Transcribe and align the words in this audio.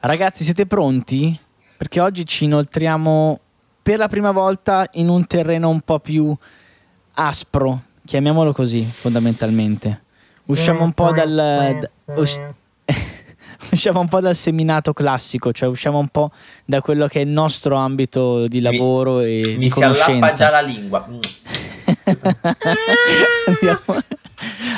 Ragazzi, 0.00 0.44
siete 0.44 0.66
pronti? 0.66 1.36
Perché 1.76 2.00
oggi 2.00 2.24
ci 2.24 2.44
inoltriamo 2.44 3.40
per 3.82 3.98
la 3.98 4.08
prima 4.08 4.30
volta 4.30 4.86
in 4.92 5.08
un 5.08 5.26
terreno 5.26 5.68
un 5.68 5.80
po' 5.80 5.98
più 5.98 6.36
aspro, 7.14 7.82
chiamiamolo 8.04 8.52
così, 8.52 8.82
fondamentalmente. 8.82 10.02
Usciamo 10.46 10.84
un 10.84 10.92
po' 10.92 11.10
dal... 11.12 11.34
da- 11.34 11.90
us- 12.14 12.40
usciamo 13.72 14.00
un 14.00 14.08
po' 14.08 14.20
dal 14.20 14.36
seminato 14.36 14.92
classico, 14.92 15.52
cioè 15.52 15.68
usciamo 15.68 15.98
un 15.98 16.08
po' 16.08 16.30
da 16.64 16.80
quello 16.80 17.06
che 17.06 17.20
è 17.20 17.22
il 17.24 17.28
nostro 17.30 17.74
ambito 17.76 18.46
di 18.46 18.60
lavoro 18.60 19.20
e 19.20 19.54
Mi 19.56 19.64
di 19.64 19.70
si 19.70 19.82
allappa 19.82 20.04
conoscenza. 20.04 20.36
già 20.44 20.50
la 20.50 20.60
lingua. 20.60 21.06
Mm. 21.08 21.18
andiamo, 23.46 24.02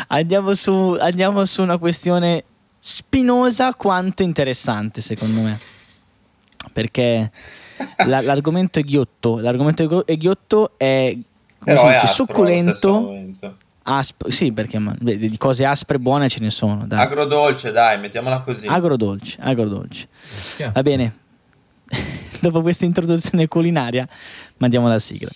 andiamo 0.09 0.55
su, 0.55 0.97
andiamo 0.99 1.45
su 1.45 1.63
una 1.63 1.79
questione 1.79 2.45
spinosa 2.81 3.75
quanto 3.75 4.23
interessante, 4.23 5.01
secondo 5.01 5.43
me. 5.43 5.59
Perché 6.73 7.31
la- 8.07 8.21
l'argomento 8.23 8.79
è 8.79 8.83
ghiotto. 8.83 9.39
L'argomento 9.39 10.05
è 10.05 10.17
ghiotto 10.17 10.73
è 10.77 11.17
come 11.59 11.75
Però 11.75 11.81
si 11.81 11.87
dice, 11.87 11.99
aspro 11.99 12.25
succulento. 12.27 12.93
momento. 12.93 13.57
asp- 13.83 14.29
sì, 14.29 14.53
perché 14.53 14.79
ma, 14.79 14.95
vedi, 15.01 15.29
di 15.29 15.37
cose 15.37 15.65
aspre 15.67 15.97
e 15.97 16.01
buone 16.01 16.29
ce 16.29 16.41
ne 16.41 16.51
sono. 16.51 16.87
Dai. 16.87 17.01
Agrodolce, 17.01 17.71
dai, 17.73 17.99
mettiamola 17.99 18.41
così. 18.43 18.67
agrodolce, 18.67 19.37
agrodolce. 19.41 20.09
Va 20.73 20.83
bene. 20.83 21.15
Dopo 22.41 22.63
questa 22.63 22.85
introduzione 22.87 23.49
culinaria, 23.49 24.09
mandiamo 24.59 24.89
la 24.89 24.99
sigla. 24.99 25.29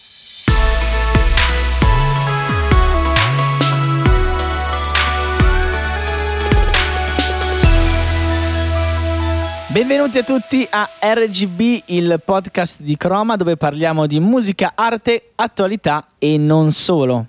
Benvenuti 9.75 10.19
a 10.19 10.23
tutti 10.23 10.65
a 10.71 10.89
RGB, 11.01 11.83
il 11.87 12.21
podcast 12.25 12.81
di 12.81 12.97
Croma 12.97 13.35
dove 13.35 13.57
parliamo 13.57 14.07
di 14.07 14.21
musica, 14.21 14.71
arte, 14.77 15.31
attualità 15.35 16.07
e 16.21 16.39
non 16.39 16.71
solo. 16.71 17.27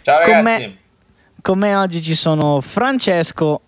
Ciao 0.00 0.22
Con 0.22 0.32
ragazzi. 0.32 0.62
me- 0.64 0.76
Con 1.42 1.58
me 1.58 1.74
oggi 1.76 2.00
ci 2.00 2.14
sono 2.14 2.62
Francesco. 2.62 3.60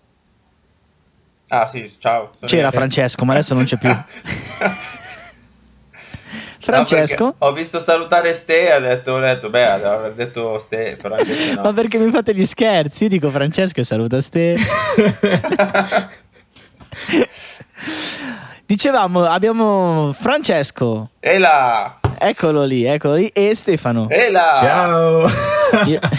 Ah 1.49 1.67
sì, 1.67 1.87
ciao. 1.99 2.31
C'era. 2.43 2.71
Francesco, 2.71 3.25
ma 3.25 3.33
adesso 3.33 3.53
non 3.53 3.65
c'è 3.65 3.77
più. 3.77 3.95
No, 6.67 6.71
Francesco? 6.73 7.25
perché 7.25 7.45
ho 7.45 7.51
visto 7.53 7.79
salutare 7.79 8.33
Ste 8.33 8.69
e 8.69 8.73
ho 8.75 8.79
detto, 8.79 9.11
ho 9.11 9.19
detto 9.19 9.51
beh, 9.51 9.69
avrei 9.69 10.15
detto 10.15 10.57
Ste, 10.57 10.97
però 10.99 11.15
no. 11.15 11.61
Ma 11.61 11.73
perché 11.73 11.99
mi 11.99 12.09
fate 12.09 12.33
gli 12.33 12.43
scherzi? 12.43 13.03
Io 13.03 13.09
dico 13.09 13.29
Francesco 13.29 13.81
e 13.81 13.83
saluta 13.83 14.19
ste. 14.19 14.55
Dicevamo, 18.67 19.23
abbiamo 19.25 20.11
Francesco, 20.13 21.11
E 21.19 21.37
là! 21.37 21.99
eccolo 22.17 22.63
lì, 22.63 22.83
eccolo 22.85 23.13
lì, 23.15 23.27
e 23.27 23.53
Stefano. 23.53 24.09
E 24.09 24.31
là! 24.31 24.57
Ciao. 24.59 25.27
Io... 25.85 25.99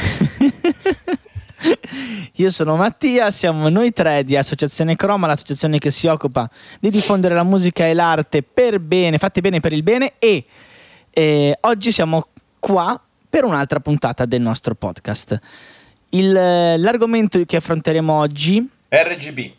Io 2.38 2.50
sono 2.50 2.76
Mattia, 2.76 3.30
siamo 3.30 3.68
noi 3.70 3.92
tre 3.92 4.22
di 4.22 4.36
Associazione 4.36 4.94
Croma, 4.94 5.26
l'associazione 5.26 5.78
che 5.78 5.90
si 5.90 6.06
occupa 6.06 6.48
di 6.78 6.90
diffondere 6.90 7.34
la 7.34 7.42
musica 7.42 7.86
e 7.86 7.94
l'arte 7.94 8.42
per 8.42 8.78
bene, 8.78 9.16
fatte 9.18 9.40
bene 9.40 9.58
per 9.60 9.72
il 9.72 9.82
bene 9.82 10.12
e 10.18 10.44
eh, 11.10 11.56
oggi 11.62 11.90
siamo 11.90 12.28
qua 12.60 13.00
per 13.28 13.44
un'altra 13.44 13.80
puntata 13.80 14.26
del 14.26 14.42
nostro 14.42 14.74
podcast. 14.74 15.36
Il- 16.10 16.30
l'argomento 16.32 17.42
che 17.44 17.56
affronteremo 17.56 18.12
oggi 18.12 18.68
RGB. 18.90 19.52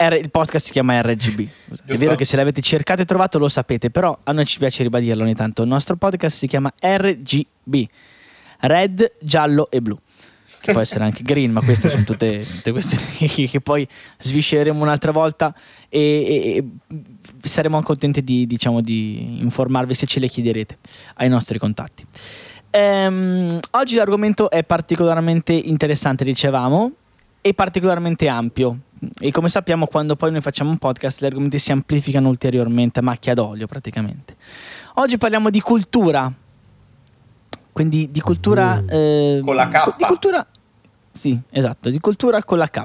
Il 0.00 0.30
podcast 0.30 0.66
si 0.66 0.70
chiama 0.70 1.00
RGB. 1.00 1.48
È 1.84 1.96
vero 1.96 2.14
che 2.14 2.24
se 2.24 2.36
l'avete 2.36 2.62
cercato 2.62 3.02
e 3.02 3.04
trovato 3.04 3.36
lo 3.40 3.48
sapete, 3.48 3.90
però 3.90 4.16
a 4.22 4.30
noi 4.30 4.46
ci 4.46 4.58
piace 4.58 4.84
ribadirlo 4.84 5.24
ogni 5.24 5.34
tanto. 5.34 5.62
Il 5.62 5.68
nostro 5.68 5.96
podcast 5.96 6.36
si 6.36 6.46
chiama 6.46 6.72
RGB. 6.80 7.84
Red, 8.60 9.14
giallo 9.18 9.68
e 9.68 9.80
blu. 9.80 9.98
Che 10.60 10.70
può 10.70 10.80
essere 10.80 11.02
anche 11.02 11.24
green, 11.24 11.50
ma 11.50 11.62
queste 11.62 11.88
sono 11.88 12.04
tutte, 12.04 12.46
tutte 12.48 12.70
questioni 12.70 13.46
che, 13.50 13.60
poi 13.60 13.86
svisceremo 14.18 14.80
un'altra 14.80 15.10
volta 15.10 15.52
e, 15.88 16.00
e- 16.00 16.56
e 16.56 16.64
saremo 17.42 17.82
contenti 17.82 18.22
di, 18.22 18.46
diciamo, 18.46 18.80
di 18.80 19.40
informarvi 19.40 19.94
se 19.94 20.06
ce 20.06 20.20
le 20.20 20.28
chiederete 20.28 20.78
ai 21.16 21.28
nostri 21.28 21.58
contatti. 21.58 22.06
Ehm, 22.70 23.58
oggi 23.72 23.96
l'argomento 23.96 24.48
è 24.48 24.62
particolarmente 24.62 25.52
interessante, 25.52 26.22
dicevamo, 26.22 26.92
e 27.40 27.54
particolarmente 27.54 28.28
ampio. 28.28 28.78
E 29.20 29.30
come 29.30 29.48
sappiamo, 29.48 29.86
quando 29.86 30.16
poi 30.16 30.32
noi 30.32 30.40
facciamo 30.40 30.70
un 30.70 30.78
podcast, 30.78 31.22
gli 31.22 31.26
argomenti 31.26 31.58
si 31.58 31.72
amplificano 31.72 32.28
ulteriormente, 32.28 32.98
a 32.98 33.02
macchia 33.02 33.34
d'olio 33.34 33.66
praticamente. 33.66 34.36
Oggi 34.94 35.18
parliamo 35.18 35.50
di 35.50 35.60
cultura. 35.60 36.32
Quindi 37.72 38.10
di 38.10 38.20
cultura. 38.20 38.82
eh, 38.88 39.40
Con 39.44 39.54
la 39.54 39.68
K. 39.68 39.96
Di 39.96 40.04
cultura. 40.04 40.46
Sì, 41.12 41.40
esatto, 41.50 41.90
di 41.90 42.00
cultura 42.00 42.42
con 42.42 42.58
la 42.58 42.68
K. 42.68 42.82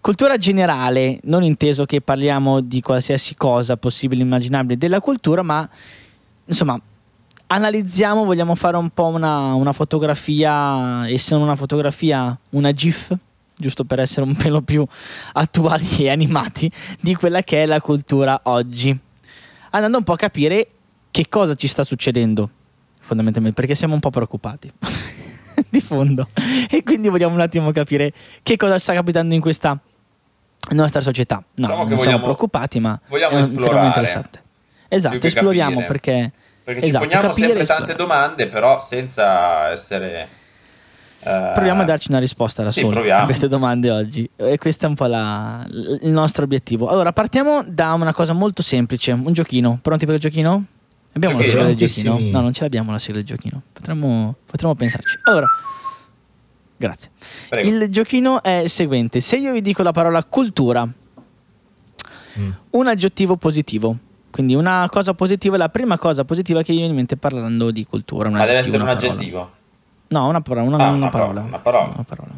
Cultura 0.00 0.36
generale, 0.36 1.18
non 1.24 1.42
inteso 1.42 1.84
che 1.84 2.00
parliamo 2.00 2.60
di 2.60 2.80
qualsiasi 2.80 3.34
cosa 3.34 3.76
possibile 3.76 4.22
e 4.22 4.24
immaginabile 4.24 4.78
della 4.78 5.00
cultura, 5.00 5.42
ma 5.42 5.68
insomma, 6.44 6.80
analizziamo, 7.48 8.24
vogliamo 8.24 8.54
fare 8.54 8.76
un 8.76 8.90
po' 8.90 9.06
una, 9.06 9.54
una 9.54 9.72
fotografia, 9.72 11.06
e 11.06 11.18
se 11.18 11.34
non 11.34 11.42
una 11.42 11.56
fotografia, 11.56 12.38
una 12.50 12.72
GIF, 12.72 13.16
giusto 13.56 13.84
per 13.84 14.00
essere 14.00 14.26
un 14.26 14.34
pelo 14.34 14.60
più 14.60 14.86
attuali 15.32 15.86
e 15.98 16.10
animati, 16.10 16.70
di 17.00 17.14
quella 17.14 17.42
che 17.42 17.62
è 17.62 17.66
la 17.66 17.80
cultura 17.80 18.40
oggi. 18.44 18.96
Andando 19.70 19.98
un 19.98 20.04
po' 20.04 20.12
a 20.12 20.16
capire 20.16 20.68
che 21.10 21.28
cosa 21.28 21.54
ci 21.54 21.66
sta 21.68 21.84
succedendo, 21.84 22.48
fondamentalmente, 23.00 23.58
perché 23.60 23.74
siamo 23.74 23.94
un 23.94 24.00
po' 24.00 24.10
preoccupati. 24.10 24.72
di 25.70 25.80
fondo 25.80 26.28
e 26.70 26.82
quindi 26.82 27.08
vogliamo 27.08 27.32
un 27.34 27.40
attimo 27.40 27.70
capire 27.72 28.12
che 28.42 28.56
cosa 28.58 28.78
sta 28.78 28.92
capitando 28.92 29.34
in 29.34 29.40
questa 29.40 29.78
nostra 30.70 31.00
società. 31.00 31.36
No, 31.36 31.44
Diciamo 31.54 31.82
che 31.84 31.88
non 31.88 31.98
siamo 31.98 31.98
vogliamo- 31.98 32.22
preoccupati, 32.22 32.78
ma 32.80 33.00
vogliamo 33.08 33.38
è 33.38 33.42
fenomeno 33.42 33.86
interessante. 33.86 34.42
Esatto, 34.88 35.26
esploriamo 35.26 35.80
capire. 35.80 35.86
perché 35.86 36.32
Perché 36.66 36.84
Esatto, 36.84 37.04
ci 37.04 37.10
poniamo 37.10 37.32
sempre 37.32 37.64
tante 37.64 37.94
domande, 37.94 38.48
però 38.48 38.80
senza 38.80 39.70
essere... 39.70 40.28
eh, 41.26 41.50
proviamo 41.54 41.82
a 41.82 41.84
darci 41.84 42.10
una 42.10 42.18
risposta 42.20 42.62
da 42.62 42.70
sì, 42.70 42.80
soli 42.80 42.92
proviamo. 42.94 43.22
a 43.22 43.24
queste 43.24 43.48
domande 43.48 43.90
oggi. 43.90 44.28
E 44.36 44.58
questo 44.58 44.86
è 44.86 44.88
un 44.88 44.94
po' 44.94 45.06
la- 45.06 45.66
il 45.68 46.10
nostro 46.10 46.44
obiettivo. 46.44 46.88
Allora, 46.88 47.12
partiamo 47.12 47.64
da 47.66 47.92
una 47.94 48.12
cosa 48.12 48.32
molto 48.32 48.62
semplice, 48.62 49.12
un 49.12 49.32
giochino. 49.32 49.78
Pronti 49.82 50.06
per 50.06 50.14
il 50.16 50.20
giochino? 50.20 50.64
Abbiamo 51.12 51.36
la 51.38 51.42
Giochino. 51.42 51.62
sigla 51.62 51.74
del 51.74 51.88
giochino? 51.88 52.18
No, 52.30 52.40
non 52.42 52.52
ce 52.52 52.62
l'abbiamo 52.62 52.92
la 52.92 52.98
sigla 52.98 53.16
del 53.16 53.24
giochino. 53.26 53.62
Potremmo, 53.72 54.34
potremmo 54.46 54.74
pensarci. 54.74 55.18
Allora, 55.24 55.46
grazie. 56.76 57.10
Prego. 57.48 57.68
Il 57.68 57.88
giochino 57.90 58.42
è 58.42 58.50
il 58.64 58.70
seguente: 58.70 59.20
se 59.20 59.36
io 59.36 59.52
vi 59.52 59.62
dico 59.62 59.82
la 59.82 59.92
parola 59.92 60.22
cultura, 60.24 60.86
Mm. 62.38 62.50
un 62.70 62.86
aggettivo 62.86 63.36
positivo. 63.36 63.96
Quindi 64.30 64.54
una 64.54 64.86
cosa 64.90 65.14
positiva 65.14 65.54
è 65.54 65.58
la 65.58 65.70
prima 65.70 65.96
cosa 65.96 66.24
positiva 66.26 66.60
che 66.60 66.72
mi 66.72 66.76
viene 66.78 66.90
in 66.90 66.96
mente 66.98 67.16
parlando 67.16 67.70
di 67.70 67.86
cultura. 67.86 68.28
Un 68.28 68.34
Ma 68.34 68.44
deve 68.44 68.58
essere 68.58 68.76
un 68.76 68.84
parola. 68.84 69.06
aggettivo. 69.12 69.50
No, 70.08 70.28
una 70.28 70.40
parola. 70.40 70.66
Una, 70.66 70.76
Ah, 70.84 70.88
una 70.88 70.96
una 70.96 71.08
parola. 71.08 71.40
parola, 71.40 71.48
una 71.48 71.58
parola. 71.58 71.92
Una 71.94 72.04
parola. 72.04 72.34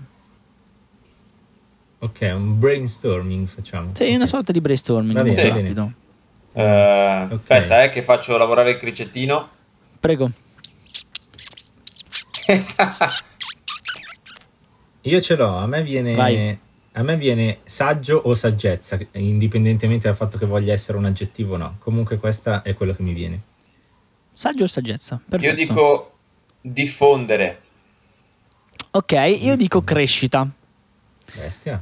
Ok, 2.01 2.21
un 2.35 2.59
brainstorming 2.59 3.47
facciamo. 3.49 3.91
Sì, 3.95 4.15
una 4.15 4.23
Ok. 4.25 4.29
sorta 4.29 4.53
di 4.53 4.61
brainstorming 4.61 5.15
Va 5.15 5.25
molto 5.25 5.41
bene. 5.43 5.61
rapido. 5.61 5.93
Eh, 6.53 7.23
Ok. 7.31 7.33
Aspetta, 7.51 7.83
eh, 7.83 7.91
che 7.91 8.03
faccio 8.03 8.37
lavorare 8.39 8.71
il 8.71 8.77
cricettino. 8.79 9.49
Prego. 10.01 10.31
Io 15.03 15.21
ce 15.21 15.37
l'ho, 15.37 15.57
a 15.57 15.67
me 15.67 15.83
viene 15.83 16.15
Vai. 16.15 16.59
a 16.93 17.03
me 17.03 17.17
viene 17.17 17.59
saggio 17.65 18.17
o 18.25 18.35
saggezza, 18.35 18.99
indipendentemente 19.13 20.07
dal 20.09 20.17
fatto 20.17 20.37
che 20.39 20.47
voglia 20.47 20.73
essere 20.73 20.99
un 20.99 21.05
aggettivo 21.07 21.55
o 21.55 21.57
no. 21.57 21.77
Comunque 21.79 22.19
questa 22.19 22.63
è 22.63 22.75
quello 22.75 22.95
che 22.95 23.03
mi 23.03 23.13
viene. 23.13 23.41
Saggio 24.33 24.65
o 24.65 24.67
saggezza? 24.67 25.21
Perfetto. 25.27 25.51
Io 25.53 25.67
dico 25.67 26.18
diffondere. 26.73 27.63
Ok, 28.91 29.13
io 29.41 29.57
dico 29.57 29.83
crescita. 29.83 30.49
Bestia. 31.37 31.81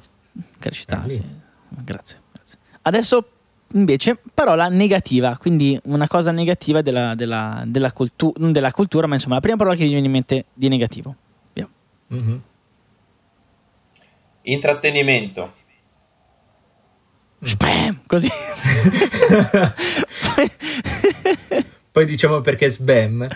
Crescita, 0.59 1.05
sì. 1.09 1.23
Grazie, 1.69 2.21
grazie. 2.33 2.59
Adesso 2.83 3.31
invece 3.73 4.19
parola 4.33 4.69
negativa, 4.69 5.37
quindi 5.37 5.79
una 5.85 6.07
cosa 6.07 6.31
negativa 6.31 6.83
della, 6.83 7.15
della, 7.15 7.63
della 7.67 7.93
cultu- 7.93 8.37
non 8.39 8.53
della 8.53 8.73
cultura, 8.73 9.07
ma 9.07 9.15
insomma 9.15 9.37
la 9.37 9.41
prima 9.41 9.57
parola 9.57 9.77
che 9.77 9.85
mi 9.85 9.91
viene 9.91 10.07
in 10.07 10.13
mente 10.13 10.47
di 10.53 10.69
negativo. 10.69 11.15
Via. 11.53 11.69
Mhm. 12.09 12.43
Intrattenimento. 14.43 15.55
Spam! 17.43 18.01
Così. 18.07 18.29
Poi 21.97 22.05
diciamo 22.05 22.43
perché 22.43 22.69
sbam. 22.69 23.27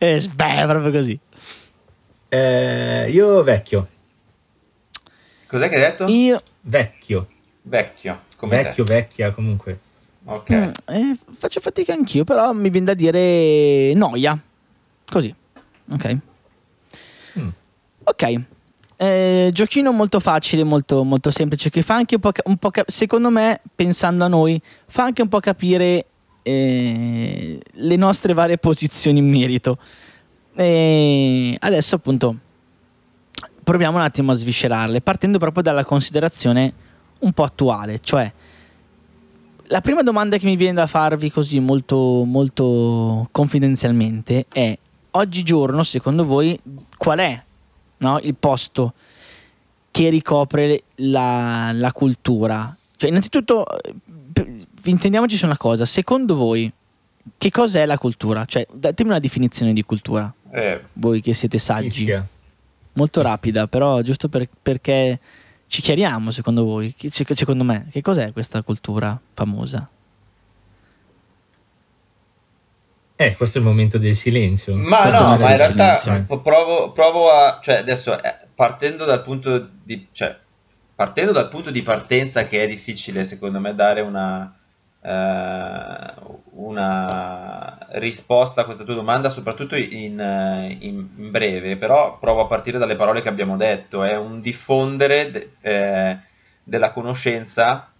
eh, 0.00 0.18
spam, 0.18 0.66
proprio 0.68 0.90
così. 0.90 1.16
Eh, 2.28 3.08
io 3.12 3.44
vecchio, 3.44 3.86
Cos'è 5.46 5.68
che 5.68 5.76
hai 5.76 5.80
detto? 5.82 6.06
Io 6.08 6.42
vecchio, 6.62 7.28
Vecchio. 7.62 8.22
Come 8.36 8.60
vecchio, 8.60 8.82
vecchia 8.82 9.30
comunque. 9.30 9.78
Ok. 10.24 10.50
Mm, 10.50 10.68
eh, 10.86 11.16
faccio 11.30 11.60
fatica 11.60 11.92
anch'io, 11.92 12.24
però 12.24 12.50
mi 12.52 12.70
viene 12.70 12.86
da 12.86 12.94
dire 12.94 13.94
noia. 13.94 14.36
Così. 15.08 15.32
Ok. 15.92 16.18
Mm. 17.38 17.48
Ok. 18.02 18.40
Eh, 18.96 19.50
giochino 19.52 19.92
molto 19.92 20.18
facile, 20.18 20.64
molto, 20.64 21.04
molto 21.04 21.30
semplice, 21.30 21.70
che 21.70 21.82
fa 21.82 21.94
anche 21.94 22.16
un 22.16 22.20
po', 22.20 22.32
ca- 22.32 22.42
un 22.46 22.56
po' 22.56 22.72
ca- 22.72 22.84
secondo 22.88 23.30
me, 23.30 23.60
pensando 23.76 24.24
a 24.24 24.28
noi, 24.28 24.60
fa 24.88 25.04
anche 25.04 25.22
un 25.22 25.28
po' 25.28 25.38
capire 25.38 26.04
eh, 26.42 27.60
le 27.70 27.96
nostre 27.96 28.32
varie 28.34 28.58
posizioni 28.58 29.18
in 29.18 29.28
merito. 29.28 29.78
E 30.54 31.56
adesso 31.58 31.96
appunto 31.96 32.36
proviamo 33.62 33.98
un 33.98 34.02
attimo 34.02 34.32
a 34.32 34.34
sviscerarle, 34.34 35.00
partendo 35.00 35.38
proprio 35.38 35.62
dalla 35.62 35.84
considerazione 35.84 36.72
un 37.20 37.32
po' 37.32 37.42
attuale, 37.42 38.00
cioè 38.00 38.32
la 39.68 39.80
prima 39.80 40.02
domanda 40.02 40.38
che 40.38 40.46
mi 40.46 40.56
viene 40.56 40.74
da 40.74 40.86
farvi 40.86 41.30
così 41.30 41.60
molto, 41.60 42.24
molto 42.24 43.28
confidenzialmente 43.30 44.46
è 44.48 44.76
oggigiorno 45.12 45.82
secondo 45.82 46.24
voi 46.24 46.58
qual 46.96 47.18
è 47.18 47.42
no, 47.98 48.18
il 48.20 48.34
posto 48.34 48.94
che 49.90 50.08
ricopre 50.08 50.84
la, 50.96 51.70
la 51.72 51.92
cultura? 51.92 52.74
Cioè 52.96 53.10
innanzitutto 53.10 53.66
eh, 53.82 53.94
intendiamoci 54.90 55.36
su 55.36 55.44
una 55.46 55.56
cosa, 55.56 55.84
secondo 55.84 56.34
voi 56.34 56.70
che 57.36 57.50
cos'è 57.50 57.84
la 57.86 57.98
cultura? 57.98 58.44
Cioè 58.44 58.66
datemi 58.72 59.10
una 59.10 59.18
definizione 59.18 59.72
di 59.72 59.82
cultura, 59.82 60.32
Eh, 60.50 60.82
voi 60.94 61.20
che 61.20 61.34
siete 61.34 61.58
saggi 61.58 61.88
Fisica. 61.90 62.26
molto 62.94 63.20
rapida, 63.22 63.66
però 63.66 64.00
giusto 64.00 64.28
per- 64.28 64.48
perché 64.62 65.18
ci 65.66 65.82
chiariamo 65.82 66.30
secondo 66.30 66.64
voi, 66.64 66.94
Che- 66.96 67.10
se- 67.12 67.26
secondo 67.34 67.64
me, 67.64 67.88
che 67.90 68.00
cos'è 68.00 68.32
questa 68.32 68.62
cultura 68.62 69.18
famosa? 69.34 69.88
Eh, 73.20 73.34
questo 73.36 73.58
è 73.58 73.60
il 73.60 73.66
momento 73.66 73.98
del 73.98 74.14
silenzio. 74.14 74.76
Ma 74.76 75.02
Questo 75.02 75.22
no, 75.24 75.36
ma 75.38 75.50
in 75.50 75.56
realtà 75.56 75.96
silenzio. 75.96 76.38
provo, 76.40 76.92
provo 76.92 77.30
a... 77.32 77.58
Cioè, 77.60 77.78
adesso, 77.78 78.22
eh, 78.22 78.36
partendo 78.54 79.04
dal 79.04 79.22
punto 79.22 79.68
di... 79.82 80.06
Cioè, 80.12 80.38
partendo 80.94 81.32
dal 81.32 81.48
punto 81.48 81.72
di 81.72 81.82
partenza 81.82 82.46
che 82.46 82.62
è 82.62 82.68
difficile, 82.68 83.24
secondo 83.24 83.58
me, 83.58 83.74
dare 83.74 84.02
una... 84.02 84.56
eh, 85.00 86.14
una 86.52 87.78
risposta 87.92 88.62
a 88.62 88.64
questa 88.64 88.84
tua 88.84 88.94
domanda, 88.94 89.30
soprattutto 89.30 89.76
in, 89.76 90.18
eh, 90.20 90.76
in- 90.80 91.08
in 91.16 91.30
breve, 91.30 91.76
però 91.76 92.18
provo 92.18 92.42
a 92.42 92.46
partire 92.46 92.78
dalle 92.78 92.96
parole 92.96 93.20
che 93.22 93.28
abbiamo 93.28 93.56
detto. 93.56 94.02
È 94.02 94.16
un 94.16 94.40
diffondere 94.40 95.30
de- 95.30 95.50
eh, 95.60 96.18
della 96.62 96.90
conoscenza 96.92 97.90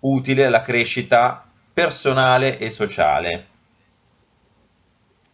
utile 0.00 0.44
alla 0.46 0.60
crescita 0.60 1.44
personale 1.72 2.58
e 2.58 2.70
sociale. 2.70 3.46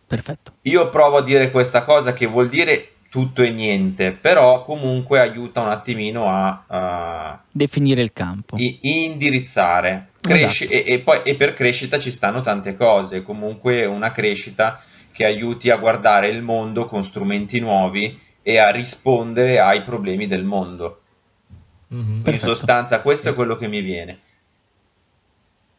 Perfetto. 0.06 0.52
Io 0.62 0.88
provo 0.88 1.18
a 1.18 1.22
dire 1.22 1.50
questa 1.50 1.84
cosa 1.84 2.12
che 2.14 2.26
vuol 2.26 2.48
dire 2.48 2.92
tutto 3.10 3.42
e 3.42 3.50
niente, 3.50 4.12
però 4.12 4.62
comunque 4.62 5.18
aiuta 5.20 5.60
un 5.60 5.68
attimino 5.68 6.28
a, 6.28 6.64
a 6.66 7.42
Definire 7.50 8.02
il 8.02 8.12
campo. 8.12 8.56
i- 8.58 8.78
indirizzare. 8.82 10.07
Cresci- 10.20 10.64
Esatto. 10.64 10.88
e, 10.88 10.92
e 10.92 10.98
poi 11.00 11.20
e 11.22 11.34
per 11.36 11.52
crescita 11.52 11.98
ci 11.98 12.10
stanno 12.10 12.40
tante 12.40 12.74
cose, 12.74 13.22
comunque 13.22 13.84
una 13.84 14.10
crescita 14.10 14.82
che 15.12 15.24
aiuti 15.24 15.70
a 15.70 15.76
guardare 15.76 16.28
il 16.28 16.42
mondo 16.42 16.86
con 16.86 17.02
strumenti 17.02 17.60
nuovi 17.60 18.18
e 18.42 18.58
a 18.58 18.70
rispondere 18.70 19.58
ai 19.58 19.82
problemi 19.82 20.26
del 20.26 20.44
mondo. 20.44 21.02
Mhm. 21.88 22.22
Perfetto. 22.22 22.30
In 22.30 22.54
sostanza, 22.54 23.00
questo 23.00 23.30
è 23.30 23.34
quello 23.34 23.56
che 23.56 23.68
mi 23.68 23.80
viene. 23.80 24.20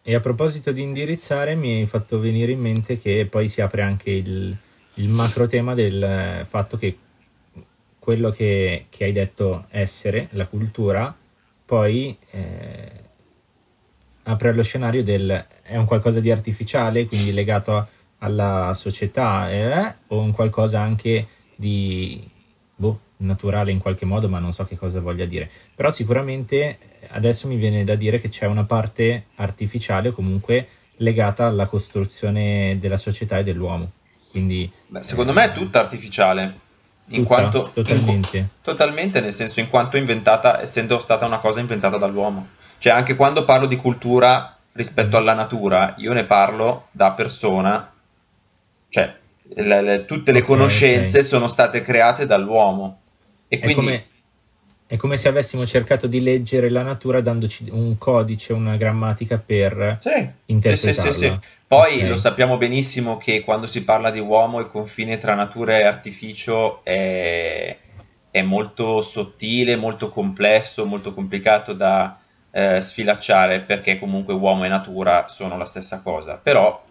E 0.02 0.16
a 0.16 0.20
proposito 0.20 0.72
di 0.72 0.82
indirizzare, 0.82 1.56
mi 1.56 1.80
hai 1.80 1.86
fatto 1.86 2.20
venire 2.20 2.52
in 2.52 2.60
mente 2.60 3.00
che 3.00 3.28
poi 3.30 3.48
si 3.48 3.62
apre 3.62 3.82
anche 3.82 4.10
il, 4.10 4.56
il 4.96 5.10
macro 5.10 5.46
tema 5.46 5.74
del 5.74 6.46
fatto 6.48 6.78
che 6.78 6.98
quello 8.00 8.32
che, 8.32 8.88
che 8.90 9.04
hai 9.04 9.12
detto 9.12 9.66
essere, 9.70 10.30
la 10.32 10.48
cultura, 10.48 11.16
poi 11.64 12.18
eh, 12.32 12.92
apre 14.30 14.50
allo 14.50 14.64
scenario 14.64 15.04
del 15.04 15.46
è 15.64 15.76
un 15.76 15.86
qualcosa 15.86 16.20
di 16.20 16.32
artificiale, 16.32 17.06
quindi 17.06 17.34
legato 17.34 17.76
a- 17.76 17.88
alla 18.20 18.74
società, 18.74 19.50
eh, 19.52 19.96
o 20.08 20.20
un 20.20 20.32
qualcosa 20.32 20.80
anche 20.82 21.28
di 21.56 22.28
boh, 22.76 23.00
naturale 23.18 23.72
in 23.72 23.80
qualche 23.80 24.06
modo, 24.06 24.30
ma 24.30 24.40
non 24.40 24.54
so 24.54 24.66
che 24.66 24.78
cosa 24.78 25.00
voglia 25.00 25.26
dire. 25.26 25.50
Però 25.76 25.90
sicuramente 25.90 26.78
adesso 27.12 27.48
mi 27.48 27.56
viene 27.56 27.84
da 27.84 27.96
dire 27.96 28.20
che 28.22 28.30
c'è 28.30 28.46
una 28.46 28.66
parte 28.66 29.26
artificiale 29.36 30.12
comunque 30.12 30.68
legata 30.98 31.48
alla 31.48 31.66
costruzione 31.66 32.78
della 32.80 32.98
società 32.98 33.38
e 33.38 33.44
dell'uomo. 33.44 33.92
Quindi 34.32 34.70
Beh, 34.88 35.02
secondo 35.04 35.34
me 35.34 35.46
è 35.46 35.52
tutta 35.54 35.80
artificiale. 35.80 36.68
In 37.12 37.24
Tutta, 37.24 37.28
quanto, 37.28 37.66
in- 37.66 37.74
totalmente. 37.74 38.48
totalmente, 38.62 39.20
nel 39.20 39.34
senso 39.34 39.60
in 39.60 39.68
quanto 39.70 39.98
inventata, 39.98 40.62
essendo 40.62 41.00
stata 41.00 41.26
una 41.26 41.40
cosa 41.40 41.60
inventata 41.60 41.98
dall'uomo. 41.98 42.48
Cioè, 42.80 42.94
anche 42.94 43.16
quando 43.16 43.46
parlo 43.46 43.68
di 43.68 43.76
cultura 43.76 44.58
rispetto 44.74 45.18
alla 45.18 45.34
natura, 45.34 45.96
io 45.98 46.14
ne 46.14 46.26
parlo 46.26 46.88
da 46.92 47.12
persona, 47.12 47.92
cioè 48.90 49.18
le- 49.56 49.82
le- 49.82 50.06
tutte 50.06 50.32
le 50.32 50.40
Ok, 50.40 50.48
conoscenze 50.48 51.20
ok. 51.20 51.24
sono 51.24 51.48
state 51.48 51.82
create 51.82 52.26
dall'uomo. 52.26 53.02
E 53.48 53.58
È 53.58 53.64
quindi 53.64 53.86
come, 53.86 54.08
è 54.88 54.96
come 54.98 55.18
se 55.18 55.28
avessimo 55.28 55.66
cercato 55.66 56.08
di 56.08 56.22
leggere 56.22 56.70
la 56.70 56.82
natura 56.84 57.22
dandoci 57.22 57.68
un 57.72 57.98
codice, 57.98 58.54
una 58.54 58.78
grammatica 58.78 59.38
per 59.38 59.98
Sì, 60.00 60.30
interpretarla. 60.46 61.12
sì, 61.12 61.18
sì. 61.18 61.40
Poi 61.68 61.98
Ok. 61.98 62.04
lo 62.08 62.18
sappiamo 62.18 62.58
benissimo 62.58 63.18
che 63.18 63.42
quando 63.44 63.68
si 63.68 63.84
parla 63.84 64.10
di 64.12 64.20
uomo 64.20 64.60
il 64.60 64.68
confine 64.68 65.18
tra 65.18 65.36
natura 65.36 65.78
e 65.78 65.84
artificio 65.84 66.84
è, 66.84 67.78
è 68.32 68.42
molto 68.42 69.02
sottile, 69.02 69.76
molto 69.76 70.10
complesso, 70.10 70.86
molto 70.86 71.14
complicato 71.14 71.74
da 71.74 72.19
eh, 72.52 72.82
sfilacciare 72.82 73.60
perché 73.62 74.00
comunque 74.00 74.34
uomo 74.34 74.66
e 74.66 74.68
natura 74.68 75.28
sono 75.28 75.58
la 75.58 75.66
stessa 75.66 76.02
cosa. 76.02 76.38
Però 76.42 76.84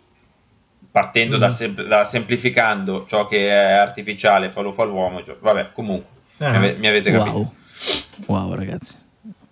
partendo 0.90 1.36
da, 1.36 1.46
Mhm. 1.46 1.52
sem- 1.52 1.82
da 1.86 2.04
semplificando 2.04 3.04
ciò 3.06 3.26
che 3.26 3.48
è 3.48 3.72
artificiale 3.72 4.48
fa 4.48 4.60
lo 4.60 4.70
fa 4.72 4.84
l'uomo, 4.84 5.20
vabbè 5.40 5.72
comunque 5.72 6.16
Ah, 6.38 6.50
mi, 6.50 6.56
ave- 6.56 6.74
mi 6.74 6.86
avete 6.86 7.10
capito. 7.10 7.36
Wow. 7.36 7.54
Wow, 8.26 8.54
ragazzi. 8.54 8.96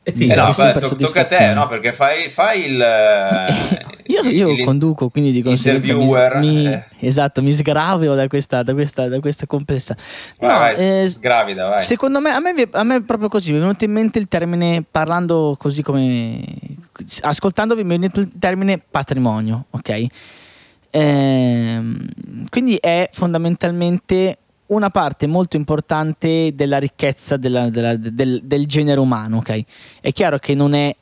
E 0.06 0.10
Eh 0.10 0.12
ti- 0.12 0.26
no, 0.28 0.34
Grandissima 0.34 0.66
beh, 0.68 0.72
per 0.78 0.88
to- 0.88 0.94
tocca 0.94 1.20
a 1.22 1.24
te, 1.24 1.52
no? 1.52 1.66
Perché 1.66 1.92
fai, 1.92 2.30
fai 2.30 2.66
il... 2.66 2.80
eh, 2.80 3.46
io 4.06 4.22
io 4.30 4.50
il- 4.52 4.64
conduco, 4.64 5.08
quindi 5.08 5.32
di 5.32 5.42
conseguenza 5.42 5.94
mi, 5.94 6.06
mi- 6.38 6.66
eh. 6.72 6.84
esatto, 7.00 7.42
mi 7.42 7.52
sgravio 7.52 8.14
da 8.14 8.28
questa, 8.28 8.62
da 8.62 8.72
questa, 8.72 9.08
da 9.08 9.18
questa 9.18 9.46
complessa. 9.46 9.96
Vai, 10.38 10.48
No, 10.52 10.58
vai, 10.58 11.02
eh, 11.02 11.08
sgravida, 11.08 11.66
vai. 11.70 11.80
Secondo 11.80 12.20
me 12.20 12.30
a, 12.30 12.38
me, 12.38 12.54
a 12.70 12.84
me 12.84 13.02
proprio 13.02 13.28
così 13.28 13.50
mi 13.50 13.58
è 13.58 13.60
venuto 13.62 13.84
in 13.84 13.90
mente 13.90 14.20
il 14.20 14.28
termine, 14.28 14.84
parlando 14.88 15.56
così 15.58 15.82
come, 15.82 16.40
ascoltandovi 17.22 17.82
mi 17.82 17.96
è 17.96 17.98
venuto 17.98 18.20
il 18.20 18.30
termine 18.38 18.80
patrimonio, 18.88 19.64
ok? 19.70 20.06
Ehm, 20.90 22.08
quindi 22.48 22.76
è 22.80 23.08
fondamentalmente 23.12 24.38
una 24.68 24.90
parte 24.90 25.26
molto 25.26 25.56
importante 25.56 26.52
della 26.54 26.78
ricchezza 26.78 27.36
della- 27.36 27.70
della- 27.70 27.96
del, 27.96 28.40
del 28.44 28.66
genere 28.66 28.98
umano, 29.00 29.38
ok? 29.38 29.64
È 30.00 30.12
chiaro 30.12 30.38
che 30.38 30.54
non 30.54 30.74
è, 30.74 30.94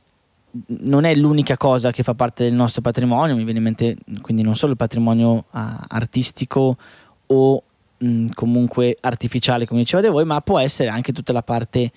non 0.67 1.05
è 1.05 1.15
l'unica 1.15 1.57
cosa 1.57 1.91
che 1.91 2.03
fa 2.03 2.15
parte 2.15 2.45
del 2.45 2.53
nostro 2.53 2.83
patrimonio, 2.83 3.35
mi 3.35 3.45
viene 3.45 3.59
in 3.59 3.65
mente 3.65 3.97
quindi 4.21 4.43
non 4.43 4.55
solo 4.55 4.73
il 4.73 4.79
patrimonio 4.79 5.47
ah, 5.51 5.83
artistico 5.89 6.77
o 7.27 7.63
mh, 7.99 8.27
comunque 8.35 8.97
artificiale 9.01 9.67
come 9.67 9.81
dicevate 9.81 10.09
voi, 10.09 10.25
ma 10.25 10.41
può 10.43 10.59
essere 10.59 10.91
anche 10.91 11.13
tutta 11.13 11.33
la 11.33 11.43
parte 11.43 11.91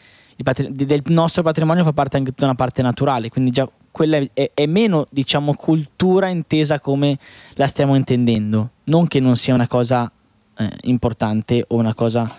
patri- 0.44 0.72
del 0.72 1.02
nostro 1.08 1.44
patrimonio 1.44 1.84
fa 1.84 1.94
parte 1.94 2.18
anche 2.18 2.30
tutta 2.32 2.46
una 2.46 2.56
parte 2.56 2.82
naturale, 2.82 3.30
quindi 3.30 3.52
già 3.52 3.70
quella 3.92 4.18
è- 4.34 4.52
è 4.54 4.66
meno 4.68 5.08
diciamo 5.10 5.54
cultura 5.54 6.28
intesa 6.28 6.80
come 6.80 7.18
la 7.56 7.68
stiamo 7.68 7.96
intendendo, 7.96 8.70
non 8.86 9.08
che 9.08 9.20
non 9.20 9.36
sia 9.36 9.54
una 9.54 9.68
cosa 9.68 10.10
eh, 10.58 10.70
importante 10.84 11.64
o 11.68 11.76
una 11.76 11.94
cosa 11.94 12.30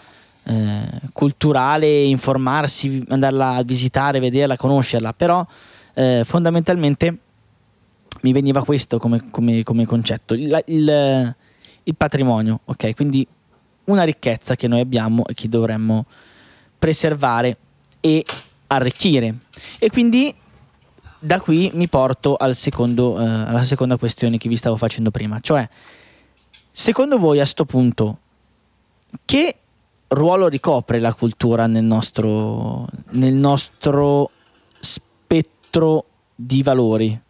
eh, 0.45 0.83
culturale, 1.13 2.05
informarsi, 2.05 3.05
andarla 3.09 3.57
a 3.57 3.63
visitare, 3.63 4.19
vederla, 4.21 4.57
conoscerla, 4.57 5.13
però 5.13 5.47
eh, 5.95 6.23
fondamentalmente 6.25 7.19
mi 8.23 8.33
veniva 8.33 8.65
questo 8.65 8.99
come, 8.99 9.31
come- 9.31 9.63
come 9.63 9.85
concetto, 9.87 10.35
il, 10.35 10.63
il- 10.67 11.35
il 11.85 11.95
patrimonio, 11.97 12.61
ok? 12.67 12.95
Quindi 12.95 13.27
una 13.85 14.03
ricchezza 14.03 14.57
che 14.57 14.69
noi 14.69 14.81
abbiamo 14.81 15.25
e 15.27 15.33
che 15.35 15.49
dovremmo 15.49 16.05
preservare 16.79 17.57
e 18.01 18.25
arricchire. 18.69 19.35
E 19.79 19.89
quindi 19.91 20.35
da 21.19 21.41
qui 21.41 21.71
mi 21.75 21.89
porto 21.89 22.37
al 22.37 22.55
secondo, 22.55 23.19
eh, 23.19 23.25
alla 23.25 23.65
seconda 23.65 23.97
questione 23.97 24.37
che 24.39 24.49
vi 24.49 24.57
stavo 24.57 24.77
facendo 24.77 25.11
prima, 25.11 25.41
cioè 25.41 25.67
secondo 26.79 27.19
voi 27.19 27.41
a 27.41 27.45
sto 27.45 27.65
punto 27.65 28.19
che 29.25 29.57
ruolo 30.07 30.47
ricopre 30.47 31.01
la 31.01 31.13
cultura 31.13 31.67
nel 31.67 31.83
nostro, 31.83 32.87
nel 33.11 33.35
nostro 33.35 34.31
spettro 34.79 36.05
di 36.37 36.63
valori? 36.63 37.21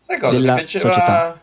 Sai 0.00 0.18
cosa? 0.18 0.36
della 0.36 0.54
mi 0.54 0.58
piaceva... 0.58 0.90
società. 0.90 1.40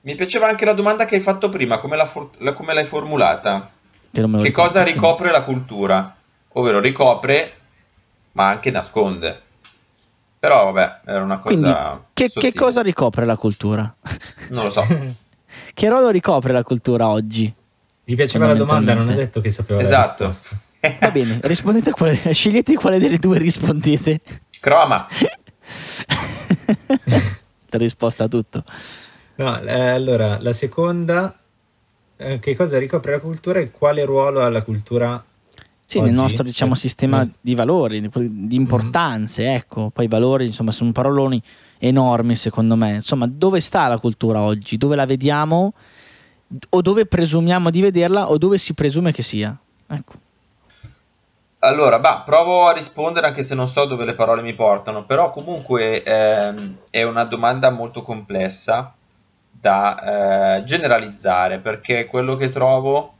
Mi 0.00 0.14
piaceva 0.16 0.48
anche 0.48 0.64
la 0.64 0.72
domanda 0.72 1.04
che 1.04 1.14
hai 1.14 1.20
fatto 1.20 1.48
prima, 1.50 1.78
come, 1.78 1.94
la 1.94 2.06
for- 2.06 2.30
la- 2.38 2.52
come 2.52 2.74
l'hai 2.74 2.84
formulata? 2.84 3.70
Che, 4.10 4.26
Che 4.26 4.50
cosa 4.50 4.82
ricopre 4.82 5.30
la 5.30 5.42
cultura? 5.42 6.16
Ovvero 6.54 6.80
ricopre, 6.80 7.52
ma 8.32 8.48
anche 8.48 8.72
nasconde. 8.72 9.42
Però 10.40 10.72
vabbè, 10.72 11.00
era 11.04 11.22
una 11.22 11.38
cosa... 11.38 11.52
Quindi, 11.54 12.04
che, 12.12 12.28
che 12.32 12.52
cosa 12.54 12.80
ricopre 12.82 13.24
la 13.24 13.36
cultura? 13.36 13.94
Non 14.48 14.64
lo 14.64 14.70
so. 14.70 14.84
che 15.74 15.88
ruolo 15.88 16.10
ricopre 16.10 16.52
la 16.52 16.62
cultura 16.62 17.08
oggi? 17.08 17.52
Gli 18.04 18.14
piaceva 18.14 18.46
la 18.46 18.54
domanda, 18.54 18.94
non 18.94 19.10
è 19.10 19.14
detto 19.14 19.40
che 19.40 19.50
sapeva 19.50 19.80
la 19.80 19.86
Esatto. 19.86 20.26
risposta. 20.26 20.56
Va 21.00 21.10
bene, 21.10 21.40
rispondete 21.42 21.90
a 21.90 21.92
quale, 21.92 22.14
scegliete 22.32 22.74
quale 22.74 22.98
delle 22.98 23.18
due 23.18 23.38
rispondete. 23.38 24.20
Croma. 24.60 25.06
La 27.70 27.78
risposta 27.78 28.24
a 28.24 28.28
tutto. 28.28 28.64
No, 29.36 29.60
eh, 29.60 29.88
allora, 29.88 30.38
la 30.40 30.52
seconda, 30.52 31.38
eh, 32.16 32.38
che 32.38 32.56
cosa 32.56 32.78
ricopre 32.78 33.12
la 33.12 33.20
cultura 33.20 33.60
e 33.60 33.70
quale 33.70 34.04
ruolo 34.04 34.42
ha 34.42 34.48
la 34.48 34.62
cultura? 34.62 35.22
Sì, 35.90 36.02
nel 36.02 36.12
nostro 36.12 36.44
diciamo, 36.44 36.74
Eh, 36.74 36.76
sistema 36.76 37.24
mm. 37.24 37.30
di 37.40 37.54
valori, 37.54 38.02
di, 38.02 38.10
di 38.46 38.56
importanze, 38.56 39.54
ecco. 39.54 39.88
Poi 39.88 40.04
i 40.04 40.08
valori, 40.08 40.44
insomma, 40.44 40.70
sono 40.70 40.92
paroloni 40.92 41.42
enormi 41.78 42.36
secondo 42.36 42.76
me. 42.76 42.90
Insomma, 42.90 43.26
dove 43.26 43.58
sta 43.60 43.88
la 43.88 43.98
cultura 43.98 44.42
oggi? 44.42 44.76
Dove 44.76 44.96
la 44.96 45.06
vediamo? 45.06 45.72
O 46.68 46.82
dove 46.82 47.06
presumiamo 47.06 47.70
di 47.70 47.80
vederla 47.80 48.28
o 48.28 48.36
dove 48.36 48.58
si 48.58 48.74
presume 48.74 49.12
che 49.12 49.22
sia? 49.22 49.56
Ecco. 49.86 50.12
Allora, 51.60 51.98
bah, 51.98 52.22
provo 52.22 52.66
a 52.66 52.72
rispondere 52.72 53.26
anche 53.26 53.42
se 53.42 53.54
non 53.54 53.66
so 53.66 53.86
dove 53.86 54.04
le 54.04 54.14
parole 54.14 54.42
mi 54.42 54.54
portano, 54.54 55.06
però 55.06 55.30
comunque 55.30 56.02
ehm, 56.02 56.76
è 56.90 57.02
una 57.02 57.24
domanda 57.24 57.70
molto 57.70 58.02
complessa 58.02 58.92
da 59.50 60.58
eh, 60.58 60.64
generalizzare, 60.64 61.60
perché 61.60 62.04
quello 62.04 62.36
che 62.36 62.50
trovo, 62.50 63.14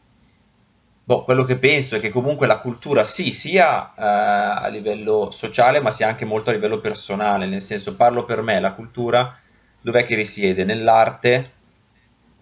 boh, 1.09 1.25
quello 1.25 1.45
che 1.45 1.57
penso 1.57 1.97
è 1.97 2.00
che 2.00 2.11
comunque 2.11 2.47
la 2.47 2.59
cultura 2.59 3.03
sì, 3.03 3.33
sia 3.33 3.95
eh, 3.97 4.03
a 4.03 4.67
livello 4.69 5.31
sociale, 5.31 5.81
ma 5.81 5.91
sia 5.91 6.07
anche 6.07 6.27
molto 6.27 6.50
a 6.50 6.53
livello 6.53 6.81
personale, 6.81 7.47
nel 7.47 7.62
senso 7.62 7.97
parlo 7.97 8.25
per 8.25 8.43
me, 8.43 8.61
la 8.61 8.73
cultura 8.73 9.35
dov'è 9.81 10.05
che 10.05 10.15
risiede? 10.15 10.65
Nell'arte 10.65 11.53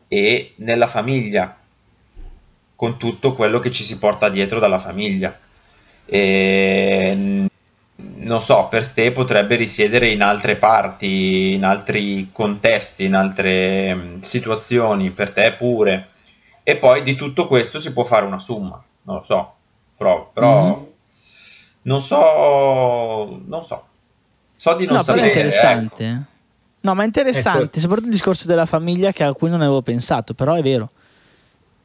e 0.08 0.54
nella 0.56 0.88
famiglia, 0.88 1.56
con 2.74 2.98
tutto 2.98 3.34
quello 3.34 3.60
che 3.60 3.70
ci 3.70 3.84
si 3.84 3.98
porta 3.98 4.28
dietro 4.28 4.58
dalla 4.58 4.80
famiglia. 4.80 5.38
E, 6.04 7.46
non 7.94 8.40
so, 8.40 8.66
per 8.68 8.90
te 8.90 9.12
potrebbe 9.12 9.54
risiedere 9.54 10.08
in 10.08 10.22
altre 10.22 10.56
parti, 10.56 11.52
in 11.52 11.64
altri 11.64 12.30
contesti, 12.32 13.04
in 13.04 13.14
altre 13.14 13.94
mm, 13.94 14.18
situazioni, 14.18 15.10
per 15.10 15.30
te 15.30 15.52
pure. 15.52 16.14
E 16.68 16.76
poi 16.78 17.04
di 17.04 17.14
tutto 17.14 17.46
questo 17.46 17.78
si 17.78 17.92
può 17.92 18.02
fare 18.02 18.26
una 18.26 18.40
somma, 18.40 18.82
non 19.02 19.16
lo 19.18 19.22
so, 19.22 19.54
però, 19.96 20.32
però 20.32 20.64
Mhm. 20.64 20.86
non 21.82 22.00
so, 22.00 23.40
non 23.46 23.62
so. 23.62 23.84
So 24.56 24.74
di 24.74 24.84
non 24.84 24.96
no, 24.96 25.04
però 25.04 25.18
è 25.18 25.20
sapere, 25.20 25.26
interessante. 25.26 26.04
ecco. 26.04 26.22
No, 26.80 26.94
ma 26.94 27.04
è 27.04 27.06
interessante, 27.06 27.64
Ecco. 27.66 27.78
soprattutto 27.78 28.08
il 28.08 28.14
discorso 28.14 28.48
della 28.48 28.66
famiglia 28.66 29.12
che 29.12 29.22
a 29.22 29.32
cui 29.32 29.48
non 29.48 29.60
avevo 29.60 29.80
pensato, 29.82 30.34
però 30.34 30.54
è 30.54 30.62
vero. 30.62 30.90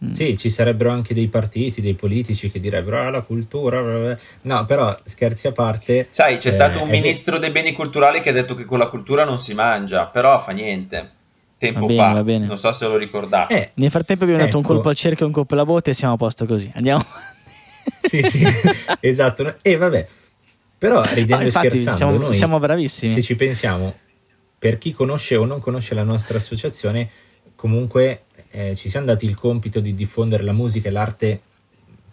Mm. 0.04 0.14
Sì, 0.14 0.36
ci 0.36 0.50
sarebbero 0.50 0.90
anche 0.90 1.14
dei 1.14 1.28
partiti, 1.28 1.80
dei 1.80 1.94
politici 1.94 2.50
che 2.50 2.60
direbbero 2.60 3.02
ah, 3.02 3.12
la 3.12 3.22
cultura. 3.22 3.84
bla, 3.84 3.98
bla". 4.00 4.18
No, 4.42 4.66
però 4.66 4.98
scherzi 5.04 5.46
a 5.46 5.52
parte. 5.52 6.08
Sai, 6.10 6.38
c'è 6.40 6.48
eh, 6.48 6.52
stato 6.52 6.82
un 6.82 6.90
ministro 6.90 7.38
dei 7.38 7.52
beni 7.52 7.72
culturali 7.72 8.20
che 8.22 8.30
ha 8.30 8.34
detto 8.34 8.56
che 8.56 8.66
con 8.66 8.80
la 8.80 8.88
cultura 8.88 9.26
non 9.26 9.38
si 9.38 9.54
mangia, 9.54 10.08
però 10.08 10.40
fa 10.40 10.54
niente. 10.54 11.20
Tempo 11.62 11.82
Va 11.82 11.86
bene, 11.86 12.02
fa, 12.02 12.12
va 12.14 12.24
bene. 12.24 12.46
non 12.48 12.58
so 12.58 12.72
se 12.74 12.88
lo 12.88 12.98
ricordate. 12.98 13.54
Eh, 13.56 13.72
Nel 13.76 13.92
frattempo 13.92 14.24
abbiamo 14.24 14.42
dato 14.44 14.58
un 14.58 14.64
Ecco. 14.64 14.74
colpo 14.74 14.90
al 14.90 14.96
cerchio 14.96 15.26
e 15.26 15.28
un 15.28 15.34
colpo 15.34 15.54
alla 15.54 15.64
botte 15.66 15.92
e 15.92 15.94
siamo 15.94 16.16
a 16.16 16.18
posto 16.18 16.48
così. 16.48 16.72
Andiamo. 16.74 17.06
sì, 18.02 18.24
sì, 18.24 18.44
esatto. 19.00 19.56
E 19.62 19.78
vabbè, 19.78 20.08
però 20.80 21.04
ridendo 21.04 21.36
No, 21.36 21.42
e 21.42 21.46
infatti, 21.46 21.68
scherzando, 21.68 21.98
siamo, 21.98 22.18
noi, 22.18 22.34
siamo 22.34 22.58
bravissimi. 22.58 23.12
se 23.12 23.22
ci 23.22 23.36
pensiamo, 23.36 23.94
per 24.58 24.80
chi 24.80 24.92
conosce 24.92 25.36
o 25.36 25.46
non 25.46 25.60
conosce 25.60 25.94
la 25.94 26.02
nostra 26.02 26.38
associazione, 26.38 27.08
comunque 27.56 28.24
eh, 28.50 28.76
ci 28.76 28.90
siamo 28.90 29.06
dati 29.06 29.26
il 29.28 29.36
compito 29.36 29.80
di 29.80 29.94
diffondere 29.94 30.42
la 30.42 30.54
musica 30.54 30.90
e 30.90 30.92
l'arte 30.92 31.40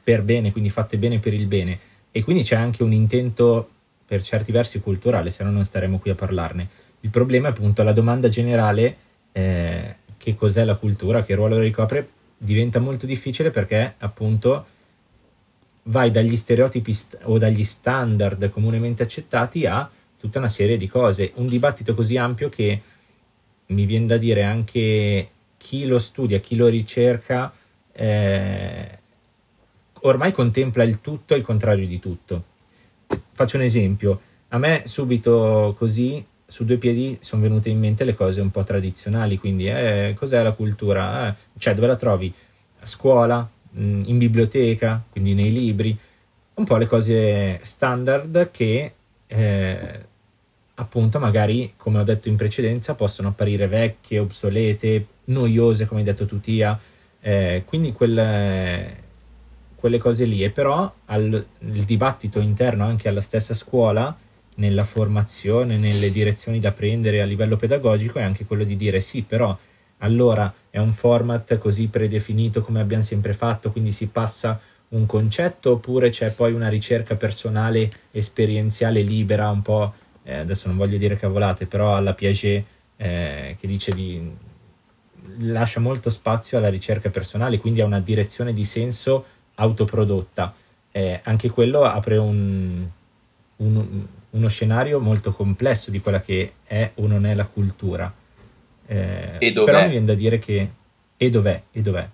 per 0.02 0.22
bene, 0.24 0.52
quindi 0.52 0.68
fatte 0.68 0.98
bene 0.98 1.20
per 1.20 1.32
il 1.32 1.46
bene. 1.46 1.78
E 2.12 2.22
quindi 2.22 2.42
c'è 2.42 2.56
anche 2.56 2.82
un 2.82 2.92
intento 2.92 3.68
per 4.06 4.22
certi 4.22 4.52
versi 4.52 4.80
culturale, 4.80 5.30
se 5.30 5.42
no 5.42 5.50
non 5.50 5.64
staremo 5.64 5.98
qui 5.98 6.10
a 6.10 6.14
parlarne. 6.14 6.68
Il 7.00 7.10
problema 7.10 7.48
è 7.48 7.50
appunto 7.50 7.82
la 7.82 7.92
domanda 7.92 8.28
generale, 8.28 8.96
eh, 9.38 9.96
che 10.16 10.34
cos'è 10.34 10.64
la 10.64 10.74
cultura, 10.74 11.22
che 11.22 11.34
ruolo 11.34 11.58
ricopre, 11.58 12.08
diventa 12.36 12.80
molto 12.80 13.06
difficile 13.06 13.50
perché 13.50 13.94
appunto 13.98 14.66
vai 15.84 16.10
dagli 16.10 16.36
stereotipi 16.36 16.92
st- 16.92 17.18
o 17.22 17.38
dagli 17.38 17.64
standard 17.64 18.50
comunemente 18.50 19.02
accettati 19.02 19.66
a 19.66 19.88
tutta 20.18 20.38
una 20.38 20.48
serie 20.48 20.76
di 20.76 20.88
cose. 20.88 21.32
Un 21.36 21.46
dibattito 21.46 21.94
così 21.94 22.16
ampio 22.16 22.48
che 22.48 22.80
mi 23.66 23.84
viene 23.84 24.06
da 24.06 24.16
dire 24.16 24.42
anche 24.42 25.28
chi 25.56 25.86
lo 25.86 25.98
studia, 25.98 26.40
chi 26.40 26.56
lo 26.56 26.66
ricerca, 26.66 27.52
eh, 27.92 28.98
ormai 30.02 30.32
contempla 30.32 30.82
il 30.82 31.00
tutto 31.00 31.34
e 31.34 31.38
il 31.38 31.44
contrario 31.44 31.86
di 31.86 32.00
tutto. 32.00 32.44
Faccio 33.32 33.56
un 33.56 33.62
esempio. 33.62 34.20
A 34.48 34.58
me 34.58 34.82
subito 34.86 35.74
così, 35.78 36.24
su 36.50 36.64
due 36.64 36.78
piedi, 36.78 37.18
sono 37.20 37.42
venute 37.42 37.68
in 37.68 37.78
mente 37.78 38.04
le 38.04 38.14
cose 38.14 38.40
un 38.40 38.50
po' 38.50 38.64
tradizionali, 38.64 39.36
quindi 39.36 39.68
eh, 39.68 40.14
cos'è 40.16 40.42
la 40.42 40.52
cultura? 40.52 41.28
Eh, 41.28 41.34
cioè 41.58 41.74
dove 41.74 41.86
la 41.86 41.96
trovi? 41.96 42.32
A 42.80 42.86
scuola, 42.86 43.46
mh, 43.70 44.02
in 44.06 44.16
biblioteca, 44.16 45.02
quindi 45.10 45.34
nei 45.34 45.52
libri, 45.52 45.96
un 46.54 46.64
po' 46.64 46.78
le 46.78 46.86
cose 46.86 47.60
standard 47.62 48.50
che 48.50 48.92
eh, 49.26 50.06
appunto 50.76 51.18
magari, 51.18 51.74
come 51.76 51.98
ho 51.98 52.02
detto 52.02 52.28
in 52.28 52.36
precedenza, 52.36 52.94
possono 52.94 53.28
apparire 53.28 53.68
vecchie, 53.68 54.18
obsolete, 54.18 55.06
noiose, 55.24 55.84
come 55.84 56.00
hai 56.00 56.06
detto 56.06 56.24
tu 56.24 56.40
Tia, 56.40 56.78
eh, 57.20 57.62
quindi 57.66 57.92
quelle, 57.92 58.96
quelle 59.74 59.98
cose 59.98 60.24
lì. 60.24 60.42
E 60.42 60.48
però 60.48 60.90
al, 61.04 61.46
il 61.58 61.82
dibattito 61.84 62.40
interno 62.40 62.86
anche 62.86 63.08
alla 63.08 63.20
stessa 63.20 63.52
scuola, 63.52 64.16
nella 64.58 64.84
formazione, 64.84 65.76
nelle 65.76 66.10
direzioni 66.10 66.60
da 66.60 66.72
prendere 66.72 67.20
a 67.20 67.24
livello 67.24 67.56
pedagogico, 67.56 68.18
è 68.18 68.22
anche 68.22 68.44
quello 68.44 68.64
di 68.64 68.76
dire 68.76 69.00
sì, 69.00 69.22
però 69.22 69.56
allora 69.98 70.52
è 70.70 70.78
un 70.78 70.92
format 70.92 71.58
così 71.58 71.88
predefinito 71.88 72.62
come 72.62 72.80
abbiamo 72.80 73.02
sempre 73.02 73.32
fatto, 73.32 73.72
quindi 73.72 73.92
si 73.92 74.08
passa 74.08 74.60
un 74.90 75.06
concetto 75.06 75.72
oppure 75.72 76.10
c'è 76.10 76.32
poi 76.32 76.52
una 76.52 76.68
ricerca 76.68 77.16
personale, 77.16 77.90
esperienziale, 78.10 79.02
libera, 79.02 79.50
un 79.50 79.62
po', 79.62 79.92
eh, 80.22 80.36
adesso 80.36 80.68
non 80.68 80.76
voglio 80.76 80.98
dire 80.98 81.16
cavolate, 81.16 81.66
però 81.66 81.94
alla 81.94 82.14
Piaget 82.14 82.64
eh, 82.96 83.56
che 83.58 83.66
dice 83.66 83.92
di 83.92 84.46
lascia 85.40 85.78
molto 85.80 86.10
spazio 86.10 86.58
alla 86.58 86.70
ricerca 86.70 87.10
personale, 87.10 87.58
quindi 87.58 87.80
a 87.80 87.84
una 87.84 88.00
direzione 88.00 88.52
di 88.52 88.64
senso 88.64 89.24
autoprodotta. 89.54 90.54
Eh, 90.90 91.20
anche 91.22 91.50
quello 91.50 91.82
apre 91.84 92.16
un, 92.16 92.86
un- 93.56 94.06
uno 94.30 94.48
scenario 94.48 95.00
molto 95.00 95.32
complesso 95.32 95.90
di 95.90 96.00
quella 96.00 96.20
che 96.20 96.52
è 96.64 96.90
o 96.96 97.06
non 97.06 97.26
è 97.26 97.34
la 97.34 97.46
cultura. 97.46 98.12
Eh, 98.86 99.36
E 99.38 99.52
dov'è? 99.52 99.70
Però 99.70 99.82
mi 99.84 99.90
viene 99.90 100.06
da 100.06 100.14
dire 100.14 100.38
che... 100.38 100.70
E 101.16 101.30
dov'è? 101.30 101.62
E 101.72 101.80
dov'è? 101.80 102.08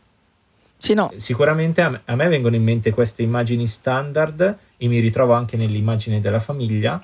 Sì, 0.77 0.95
no, 0.95 1.13
Sicuramente 1.17 1.81
a 1.81 1.89
me, 1.91 2.03
a 2.05 2.15
me 2.15 2.29
vengono 2.29 2.57
in 2.57 2.63
mente 2.63 2.91
queste 2.91 3.23
immagini 3.23 3.67
standard 3.67 4.59
e 4.77 4.89
mi 4.89 4.99
ritrovo 5.01 5.33
anche 5.33 5.57
nell'immagine 5.57 6.21
della 6.21 6.41
famiglia 6.41 7.03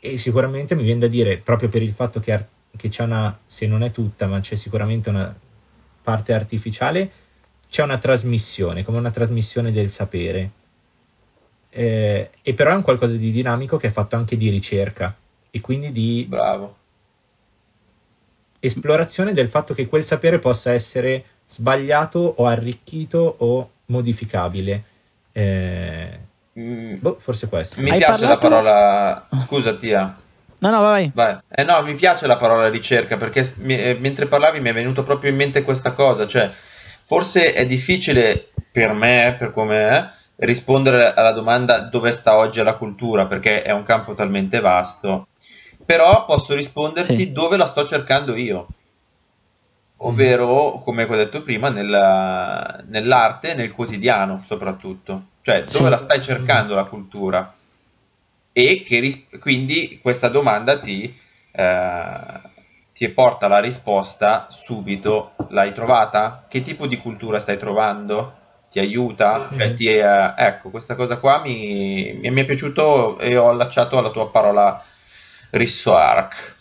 e 0.00 0.18
sicuramente 0.18 0.74
mi 0.74 0.82
viene 0.82 1.00
da 1.00 1.06
dire, 1.06 1.38
proprio 1.38 1.68
per 1.68 1.82
il 1.82 1.92
fatto 1.92 2.18
che, 2.20 2.32
ar- 2.32 2.48
che 2.76 2.88
c'è 2.88 3.04
una, 3.04 3.38
se 3.46 3.66
non 3.66 3.82
è 3.82 3.90
tutta, 3.92 4.26
ma 4.26 4.40
c'è 4.40 4.56
sicuramente 4.56 5.10
una 5.10 5.34
parte 6.02 6.32
artificiale, 6.34 7.10
c'è 7.68 7.82
una 7.82 7.98
trasmissione, 7.98 8.82
come 8.82 8.98
una 8.98 9.10
trasmissione 9.10 9.70
del 9.70 9.88
sapere. 9.88 10.50
Eh, 11.74 12.30
e 12.42 12.54
però 12.54 12.72
è 12.72 12.74
un 12.74 12.82
qualcosa 12.82 13.16
di 13.16 13.30
dinamico 13.30 13.78
che 13.78 13.86
è 13.86 13.90
fatto 13.90 14.14
anche 14.16 14.36
di 14.36 14.50
ricerca 14.50 15.16
e 15.50 15.60
quindi 15.62 15.90
di 15.90 16.26
Bravo. 16.28 16.76
esplorazione 18.60 19.32
del 19.32 19.48
fatto 19.48 19.74
che 19.74 19.86
quel 19.86 20.04
sapere 20.04 20.38
possa 20.38 20.72
essere 20.72 21.24
sbagliato 21.46 22.34
o 22.36 22.46
arricchito 22.46 23.36
o 23.38 23.70
modificabile. 23.86 24.82
Eh, 25.32 26.18
Mm, 26.58 26.98
boh, 27.00 27.16
forse 27.18 27.48
questo. 27.48 27.80
mi 27.80 27.88
Hai 27.88 27.96
piace 27.96 28.26
parlato- 28.26 28.48
la 28.50 28.54
parola... 28.60 29.28
Scusa, 29.46 29.74
Tia. 29.74 30.14
no, 30.58 30.70
no, 30.70 30.80
vai. 30.82 31.10
Vai. 31.14 31.38
Eh 31.48 31.62
no, 31.64 31.80
mi 31.80 31.94
piace 31.94 32.26
la 32.26 32.36
parola 32.36 32.68
ricerca 32.68 33.16
perché 33.16 33.42
mi- 33.60 33.80
eh, 33.82 33.96
mentre 33.98 34.26
parlavi 34.26 34.60
mi 34.60 34.68
è 34.68 34.74
venuto 34.74 35.02
proprio 35.02 35.30
in 35.30 35.36
mente 35.36 35.62
questa 35.62 35.94
cosa, 35.94 36.26
cioè 36.26 36.50
forse 37.06 37.54
è 37.54 37.64
difficile 37.64 38.48
per 38.70 38.92
me, 38.92 39.34
per 39.38 39.50
come 39.54 39.76
è, 39.88 40.10
rispondere 40.36 41.14
alla 41.14 41.32
domanda 41.32 41.80
dove 41.80 42.10
sta 42.12 42.36
oggi 42.36 42.62
la 42.62 42.74
cultura 42.74 43.26
perché 43.26 43.62
è 43.62 43.70
un 43.70 43.82
campo 43.82 44.14
talmente 44.14 44.60
vasto, 44.60 45.26
però 45.84 46.24
posso 46.24 46.54
risponderti 46.54 47.14
Sì. 47.14 47.32
dove 47.32 47.56
la 47.56 47.66
sto 47.66 47.84
cercando 47.84 48.34
io. 48.34 48.66
Ovvero, 50.04 50.80
come 50.82 51.04
ho 51.04 51.14
detto 51.16 51.42
prima, 51.42 51.68
nella- 51.70 52.80
nell'arte 52.86 53.52
e 53.52 53.54
nel 53.54 53.72
quotidiano 53.72 54.40
soprattutto. 54.44 55.26
Cioè, 55.42 55.62
dove 55.62 55.84
Sì. 55.84 55.90
la 55.90 55.96
stai 55.98 56.20
cercando 56.20 56.74
la 56.74 56.84
cultura? 56.84 57.54
E 58.52 58.82
che 58.84 58.98
ris- 58.98 59.28
quindi 59.38 60.00
questa 60.02 60.28
domanda 60.28 60.78
ti, 60.80 61.16
eh, 61.52 62.40
ti 62.92 63.08
porta 63.10 63.46
la 63.46 63.60
risposta 63.60 64.46
subito. 64.50 65.34
L'hai 65.50 65.72
trovata? 65.72 66.44
Che 66.48 66.62
tipo 66.62 66.86
di 66.86 66.98
cultura 66.98 67.38
stai 67.38 67.56
trovando? 67.56 68.38
Ti 68.72 68.78
aiuta? 68.78 69.50
Cioè, 69.52 69.68
Mhm. 69.68 69.74
ti, 69.74 69.86
eh, 69.88 70.34
ecco, 70.36 70.70
questa 70.70 70.94
cosa 70.94 71.18
qua 71.18 71.40
mi, 71.42 72.18
mi- 72.20 72.30
mi 72.30 72.40
è 72.40 72.44
piaciuto 72.46 73.18
e 73.18 73.36
ho 73.36 73.50
allacciato 73.50 73.98
alla 73.98 74.10
tua 74.10 74.30
parola 74.30 74.82
Rissoark. 75.50 76.54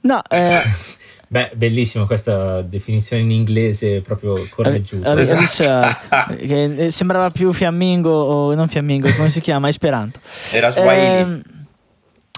No, 0.00 0.22
eh, 0.30 0.62
Beh, 1.28 1.52
bellissimo 1.54 2.06
questa 2.06 2.60
definizione 2.62 3.22
in 3.22 3.30
inglese 3.30 4.00
proprio 4.02 4.46
correggiuta. 4.50 5.12
eh, 5.12 5.20
Esatto. 5.20 6.34
che 6.36 6.64
eh, 6.86 6.90
sembrava 6.90 7.30
più 7.30 7.52
fiammingo 7.52 8.10
o 8.10 8.54
non 8.54 8.68
fiammingo, 8.68 9.10
come 9.14 9.30
si 9.30 9.40
chiama? 9.40 9.68
Esperanto. 9.68 10.20
Era 10.50 10.68
Swahili. 10.70 11.20
Ehm, 11.20 11.42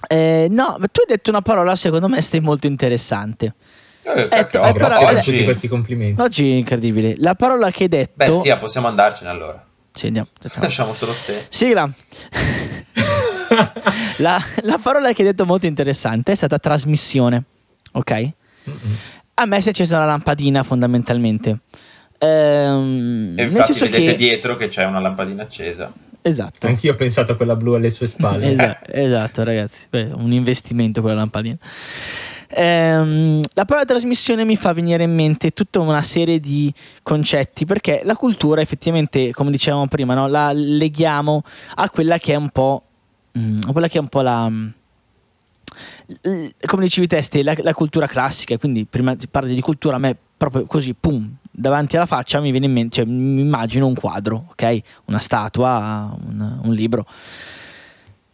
eh, 0.08 0.46
no, 0.50 0.76
ma 0.78 0.86
tu 0.88 1.00
hai 1.00 1.06
detto 1.08 1.30
una 1.30 1.42
parola 1.42 1.74
secondo 1.76 2.08
me 2.08 2.20
stai 2.20 2.40
molto 2.40 2.66
interessante. 2.68 3.54
Eh, 4.04 4.20
eh, 4.22 4.28
cacchio, 4.28 4.62
eh, 4.62 4.72
però- 4.72 4.86
grazie 4.88 5.06
per 5.06 5.16
oggi- 5.16 5.30
tutti 5.32 5.44
questi 5.44 5.68
complimenti. 5.68 6.20
Oggi 6.20 6.50
è 6.50 6.54
incredibile. 6.56 7.14
La 7.18 7.34
parola 7.34 7.70
che 7.70 7.84
hai 7.84 7.88
Beh, 7.88 8.08
detto... 8.14 8.38
tia, 8.38 8.58
possiamo 8.58 8.86
andarcene 8.88 9.30
allora. 9.30 9.64
Sì, 9.92 10.06
andiamo. 10.08 10.28
Lasciamo 10.60 10.92
solo 10.92 11.12
te. 11.24 11.46
Sigla. 11.48 11.88
la, 14.18 14.42
la 14.62 14.78
parola 14.82 15.12
che 15.12 15.22
hai 15.22 15.28
detto 15.28 15.44
molto 15.46 15.66
interessante 15.66 16.32
è 16.32 16.34
stata 16.34 16.58
trasmissione. 16.58 17.44
Ok? 17.92 18.12
Mm-mm. 18.12 18.96
A 19.34 19.46
me 19.46 19.60
si 19.60 19.68
è 19.68 19.70
accesa 19.70 19.98
la 19.98 20.04
lampadina 20.06 20.62
fondamentalmente. 20.62 21.58
Ehm, 22.18 23.34
E 23.36 23.42
nel 23.42 23.50
infatti 23.52 23.72
senso 23.72 23.84
vedete 23.86 24.12
che... 24.12 24.16
dietro 24.16 24.56
che 24.56 24.68
c'è 24.68 24.84
una 24.84 25.00
lampadina 25.00 25.42
accesa. 25.42 25.92
Esatto. 26.22 26.66
Anch'io 26.66 26.92
ho 26.92 26.96
pensato 26.96 27.32
a 27.32 27.36
quella 27.36 27.54
blu 27.54 27.74
alle 27.74 27.90
sue 27.90 28.06
spalle. 28.06 28.52
Esa- 28.52 28.78
esatto, 28.86 29.42
ragazzi. 29.44 29.86
Beh, 29.90 30.10
un 30.14 30.32
investimento 30.32 31.00
quella 31.02 31.16
lampadina. 31.16 31.56
Ehm, 32.56 33.40
la 33.54 33.64
parola 33.64 33.84
trasmissione 33.84 34.44
mi 34.44 34.56
fa 34.56 34.72
venire 34.72 35.02
in 35.04 35.14
mente 35.14 35.50
tutta 35.50 35.80
una 35.80 36.02
serie 36.02 36.38
di 36.38 36.72
concetti 37.02 37.64
perché 37.64 38.02
la 38.04 38.14
cultura 38.14 38.60
effettivamente, 38.60 39.32
come 39.32 39.50
dicevamo 39.50 39.88
prima, 39.88 40.14
no, 40.14 40.28
la 40.28 40.52
leghiamo 40.52 41.42
a 41.76 41.90
quella 41.90 42.18
che 42.18 42.32
è 42.32 42.36
un 42.36 42.50
po', 42.50 42.82
mm, 43.38 43.56
a 43.68 43.72
quella 43.72 43.88
che 43.88 43.98
è 43.98 44.00
un 44.00 44.08
po' 44.08 44.20
la 44.20 44.48
mm, 44.48 44.68
come 46.66 46.84
dicevi 46.84 47.06
te, 47.06 47.20
Ste, 47.22 47.42
la, 47.42 47.54
la 47.58 47.74
cultura 47.74 48.06
classica, 48.06 48.56
quindi 48.58 48.84
prima 48.84 49.16
ti 49.16 49.26
parli 49.26 49.54
di 49.54 49.60
cultura, 49.60 49.96
a 49.96 49.98
me 49.98 50.16
proprio 50.36 50.64
così, 50.66 50.94
pum, 50.94 51.36
davanti 51.50 51.96
alla 51.96 52.06
faccia 52.06 52.40
mi 52.40 52.50
viene 52.50 52.66
in 52.66 52.72
mente, 52.72 52.96
cioè 52.96 53.04
mi 53.04 53.40
immagino 53.40 53.86
un 53.86 53.94
quadro, 53.94 54.46
ok? 54.50 54.80
Una 55.06 55.18
statua, 55.18 56.14
un, 56.26 56.60
un 56.62 56.72
libro. 56.72 57.06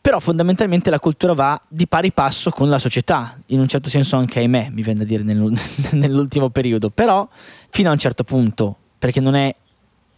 Però 0.03 0.19
fondamentalmente 0.19 0.89
la 0.89 0.99
cultura 0.99 1.35
va 1.35 1.61
di 1.69 1.87
pari 1.87 2.11
passo 2.13 2.51
con 2.51 2.69
la 2.71 2.79
società, 2.79 3.39
in 3.47 3.61
un 3.61 3.69
certo 3.69 3.91
senso 3.91 4.17
anche 4.17 4.39
ahimè, 4.39 4.71
mi 4.71 4.83
viene 4.83 5.01
da 5.01 5.05
dire 5.05 5.23
nell'ul- 5.23 5.59
nell'ultimo 5.93 6.49
periodo, 6.49 6.89
però 6.91 7.29
fino 7.69 7.91
a 7.91 7.93
un 7.93 7.99
certo 7.99 8.25
punto, 8.25 8.77
perché 8.99 9.21
non 9.21 9.35
è 9.35 9.55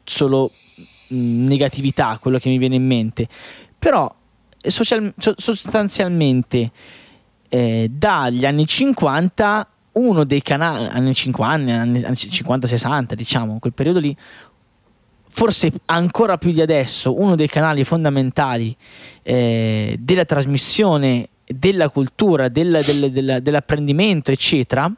solo 0.05 0.53
mh, 1.09 1.17
negatività 1.47 2.19
quello 2.21 2.39
che 2.39 2.49
mi 2.49 2.59
viene 2.59 2.77
in 2.77 2.87
mente, 2.87 3.27
però 3.77 4.13
eh, 4.61 4.71
social- 4.71 5.13
so- 5.19 5.35
sostanzialmente 5.37 6.71
eh, 7.49 7.91
dagli 7.93 8.47
anni 8.47 8.67
50 8.67 9.67
uno 9.93 10.25
dei 10.25 10.41
canali 10.41 10.87
anni 10.87 11.13
50 11.13 11.73
anni, 11.75 12.03
anni 12.03 12.15
50-60 12.15 13.13
diciamo 13.13 13.59
quel 13.59 13.75
periodo 13.75 13.99
lì 13.99 14.17
forse 15.35 15.73
ancora 15.87 16.37
più 16.37 16.53
di 16.53 16.61
adesso 16.61 17.19
uno 17.19 17.35
dei 17.37 17.49
canali 17.49 17.85
fondamentali 17.85 18.77
eh, 19.23 19.97
della 19.99 20.27
trasmissione 20.27 21.29
della 21.47 21.89
cultura 21.89 22.49
del- 22.49 22.83
del- 22.85 23.11
del- 23.11 23.39
dell'apprendimento 23.43 24.31
eccetera 24.31 24.93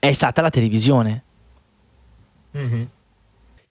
è 0.00 0.12
stata 0.12 0.40
la 0.42 0.50
televisione 0.50 1.22
Mhm. 2.52 2.86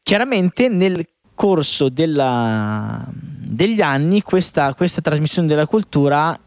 chiaramente 0.03 0.67
nel 0.69 1.03
corso 1.33 1.89
della- 1.89 3.03
degli 3.11 3.81
anni 3.81 4.21
questa, 4.21 4.73
questa 4.75 5.01
trasmissione 5.01 5.47
della 5.47 5.65
cultura 5.65 6.39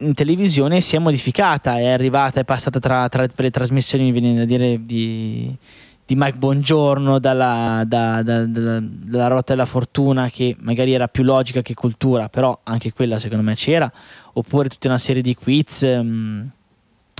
in 0.00 0.12
televisione 0.12 0.82
si 0.82 0.94
è 0.94 0.98
modificata, 0.98 1.78
è 1.78 1.86
arrivata, 1.88 2.38
è 2.40 2.44
passata 2.44 2.78
tra, 2.78 3.08
tra 3.08 3.26
le 3.34 3.50
trasmissioni, 3.50 4.04
mi 4.04 4.12
viene 4.12 4.34
da 4.36 4.44
dire, 4.44 4.78
di, 4.82 5.56
di 6.06 6.14
Mike 6.14 6.38
Bongiorno, 6.38 7.18
dalla, 7.18 7.82
da- 7.84 8.22
da- 8.22 8.44
da- 8.46 8.80
dalla 8.80 9.26
Rotta 9.26 9.54
della 9.54 9.66
Fortuna, 9.66 10.30
che 10.30 10.54
magari 10.60 10.92
era 10.92 11.08
più 11.08 11.24
logica 11.24 11.62
che 11.62 11.74
cultura, 11.74 12.28
però 12.28 12.56
anche 12.62 12.92
quella 12.92 13.18
secondo 13.18 13.42
me 13.42 13.56
c'era, 13.56 13.90
oppure 14.34 14.68
tutta 14.68 14.86
una 14.86 14.98
serie 14.98 15.20
di 15.20 15.34
quiz, 15.34 15.82
ehm, 15.82 16.48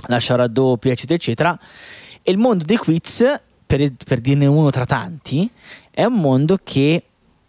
lascia 0.07 0.35
raddoppia, 0.35 0.93
eccetera, 0.93 1.15
eccetera. 1.15 1.59
E 2.21 2.31
il 2.31 2.37
mondo 2.37 2.63
dei 2.63 2.77
quiz, 2.77 3.25
per, 3.65 3.91
per 4.05 4.21
dirne 4.21 4.45
uno 4.45 4.69
tra 4.69 4.85
tanti, 4.85 5.49
è 5.91 6.05
un 6.05 6.13
mondo 6.13 6.57
che 6.63 7.03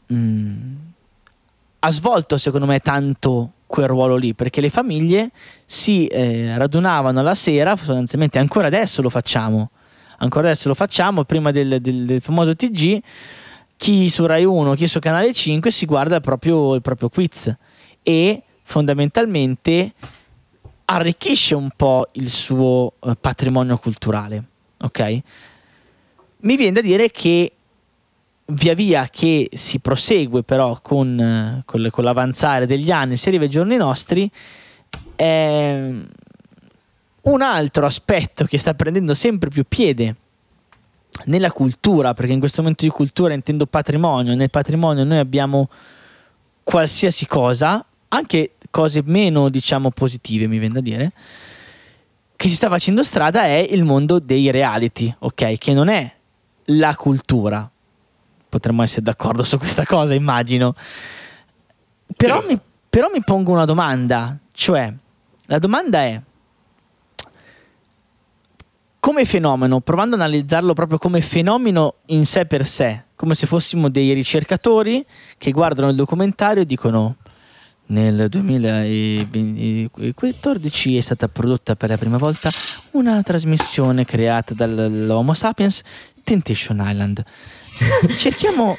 mh, 0.06 0.56
ha 1.78 1.90
svolto 1.92 2.36
secondo 2.36 2.66
me 2.66 2.80
tanto 2.80 3.52
quel 3.64 3.86
ruolo 3.86 4.16
lì 4.16 4.34
perché 4.34 4.60
le 4.60 4.70
famiglie 4.70 5.30
si 5.64 6.06
eh, 6.06 6.56
radunavano 6.56 7.22
la 7.22 7.34
sera 7.34 7.76
sostanzialmente 7.76 8.38
ancora 8.38 8.66
adesso 8.68 9.02
lo 9.02 9.10
facciamo 9.10 9.70
ancora 10.18 10.46
adesso 10.48 10.68
lo 10.68 10.74
facciamo 10.74 11.24
prima 11.24 11.50
del, 11.50 11.80
del- 11.80 12.04
del 12.04 12.20
famoso 12.20 12.54
TG 12.54 13.00
chi 13.76 14.08
su 14.10 14.26
Rai 14.26 14.44
1 14.44 14.74
chi 14.74 14.86
su 14.86 14.98
Canale 14.98 15.32
5 15.32 15.70
si 15.70 15.86
guarda 15.86 16.16
il 16.16 16.22
proprio, 16.22 16.74
il 16.74 16.82
proprio 16.82 17.08
quiz 17.08 17.54
e 18.02 18.42
fondamentalmente 18.62 19.92
arricchisce 20.86 21.54
un 21.54 21.70
po' 21.76 22.06
il 22.12 22.30
suo 22.30 22.94
eh, 23.04 23.16
patrimonio 23.20 23.78
culturale 23.78 24.42
ok? 24.80 25.20
Mi 26.40 26.56
viene 26.56 26.72
da 26.72 26.80
dire 26.80 27.10
che 27.10 27.52
via 28.46 28.74
via 28.74 29.08
che 29.10 29.50
si 29.52 29.80
prosegue 29.80 30.42
però 30.42 30.78
con, 30.80 31.18
eh, 31.20 31.62
con 31.66 31.88
con 31.90 32.04
l'avanzare 32.04 32.64
degli 32.66 32.90
anni, 32.90 33.16
si 33.16 33.28
arriva 33.28 33.42
ai 33.44 33.50
giorni 33.50 33.76
nostri, 33.76 34.30
ehm, 35.16 36.06
un 37.30 37.42
altro 37.42 37.86
aspetto 37.86 38.44
che 38.44 38.58
sta 38.58 38.74
prendendo 38.74 39.14
sempre 39.14 39.50
più 39.50 39.64
piede 39.66 40.14
nella 41.24 41.50
cultura, 41.52 42.14
perché 42.14 42.32
in 42.32 42.38
questo 42.38 42.60
momento 42.62 42.84
di 42.84 42.90
cultura 42.90 43.34
intendo 43.34 43.66
patrimonio, 43.66 44.34
nel 44.34 44.50
patrimonio 44.50 45.04
noi 45.04 45.18
abbiamo 45.18 45.68
qualsiasi 46.62 47.26
cosa, 47.26 47.84
anche 48.08 48.52
cose 48.70 49.02
meno 49.04 49.48
diciamo 49.48 49.90
positive 49.90 50.46
mi 50.46 50.58
viene 50.58 50.74
da 50.74 50.80
dire, 50.80 51.12
che 52.36 52.48
si 52.48 52.54
sta 52.54 52.68
facendo 52.68 53.02
strada 53.02 53.44
è 53.44 53.66
il 53.68 53.84
mondo 53.84 54.20
dei 54.20 54.50
reality, 54.50 55.12
ok? 55.18 55.58
Che 55.58 55.72
non 55.72 55.88
è 55.88 56.10
la 56.66 56.94
cultura, 56.94 57.68
potremmo 58.48 58.82
essere 58.82 59.02
d'accordo 59.02 59.42
su 59.42 59.58
questa 59.58 59.84
cosa, 59.84 60.14
immagino. 60.14 60.74
Però 62.16 62.42
mi, 62.46 62.58
però 62.88 63.08
mi 63.12 63.22
pongo 63.24 63.52
una 63.52 63.64
domanda, 63.64 64.38
cioè 64.52 64.92
la 65.46 65.58
domanda 65.58 66.02
è 66.02 66.20
come 69.08 69.24
fenomeno, 69.24 69.80
provando 69.80 70.16
ad 70.16 70.20
analizzarlo 70.20 70.74
proprio 70.74 70.98
come 70.98 71.22
fenomeno 71.22 71.94
in 72.08 72.26
sé 72.26 72.44
per 72.44 72.66
sé, 72.66 73.04
come 73.16 73.32
se 73.32 73.46
fossimo 73.46 73.88
dei 73.88 74.12
ricercatori 74.12 75.02
che 75.38 75.50
guardano 75.50 75.88
il 75.88 75.96
documentario 75.96 76.60
e 76.60 76.66
dicono 76.66 77.16
nel 77.86 78.28
2014 78.28 80.96
è 80.98 81.00
stata 81.00 81.26
prodotta 81.26 81.74
per 81.74 81.88
la 81.88 81.96
prima 81.96 82.18
volta 82.18 82.50
una 82.90 83.22
trasmissione 83.22 84.04
creata 84.04 84.52
dall'Homo 84.52 85.32
sapiens 85.32 85.80
Temptation 86.22 86.84
Island. 86.84 87.24
Cerchiamo 88.14 88.76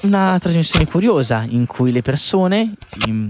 una 0.00 0.38
trasmissione 0.40 0.86
curiosa 0.86 1.44
in 1.46 1.66
cui 1.66 1.92
le 1.92 2.00
persone, 2.00 2.72
i 3.06 3.28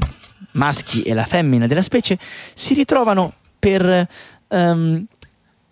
maschi 0.53 1.03
e 1.03 1.15
la 1.15 1.25
femmina 1.25 1.67
della 1.67 1.83
specie, 1.83 2.17
si 2.55 2.75
ritrovano 2.75 3.35
per 3.59 4.07
ehm, 4.49 5.07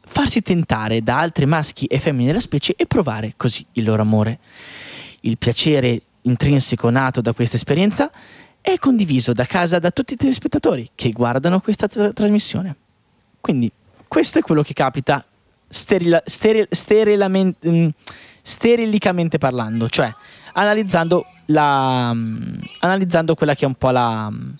farsi 0.07 0.43
tentare 0.43 1.03
da 1.03 1.19
altri 1.19 1.47
maschi 1.47 1.87
e 1.87 1.99
femmine 1.99 2.27
della 2.27 2.40
specie 2.40 2.75
e 2.77 2.87
provare 2.87 3.35
così 3.37 3.64
il 3.73 3.85
loro 3.85 4.03
amore. 4.03 4.38
Il 5.21 5.38
piacere 5.38 6.01
intrinseco 6.23 6.90
nato 6.90 7.21
da 7.21 7.33
questa 7.33 7.57
esperienza 7.57 8.11
è 8.61 8.79
condiviso 8.79 9.33
da 9.33 9.45
casa 9.45 9.79
da 9.79 9.90
tutti 9.90 10.14
i 10.14 10.17
telespettatori 10.17 10.90
che 10.95 11.11
guardano 11.11 11.61
questa 11.61 11.87
tra- 11.87 12.12
trasmissione. 12.12 12.75
Quindi 13.40 13.71
questo 14.09 14.38
è 14.38 14.43
quello 14.43 14.62
che 14.62 14.73
capita 14.73 15.25
sterila- 15.69 16.23
steril- 16.25 16.69
sterilamen- 16.71 17.55
mm, 17.67 17.88
sterilicamente 18.43 19.38
parlando, 19.38 19.88
cioè 19.88 20.14
analizzando, 20.55 21.27
la, 21.47 22.12
mm, 22.14 22.55
analizzando 22.81 23.35
quella 23.35 23.55
che 23.55 23.64
è 23.64 23.69
un 23.69 23.75
po' 23.75 23.90
la, 23.90 24.31
mm, 24.31 24.51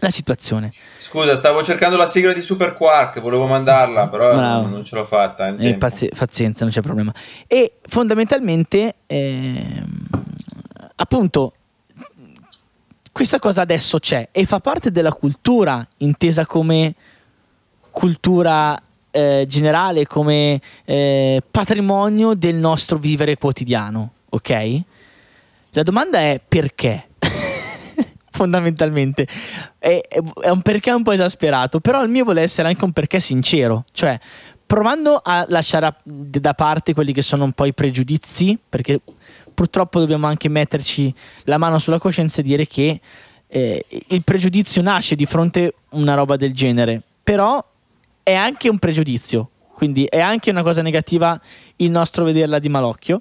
la 0.00 0.10
situazione. 0.10 0.72
Scusa, 0.98 1.34
stavo 1.34 1.62
cercando 1.62 1.96
la 1.96 2.06
sigla 2.06 2.32
di 2.32 2.40
Super 2.40 2.74
Quark, 2.74 3.20
volevo 3.20 3.46
mandarla, 3.46 4.08
però 4.08 4.32
Bravo. 4.34 4.68
non 4.68 4.84
ce 4.84 4.94
l'ho 4.96 5.04
fatta. 5.04 5.54
Eh, 5.56 5.74
pazi- 5.74 6.10
pazienza, 6.16 6.64
non 6.64 6.72
c'è 6.72 6.80
problema. 6.80 7.12
E 7.46 7.76
fondamentalmente, 7.82 8.94
ehm, 9.06 10.06
appunto, 10.96 11.54
questa 13.12 13.38
cosa 13.38 13.62
adesso 13.62 13.98
c'è 13.98 14.28
e 14.30 14.44
fa 14.44 14.60
parte 14.60 14.90
della 14.90 15.12
cultura, 15.12 15.86
intesa 15.98 16.44
come 16.44 16.94
cultura 17.90 18.78
eh, 19.10 19.46
generale, 19.48 20.06
come 20.06 20.60
eh, 20.84 21.42
patrimonio 21.50 22.34
del 22.34 22.56
nostro 22.56 22.98
vivere 22.98 23.38
quotidiano, 23.38 24.12
ok? 24.28 24.80
La 25.70 25.82
domanda 25.82 26.18
è 26.18 26.38
perché? 26.46 27.08
Fondamentalmente 28.30 29.26
è, 29.86 30.18
è 30.40 30.48
un 30.48 30.62
perché 30.62 30.90
un 30.90 31.04
po' 31.04 31.12
esasperato, 31.12 31.78
però 31.78 32.02
il 32.02 32.08
mio 32.08 32.24
vuole 32.24 32.42
essere 32.42 32.66
anche 32.66 32.84
un 32.84 32.92
perché 32.92 33.20
sincero, 33.20 33.84
cioè 33.92 34.18
provando 34.66 35.20
a 35.22 35.46
lasciare 35.48 35.94
da 36.02 36.54
parte 36.54 36.92
quelli 36.92 37.12
che 37.12 37.22
sono 37.22 37.44
un 37.44 37.52
po' 37.52 37.66
i 37.66 37.72
pregiudizi, 37.72 38.58
perché 38.68 39.00
purtroppo 39.54 40.00
dobbiamo 40.00 40.26
anche 40.26 40.48
metterci 40.48 41.14
la 41.44 41.56
mano 41.56 41.78
sulla 41.78 42.00
coscienza 42.00 42.40
e 42.40 42.44
dire 42.44 42.66
che 42.66 43.00
eh, 43.46 43.84
il 44.08 44.24
pregiudizio 44.24 44.82
nasce 44.82 45.14
di 45.14 45.24
fronte 45.24 45.66
a 45.66 45.72
una 45.90 46.14
roba 46.14 46.34
del 46.34 46.52
genere, 46.52 47.00
però 47.22 47.64
è 48.24 48.34
anche 48.34 48.68
un 48.68 48.80
pregiudizio, 48.80 49.50
quindi 49.72 50.04
è 50.06 50.18
anche 50.18 50.50
una 50.50 50.64
cosa 50.64 50.82
negativa 50.82 51.40
il 51.76 51.90
nostro 51.90 52.24
vederla 52.24 52.58
di 52.58 52.68
malocchio, 52.68 53.20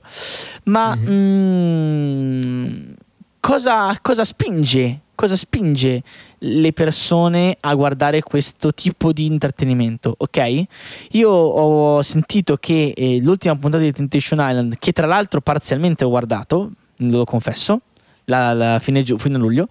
ma 0.63 0.95
mm, 0.95 2.93
cosa, 3.39 3.95
cosa 4.01 4.25
spinge? 4.25 5.01
Cosa 5.15 5.37
spinge 5.37 6.03
le 6.39 6.73
persone 6.73 7.55
a 7.61 7.73
guardare 7.73 8.21
questo 8.21 8.73
tipo 8.73 9.13
di 9.13 9.25
intrattenimento? 9.25 10.13
Ok? 10.17 10.63
Io 11.11 11.29
ho 11.29 12.01
sentito 12.01 12.57
che 12.57 12.93
eh, 12.95 13.19
l'ultima 13.21 13.55
puntata 13.55 13.83
di 13.83 13.93
Temptation 13.93 14.39
Island, 14.41 14.75
che 14.77 14.91
tra 14.91 15.07
l'altro 15.07 15.39
parzialmente 15.39 16.03
ho 16.03 16.09
guardato, 16.09 16.71
lo 16.97 17.23
confesso, 17.23 17.79
la, 18.25 18.53
la 18.53 18.79
fine, 18.79 19.03
giu- 19.03 19.19
fine 19.19 19.37
luglio, 19.37 19.69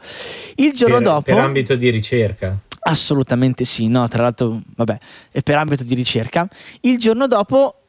il 0.56 0.72
giorno 0.72 0.96
per, 0.96 1.04
dopo. 1.04 1.22
per 1.22 1.38
ambito 1.38 1.76
di 1.76 1.90
ricerca. 1.90 2.58
Assolutamente 2.86 3.64
sì, 3.64 3.88
no, 3.88 4.08
tra 4.08 4.22
l'altro, 4.22 4.60
vabbè, 4.76 4.98
è 5.30 5.42
per 5.42 5.56
ambito 5.56 5.84
di 5.84 5.94
ricerca. 5.94 6.48
Il 6.80 6.98
giorno 6.98 7.26
dopo, 7.26 7.80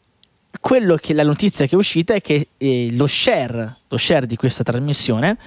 quello 0.59 0.95
che 0.97 1.13
la 1.13 1.23
notizia 1.23 1.65
che 1.65 1.75
è 1.75 1.77
uscita 1.77 2.13
è 2.13 2.21
che 2.21 2.49
eh, 2.57 2.89
lo 2.91 3.07
share, 3.07 3.75
lo 3.87 3.97
share 3.97 4.25
di 4.25 4.35
questa 4.35 4.63
trasmissione 4.63 5.37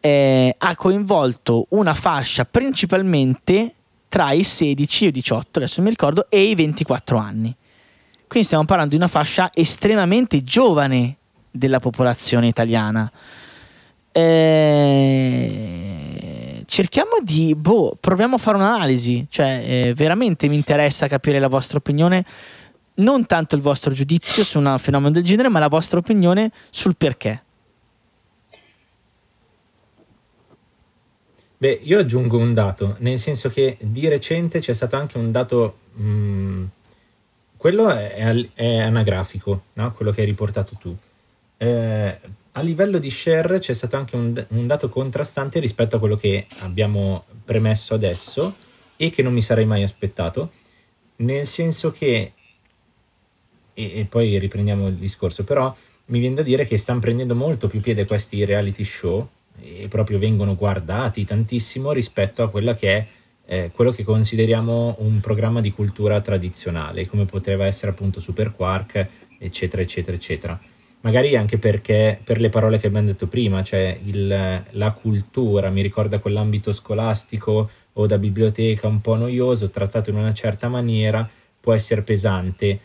eh, 0.00 0.54
ha 0.56 0.76
coinvolto 0.76 1.66
una 1.70 1.94
fascia 1.94 2.44
principalmente 2.44 3.74
tra 4.08 4.32
i 4.32 4.42
16 4.42 5.06
o 5.06 5.10
18, 5.10 5.58
adesso 5.58 5.74
non 5.76 5.84
mi 5.84 5.90
ricordo, 5.90 6.26
e 6.28 6.42
i 6.42 6.54
24 6.54 7.16
anni. 7.16 7.54
Quindi 8.26 8.46
stiamo 8.46 8.64
parlando 8.64 8.90
di 8.92 8.96
una 8.96 9.08
fascia 9.08 9.50
estremamente 9.52 10.42
giovane 10.42 11.16
della 11.50 11.78
popolazione 11.80 12.46
italiana. 12.48 13.10
Eh, 14.12 15.40
cerchiamo 16.66 17.18
di, 17.22 17.54
boh, 17.54 17.96
proviamo 18.00 18.34
a 18.36 18.38
fare 18.38 18.56
un'analisi, 18.56 19.26
cioè 19.28 19.62
eh, 19.64 19.94
veramente 19.94 20.48
mi 20.48 20.56
interessa 20.56 21.06
capire 21.08 21.38
la 21.38 21.48
vostra 21.48 21.78
opinione, 21.78 22.24
non 22.94 23.26
tanto 23.26 23.54
il 23.54 23.62
vostro 23.62 23.92
giudizio 23.92 24.42
su 24.44 24.58
un 24.58 24.76
fenomeno 24.78 25.12
del 25.12 25.22
genere, 25.22 25.48
ma 25.48 25.58
la 25.58 25.68
vostra 25.68 25.98
opinione 25.98 26.50
sul 26.70 26.96
perché. 26.96 27.42
Beh, 31.60 31.78
io 31.82 31.98
aggiungo 31.98 32.38
un 32.38 32.54
dato, 32.54 32.96
nel 33.00 33.18
senso 33.18 33.50
che 33.50 33.76
di 33.80 34.08
recente 34.08 34.60
c'è 34.60 34.72
stato 34.72 34.96
anche 34.96 35.18
un 35.18 35.30
dato, 35.30 35.80
mh, 35.92 36.64
quello 37.58 37.90
è, 37.90 38.14
è 38.54 38.78
anagrafico, 38.78 39.64
no? 39.74 39.92
quello 39.92 40.10
che 40.10 40.22
hai 40.22 40.26
riportato 40.26 40.74
tu. 40.80 40.96
Eh, 41.58 42.18
a 42.52 42.60
livello 42.62 42.96
di 42.96 43.10
share 43.10 43.58
c'è 43.58 43.74
stato 43.74 43.96
anche 43.96 44.16
un, 44.16 44.46
un 44.48 44.66
dato 44.66 44.88
contrastante 44.88 45.60
rispetto 45.60 45.96
a 45.96 45.98
quello 45.98 46.16
che 46.16 46.46
abbiamo 46.60 47.26
premesso 47.44 47.92
adesso 47.92 48.54
e 48.96 49.10
che 49.10 49.22
non 49.22 49.34
mi 49.34 49.42
sarei 49.42 49.66
mai 49.66 49.82
aspettato, 49.82 50.52
nel 51.16 51.44
senso 51.44 51.92
che, 51.92 52.32
e, 53.74 53.98
e 53.98 54.06
poi 54.06 54.38
riprendiamo 54.38 54.88
il 54.88 54.94
discorso, 54.94 55.44
però 55.44 55.76
mi 56.06 56.20
viene 56.20 56.36
da 56.36 56.42
dire 56.42 56.66
che 56.66 56.78
stanno 56.78 57.00
prendendo 57.00 57.34
molto 57.34 57.68
più 57.68 57.80
piede 57.80 58.06
questi 58.06 58.46
reality 58.46 58.82
show 58.82 59.28
e 59.62 59.88
proprio 59.88 60.18
vengono 60.18 60.54
guardati 60.54 61.24
tantissimo 61.24 61.92
rispetto 61.92 62.42
a 62.42 62.50
quella 62.50 62.74
che 62.74 62.96
è 62.96 63.06
eh, 63.46 63.70
quello 63.74 63.90
che 63.90 64.04
consideriamo 64.04 64.96
un 65.00 65.20
programma 65.20 65.60
di 65.60 65.72
cultura 65.72 66.20
tradizionale, 66.20 67.06
come 67.06 67.24
poteva 67.24 67.66
essere 67.66 67.90
appunto 67.90 68.20
Super 68.20 68.54
Quark, 68.54 69.06
eccetera, 69.38 69.82
eccetera, 69.82 70.16
eccetera. 70.16 70.60
Magari 71.02 71.34
anche 71.34 71.58
perché 71.58 72.20
per 72.22 72.38
le 72.38 72.48
parole 72.50 72.78
che 72.78 72.86
abbiamo 72.86 73.06
detto 73.06 73.26
prima, 73.26 73.62
cioè 73.62 73.98
il- 74.04 74.64
la 74.70 74.92
cultura 74.92 75.70
mi 75.70 75.82
ricorda 75.82 76.18
quell'ambito 76.18 76.72
scolastico 76.72 77.70
o 77.94 78.06
da 78.06 78.18
biblioteca 78.18 78.86
un 78.86 79.00
po' 79.00 79.16
noioso, 79.16 79.70
trattato 79.70 80.10
in 80.10 80.16
una 80.16 80.34
certa 80.34 80.68
maniera, 80.68 81.28
può 81.58 81.72
essere 81.72 82.02
pesante. 82.02 82.78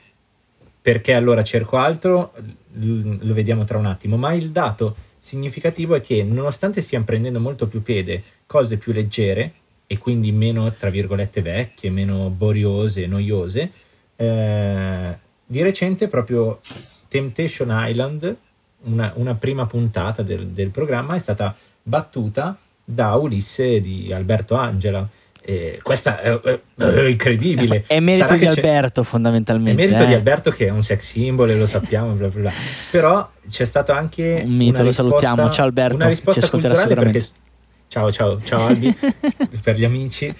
Perché 0.81 1.13
allora 1.13 1.43
cerco 1.43 1.77
altro? 1.77 2.33
L- 2.73 3.17
Lo 3.21 3.33
vediamo 3.33 3.63
tra 3.65 3.77
un 3.77 3.85
attimo, 3.85 4.17
ma 4.17 4.33
il 4.33 4.49
dato 4.51 4.95
significativo 5.25 5.95
è 5.95 6.01
che 6.01 6.23
nonostante 6.23 6.83
stiano 6.83 7.03
prendendo 7.03 7.39
molto 7.39 7.67
più 7.67 7.81
piede 7.81 8.21
cose 8.45 8.77
più 8.77 8.93
leggere 8.93 9.53
e 9.87 9.97
quindi 9.97 10.31
meno, 10.31 10.71
tra 10.71 10.91
virgolette, 10.91 11.41
vecchie, 11.41 11.89
meno 11.89 12.29
boriose, 12.29 13.07
noiose, 13.07 13.71
eh, 14.15 15.17
di 15.43 15.61
recente 15.63 16.07
proprio 16.09 16.61
Temptation 17.07 17.69
Island, 17.71 18.35
una, 18.83 19.13
una 19.15 19.33
prima 19.33 19.65
puntata 19.65 20.21
del, 20.21 20.49
del 20.49 20.69
programma, 20.69 21.15
è 21.15 21.19
stata 21.19 21.55
battuta 21.81 22.55
da 22.83 23.15
Ulisse 23.15 23.81
di 23.81 24.13
Alberto 24.13 24.53
Angela. 24.53 25.09
E 25.47 25.79
questa 25.83 26.19
è, 26.21 26.31
è- 26.41 26.59
è 26.77 27.01
incredibile. 27.07 27.83
È 27.85 27.99
merito 27.99 28.25
Sarà 28.25 28.39
di 28.39 28.45
Alberto, 28.47 29.03
fondamentalmente. 29.03 29.79
è 29.79 29.85
merito 29.85 30.03
eh. 30.03 30.07
di 30.07 30.13
Alberto 30.15 30.49
che 30.49 30.65
è 30.65 30.69
un 30.71 30.81
sex 30.81 31.01
symbol 31.01 31.55
lo 31.55 31.67
sappiamo, 31.67 32.13
bla 32.13 32.29
bla 32.29 32.41
bla. 32.41 32.51
però 32.89 33.29
c'è 33.47 33.63
stato 33.65 33.91
anche 33.91 34.41
Un 34.43 34.51
mito, 34.55 34.81
lo 34.81 34.87
risposta- 34.87 35.17
salutiamo. 35.19 35.51
Ciao 35.51 35.65
Alberto, 35.65 35.95
una 35.97 36.07
risposta 36.07 36.39
ci 36.39 36.45
ascolterà 36.47 36.73
culturale 36.73 36.99
perché 37.03 37.19
sicuramente. 37.19 37.53
ciao 37.87 38.11
ciao 38.11 38.41
ciao 38.41 38.65
Albi 38.65 38.97
per 39.61 39.77
gli 39.77 39.85
amici. 39.85 40.35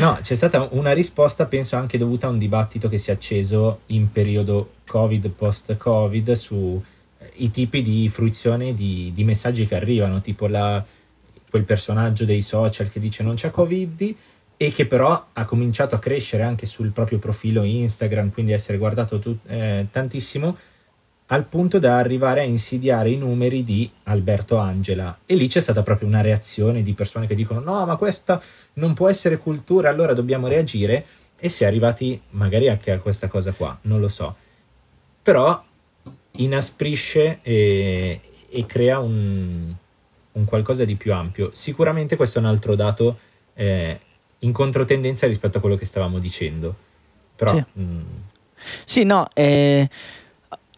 No, 0.00 0.18
c'è 0.22 0.34
stata 0.34 0.66
una 0.70 0.94
risposta 0.94 1.44
penso 1.44 1.76
anche 1.76 1.98
dovuta 1.98 2.26
a 2.26 2.30
un 2.30 2.38
dibattito 2.38 2.88
che 2.88 2.96
si 2.96 3.10
è 3.10 3.12
acceso 3.12 3.80
in 3.88 4.10
periodo 4.10 4.76
Covid 4.86 5.28
post 5.28 5.76
Covid 5.76 6.32
su 6.32 6.82
eh, 7.18 7.30
i 7.36 7.50
tipi 7.50 7.82
di 7.82 8.08
fruizione 8.08 8.72
di, 8.72 9.12
di 9.14 9.24
messaggi 9.24 9.66
che 9.66 9.74
arrivano, 9.76 10.22
tipo 10.22 10.46
la, 10.46 10.82
quel 11.50 11.64
personaggio 11.64 12.24
dei 12.24 12.40
social 12.40 12.90
che 12.90 12.98
dice 12.98 13.22
non 13.22 13.34
c'è 13.34 13.50
Covid 13.50 14.14
e 14.60 14.72
che 14.72 14.86
però 14.86 15.26
ha 15.32 15.44
cominciato 15.44 15.94
a 15.94 16.00
crescere 16.00 16.42
anche 16.42 16.66
sul 16.66 16.90
proprio 16.90 17.18
profilo 17.18 17.62
Instagram, 17.62 18.32
quindi 18.32 18.50
essere 18.52 18.76
guardato 18.76 19.20
tu- 19.20 19.38
eh, 19.46 19.86
tantissimo, 19.88 20.56
al 21.26 21.44
punto 21.44 21.78
da 21.78 21.96
arrivare 21.96 22.40
a 22.40 22.44
insidiare 22.44 23.10
i 23.10 23.16
numeri 23.16 23.62
di 23.62 23.88
Alberto 24.04 24.56
Angela. 24.56 25.16
E 25.24 25.36
lì 25.36 25.46
c'è 25.46 25.60
stata 25.60 25.82
proprio 25.84 26.08
una 26.08 26.22
reazione 26.22 26.82
di 26.82 26.92
persone 26.92 27.28
che 27.28 27.36
dicono 27.36 27.60
no, 27.60 27.86
ma 27.86 27.94
questa 27.94 28.42
non 28.74 28.94
può 28.94 29.08
essere 29.08 29.38
cultura, 29.38 29.90
allora 29.90 30.12
dobbiamo 30.12 30.48
reagire. 30.48 31.06
E 31.38 31.48
si 31.50 31.62
è 31.62 31.66
arrivati 31.68 32.20
magari 32.30 32.68
anche 32.68 32.90
a 32.90 32.98
questa 32.98 33.28
cosa 33.28 33.52
qua, 33.52 33.78
non 33.82 34.00
lo 34.00 34.08
so. 34.08 34.34
Però 35.22 35.62
inasprisce 36.32 37.38
e, 37.42 38.20
e 38.48 38.66
crea 38.66 38.98
un, 38.98 39.72
un 40.32 40.44
qualcosa 40.44 40.84
di 40.84 40.96
più 40.96 41.12
ampio. 41.12 41.50
Sicuramente 41.52 42.16
questo 42.16 42.38
è 42.38 42.42
un 42.42 42.48
altro 42.48 42.74
dato 42.74 43.18
eh, 43.54 44.00
in 44.40 44.52
controtendenza 44.52 45.26
rispetto 45.26 45.58
a 45.58 45.60
quello 45.60 45.76
che 45.76 45.84
stavamo 45.84 46.18
dicendo. 46.18 46.74
Però 47.36 47.52
Sì. 47.52 47.64
mm, 47.78 48.00
Sì, 48.84 49.04
no, 49.04 49.28
eh, 49.34 49.88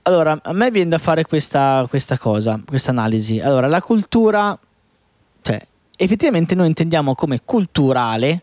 allora 0.02 0.38
a 0.42 0.52
me 0.52 0.70
viene 0.70 0.90
da 0.90 0.98
fare 0.98 1.24
questa, 1.24 1.86
questa 1.88 2.18
cosa, 2.18 2.60
questa 2.64 2.90
analisi. 2.90 3.38
Allora, 3.40 3.66
la 3.66 3.80
cultura, 3.80 4.58
cioè, 5.42 5.66
effettivamente 5.96 6.54
noi 6.54 6.66
intendiamo 6.68 7.14
come 7.14 7.40
culturale 7.44 8.42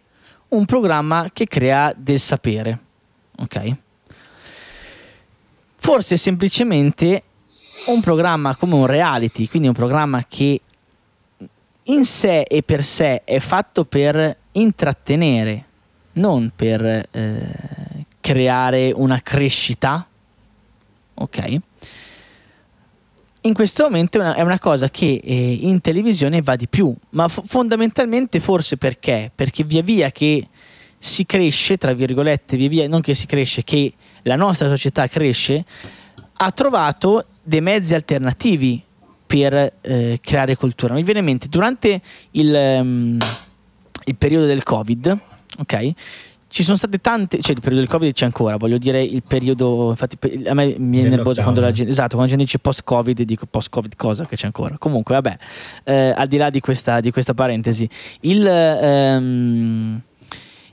un 0.49 0.65
programma 0.65 1.29
che 1.33 1.45
crea 1.45 1.93
del 1.95 2.19
sapere, 2.19 2.79
ok? 3.39 3.75
Forse 5.77 6.17
semplicemente 6.17 7.23
un 7.87 8.01
programma 8.01 8.55
come 8.55 8.75
un 8.75 8.85
reality, 8.85 9.47
quindi 9.47 9.67
un 9.67 9.73
programma 9.73 10.25
che 10.27 10.61
in 11.83 12.05
sé 12.05 12.41
e 12.41 12.61
per 12.63 12.83
sé 12.83 13.23
è 13.23 13.39
fatto 13.39 13.85
per 13.85 14.35
intrattenere, 14.59 15.65
non 16.13 16.51
per 16.55 16.83
eh, 16.83 18.05
creare 18.19 18.91
una 18.93 19.21
crescita, 19.21 20.07
ok? 21.15 21.59
in 23.41 23.53
questo 23.53 23.83
momento 23.83 24.21
è 24.21 24.41
una, 24.41 24.59
cosa 24.59 24.89
che 24.89 25.21
eh, 25.23 25.59
in 25.61 25.79
televisione 25.79 26.41
va 26.41 26.55
di 26.55 26.67
più, 26.67 26.93
ma 27.11 27.27
fo- 27.27 27.43
fondamentalmente 27.45 28.39
forse 28.39 28.77
perché? 28.77 29.31
Perché 29.33 29.63
via 29.63 29.81
via 29.81 30.11
che 30.11 30.47
si 30.97 31.25
cresce, 31.25 31.77
tra 31.77 31.93
virgolette, 31.93 32.57
via 32.57 32.67
via, 32.67 32.87
non 32.87 33.01
che 33.01 33.13
si 33.13 33.25
cresce, 33.25 33.63
che 33.63 33.93
la 34.23 34.35
nostra 34.35 34.67
società 34.67 35.07
cresce, 35.07 35.63
ha 36.33 36.51
trovato 36.51 37.25
dei 37.41 37.61
mezzi 37.61 37.95
alternativi 37.95 38.81
per 39.25 39.73
eh, 39.81 40.19
creare 40.21 40.55
cultura. 40.55 40.93
Mi 40.93 41.03
viene 41.03 41.19
in 41.19 41.25
mente, 41.25 41.47
durante 41.47 42.01
il, 42.31 42.53
um, 42.53 43.17
il 44.07 44.15
periodo 44.15 44.45
del 44.45 44.63
Covid, 44.63 45.17
ok? 45.59 45.91
Ci 46.49 46.63
sono 46.63 46.77
state 46.77 46.99
tante, 46.99 47.41
cioè 47.41 47.55
il 47.55 47.61
periodo 47.61 47.81
del 47.81 47.89
Covid 47.89 48.13
c'è 48.13 48.23
ancora, 48.25 48.55
voglio 48.55 48.77
dire 48.77 49.03
il 49.03 49.21
periodo, 49.21 49.89
infatti 49.89 50.17
a 50.47 50.53
me 50.53 50.75
mi 50.77 51.01
viene 51.01 51.09
nervoso 51.09 51.41
quando 51.41 51.59
la 51.59 51.71
gente, 51.71 51.91
esatto, 51.91 52.15
quando 52.15 52.31
la 52.31 52.37
gente 52.37 52.45
dice 52.45 52.59
post-Covid 52.59 53.21
dico 53.23 53.45
post-Covid 53.45 53.95
cosa 53.97 54.25
che 54.25 54.37
c'è 54.37 54.45
ancora. 54.45 54.77
Comunque 54.77 55.13
vabbè, 55.15 55.37
eh, 55.83 56.13
al 56.15 56.27
di 56.27 56.37
là 56.37 56.49
di 56.49 56.61
questa, 56.61 57.01
di 57.01 57.11
questa 57.11 57.33
parentesi, 57.33 57.87
il, 58.21 58.47
ehm, 58.47 60.01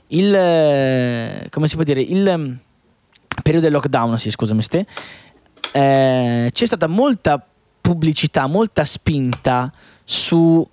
il, 0.07 1.47
come 1.49 1.67
si 1.67 1.75
può 1.75 1.83
dire, 1.83 1.99
il 1.99 2.25
ehm, 2.25 2.57
periodo 3.43 3.65
del 3.65 3.73
lockdown, 3.75 4.17
sì 4.17 4.31
scusami 4.31 4.61
ste, 4.61 4.85
eh, 5.73 6.49
c'è 6.51 6.65
stata 6.65 6.87
molta 6.87 7.45
pubblicità, 7.81 8.47
molta 8.47 8.85
spinta 8.85 9.71
su 10.05 10.65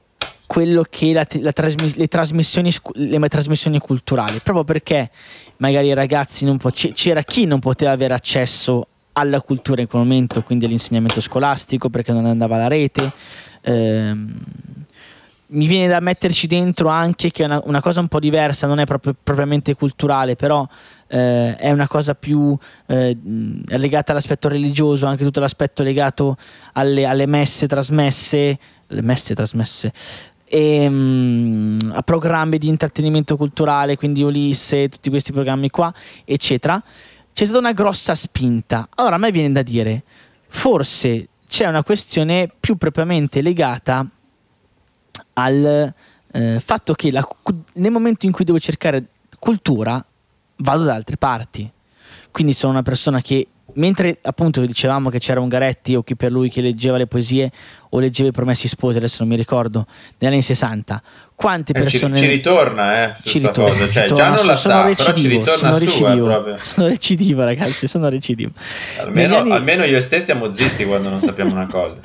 quello 0.52 0.84
che 0.86 1.14
la, 1.14 1.26
la 1.40 1.52
trasmi- 1.52 1.94
le, 1.96 2.08
trasmissioni, 2.08 2.70
le 2.92 3.28
trasmissioni 3.28 3.78
culturali, 3.78 4.38
proprio 4.42 4.64
perché 4.64 5.10
magari 5.56 5.86
i 5.86 5.94
ragazzi 5.94 6.44
non 6.44 6.58
po- 6.58 6.68
c'era 6.68 7.22
chi 7.22 7.46
non 7.46 7.58
poteva 7.58 7.90
avere 7.90 8.12
accesso 8.12 8.86
alla 9.12 9.40
cultura 9.40 9.80
in 9.80 9.86
quel 9.86 10.02
momento, 10.02 10.42
quindi 10.42 10.66
all'insegnamento 10.66 11.22
scolastico 11.22 11.88
perché 11.88 12.12
non 12.12 12.26
andava 12.26 12.56
alla 12.56 12.68
rete. 12.68 13.10
Ehm, 13.62 14.40
mi 15.46 15.66
viene 15.66 15.88
da 15.88 16.00
metterci 16.00 16.46
dentro 16.46 16.88
anche 16.88 17.30
che 17.30 17.44
è 17.44 17.46
una, 17.46 17.62
una 17.64 17.80
cosa 17.80 18.00
un 18.00 18.08
po' 18.08 18.20
diversa, 18.20 18.66
non 18.66 18.78
è 18.78 18.84
proprio, 18.84 19.16
propriamente 19.22 19.74
culturale, 19.74 20.36
però 20.36 20.68
eh, 21.08 21.56
è 21.56 21.70
una 21.70 21.88
cosa 21.88 22.14
più 22.14 22.54
eh, 22.88 23.16
legata 23.22 24.12
all'aspetto 24.12 24.48
religioso, 24.48 25.06
anche 25.06 25.24
tutto 25.24 25.40
l'aspetto 25.40 25.82
legato 25.82 26.36
alle, 26.74 27.06
alle 27.06 27.24
messe 27.24 27.66
trasmesse, 27.66 28.58
le 28.92 29.02
messe 29.02 29.34
trasmesse, 29.34 29.92
e, 30.54 30.86
um, 30.86 31.78
a 31.94 32.02
programmi 32.02 32.58
di 32.58 32.68
intrattenimento 32.68 33.38
culturale, 33.38 33.96
quindi 33.96 34.22
Ulisse, 34.22 34.90
tutti 34.90 35.08
questi 35.08 35.32
programmi 35.32 35.70
qua, 35.70 35.90
eccetera, 36.26 36.78
c'è 37.32 37.44
stata 37.46 37.58
una 37.58 37.72
grossa 37.72 38.14
spinta. 38.14 38.86
Allora 38.96 39.14
a 39.14 39.18
me 39.18 39.30
viene 39.30 39.50
da 39.50 39.62
dire, 39.62 40.02
forse 40.48 41.28
c'è 41.48 41.66
una 41.66 41.82
questione 41.82 42.50
più 42.60 42.76
propriamente 42.76 43.40
legata 43.40 44.06
al 45.34 45.94
eh, 46.32 46.60
fatto 46.60 46.92
che 46.92 47.10
la, 47.10 47.26
nel 47.74 47.90
momento 47.90 48.26
in 48.26 48.32
cui 48.32 48.44
devo 48.44 48.58
cercare 48.58 49.08
cultura 49.38 50.04
vado 50.56 50.84
da 50.84 50.92
altre 50.94 51.16
parti. 51.16 51.70
Quindi 52.30 52.52
sono 52.52 52.72
una 52.72 52.82
persona 52.82 53.22
che 53.22 53.46
mentre 53.74 54.18
appunto 54.22 54.64
dicevamo 54.64 55.10
che 55.10 55.18
c'era 55.18 55.40
Ungaretti 55.40 55.94
o 55.94 56.02
chi 56.02 56.16
per 56.16 56.30
lui 56.30 56.48
che 56.50 56.60
leggeva 56.60 56.96
le 56.96 57.06
poesie 57.06 57.50
o 57.90 57.98
leggeva 57.98 58.28
i 58.28 58.32
Promessi 58.32 58.68
Sposi, 58.68 58.96
adesso 58.96 59.18
non 59.20 59.28
mi 59.28 59.36
ricordo, 59.36 59.86
negli 60.18 60.30
anni 60.30 60.42
60, 60.42 61.02
quante 61.34 61.72
persone... 61.72 62.14
Eh, 62.14 62.16
ci, 62.16 62.24
ci, 62.24 62.30
ritorna, 62.30 63.02
eh, 63.02 63.14
ci 63.22 63.38
ritorna, 63.38 63.72
cosa. 63.72 63.90
Cioè, 63.90 64.02
ritorna, 64.02 64.24
già 64.24 64.36
non 64.36 64.46
la 64.46 64.54
sono 64.54 64.74
sa, 64.74 64.84
recidivo, 64.84 65.44
sono 65.46 65.78
recidivo, 65.78 66.46
eh, 66.46 66.58
sono 66.62 66.88
recidivo 66.88 67.44
ragazzi, 67.44 67.86
sono 67.86 68.08
recidivo. 68.08 68.50
Almeno, 68.98 69.38
anni... 69.38 69.52
almeno 69.52 69.84
io 69.84 69.98
e 69.98 70.08
te 70.08 70.20
stiamo 70.20 70.50
zitti 70.50 70.84
quando 70.84 71.08
non 71.10 71.20
sappiamo 71.20 71.52
una 71.52 71.66
cosa. 71.66 72.00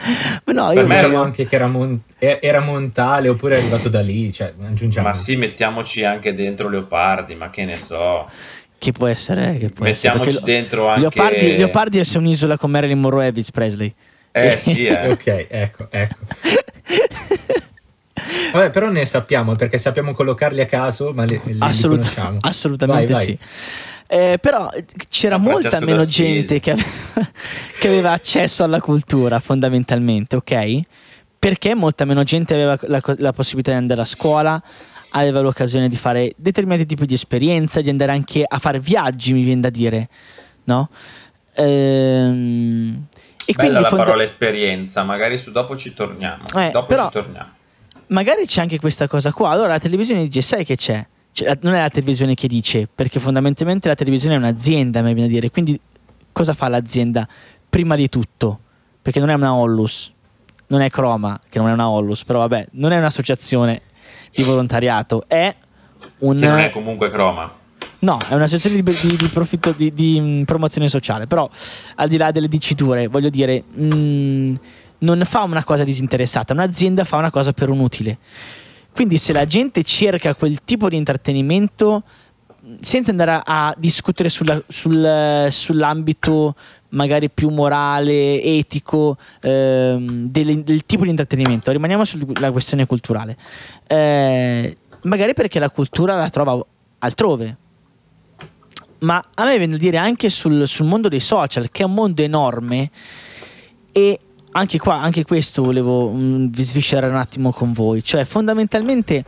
Ma 0.44 0.52
no, 0.52 0.72
io 0.72 0.84
diciamo 0.84 1.20
anche 1.20 1.46
che 1.46 1.54
era, 1.54 1.66
mon- 1.66 2.00
era, 2.18 2.60
montale 2.60 3.28
oppure 3.28 3.56
è 3.56 3.58
arrivato 3.58 3.88
da 3.88 4.00
lì, 4.00 4.32
cioè 4.32 4.52
aggiungiamo. 4.60 5.08
Ma 5.08 5.14
sì, 5.14 5.36
mettiamoci 5.36 6.04
anche 6.04 6.32
dentro 6.32 6.68
Leopardi, 6.68 7.34
ma 7.34 7.50
che 7.50 7.64
ne 7.64 7.74
so. 7.74 8.28
Che 8.80 8.92
può 8.92 9.08
essere, 9.08 9.58
che 9.58 9.68
può 9.68 9.84
Mettiamoci 9.84 10.30
essere. 10.30 10.44
dentro 10.46 10.88
anche... 10.88 11.00
Leopardi, 11.00 11.56
Leopardi 11.58 11.98
è 11.98 12.16
un'isola 12.16 12.56
con 12.56 12.70
Marilyn 12.70 12.98
Monroe 12.98 13.24
e 13.24 13.26
Elvis 13.26 13.50
Presley. 13.50 13.94
Eh 14.32 14.56
sì, 14.58 14.86
eh. 14.86 15.10
ok, 15.10 15.46
ecco, 15.50 15.86
ecco. 15.90 16.16
Vabbè, 18.54 18.70
però 18.70 18.88
ne 18.88 19.04
sappiamo 19.04 19.54
perché 19.54 19.76
sappiamo 19.76 20.14
collocarli 20.14 20.62
a 20.62 20.64
caso, 20.64 21.12
ma 21.12 21.24
li, 21.24 21.38
li 21.44 21.56
Assolut- 21.58 22.00
conosciamo. 22.00 22.38
Assolutamente 22.40 23.12
vai, 23.12 23.24
vai. 23.24 23.24
sì. 23.24 23.38
Eh, 24.06 24.38
però 24.40 24.70
c'era 25.10 25.36
Ma 25.36 25.50
molta 25.50 25.78
meno 25.80 26.06
gente 26.06 26.58
che 26.58 26.70
aveva, 26.70 26.88
che 27.78 27.86
aveva, 27.86 28.12
accesso 28.12 28.64
alla 28.64 28.80
cultura, 28.80 29.40
fondamentalmente, 29.40 30.36
ok? 30.36 30.80
Perché 31.38 31.74
molta 31.74 32.06
meno 32.06 32.22
gente 32.22 32.54
aveva 32.54 32.78
la, 32.80 33.02
la 33.18 33.32
possibilità 33.32 33.72
di 33.72 33.76
andare 33.76 34.00
a 34.00 34.06
scuola, 34.06 34.62
aveva 35.10 35.40
l'occasione 35.40 35.88
di 35.88 35.96
fare 35.96 36.32
determinati 36.36 36.86
tipi 36.86 37.06
di 37.06 37.14
esperienze, 37.14 37.82
di 37.82 37.90
andare 37.90 38.12
anche 38.12 38.44
a 38.46 38.58
fare 38.58 38.78
viaggi, 38.78 39.32
mi 39.32 39.42
viene 39.42 39.60
da 39.60 39.70
dire, 39.70 40.08
no? 40.64 40.88
Ehm, 41.54 43.06
e 43.44 43.52
Bella 43.52 43.68
quindi 43.68 43.82
la 43.82 43.88
fonda- 43.88 44.04
parola 44.04 44.22
esperienza, 44.22 45.02
magari 45.02 45.36
su 45.38 45.50
dopo 45.50 45.76
ci 45.76 45.92
torniamo. 45.94 46.44
Eh, 46.56 46.70
dopo 46.70 46.86
però, 46.86 47.06
ci 47.06 47.12
torniamo. 47.12 47.48
Magari 48.08 48.46
c'è 48.46 48.60
anche 48.60 48.78
questa 48.78 49.08
cosa 49.08 49.32
qua. 49.32 49.50
Allora 49.50 49.68
la 49.68 49.78
televisione 49.78 50.22
dice: 50.22 50.42
Sai 50.42 50.64
che 50.64 50.76
c'è? 50.76 51.04
Cioè, 51.32 51.58
non 51.62 51.74
è 51.74 51.80
la 51.80 51.88
televisione 51.88 52.34
che 52.34 52.48
dice, 52.48 52.88
perché 52.92 53.20
fondamentalmente 53.20 53.88
la 53.88 53.94
televisione 53.94 54.34
è 54.34 54.38
un'azienda, 54.38 55.00
mi 55.02 55.14
viene 55.14 55.28
a 55.28 55.32
dire. 55.32 55.50
Quindi 55.50 55.78
cosa 56.32 56.54
fa 56.54 56.68
l'azienda? 56.68 57.26
Prima 57.68 57.94
di 57.96 58.08
tutto, 58.08 58.58
perché 59.00 59.20
non 59.20 59.30
è 59.30 59.34
una 59.34 59.54
Ollus, 59.54 60.12
non 60.68 60.80
è 60.80 60.90
Croma, 60.90 61.38
che 61.48 61.58
non 61.58 61.68
è 61.68 61.72
una 61.72 61.88
Ollus, 61.88 62.24
però 62.24 62.40
vabbè, 62.40 62.68
non 62.72 62.92
è 62.92 62.98
un'associazione, 62.98 63.80
di 64.32 64.42
volontariato, 64.42 65.24
è 65.26 65.54
un... 66.18 66.36
Che 66.36 66.46
non 66.46 66.58
è 66.58 66.70
comunque 66.70 67.10
croma. 67.10 67.58
No, 68.00 68.18
è 68.28 68.34
un'associazione 68.34 68.82
di, 68.82 69.08
di, 69.08 69.16
di 69.16 69.28
profitto, 69.28 69.72
di, 69.72 69.92
di, 69.92 70.18
mm, 70.20 70.42
promozione 70.44 70.88
sociale, 70.88 71.26
però 71.26 71.48
al 71.96 72.08
di 72.08 72.16
là 72.16 72.30
delle 72.30 72.48
diciture, 72.48 73.08
voglio 73.08 73.28
dire, 73.28 73.62
mh, 73.62 73.94
mm, 73.94 74.54
non 74.98 75.22
fa 75.24 75.42
una 75.42 75.64
cosa 75.64 75.84
disinteressata, 75.84 76.54
un'azienda 76.54 77.04
fa 77.04 77.16
una 77.16 77.30
cosa 77.30 77.52
per 77.52 77.68
un 77.68 77.80
utile. 77.80 78.18
Quindi 78.92 79.18
se 79.18 79.32
la 79.32 79.44
gente 79.44 79.82
cerca 79.82 80.34
quel 80.34 80.60
tipo 80.64 80.88
di 80.88 80.96
intrattenimento, 80.96 82.02
senza 82.80 83.10
andare 83.10 83.30
a, 83.32 83.42
a 83.44 83.74
discutere 83.76 84.28
sulla, 84.28 84.60
sul, 84.66 85.48
sull'ambito 85.50 86.54
magari 86.90 87.30
più 87.30 87.50
morale, 87.50 88.42
etico 88.42 89.16
ehm, 89.40 90.28
del, 90.28 90.62
del, 90.62 90.86
tipo 90.86 91.04
di 91.04 91.10
intrattenimento, 91.10 91.70
rimaniamo 91.70 92.04
sulla 92.04 92.50
questione 92.50 92.86
culturale. 92.86 93.36
Eh, 93.86 94.76
magari 95.02 95.34
perché 95.34 95.58
la 95.58 95.70
cultura 95.70 96.16
la 96.16 96.30
trova 96.30 96.64
altrove. 96.98 97.56
Ma 99.00 99.22
a 99.34 99.44
me 99.44 99.56
viene 99.56 99.72
da 99.72 99.78
dire 99.78 99.96
anche 99.96 100.28
sul, 100.28 100.68
sul 100.68 100.86
mondo 100.86 101.08
dei 101.08 101.20
social, 101.20 101.70
che 101.70 101.82
è 101.82 101.86
un 101.86 101.94
mondo 101.94 102.22
enorme 102.22 102.90
e 103.92 104.18
anche 104.52 104.78
qua, 104.78 105.00
anche 105.00 105.24
questo 105.24 105.62
volevo 105.62 106.08
um, 106.08 106.52
sviscerare 106.54 107.10
un 107.10 107.18
attimo 107.18 107.52
con 107.52 107.72
voi. 107.72 108.02
Cioè, 108.02 108.24
fondamentalmente 108.24 109.24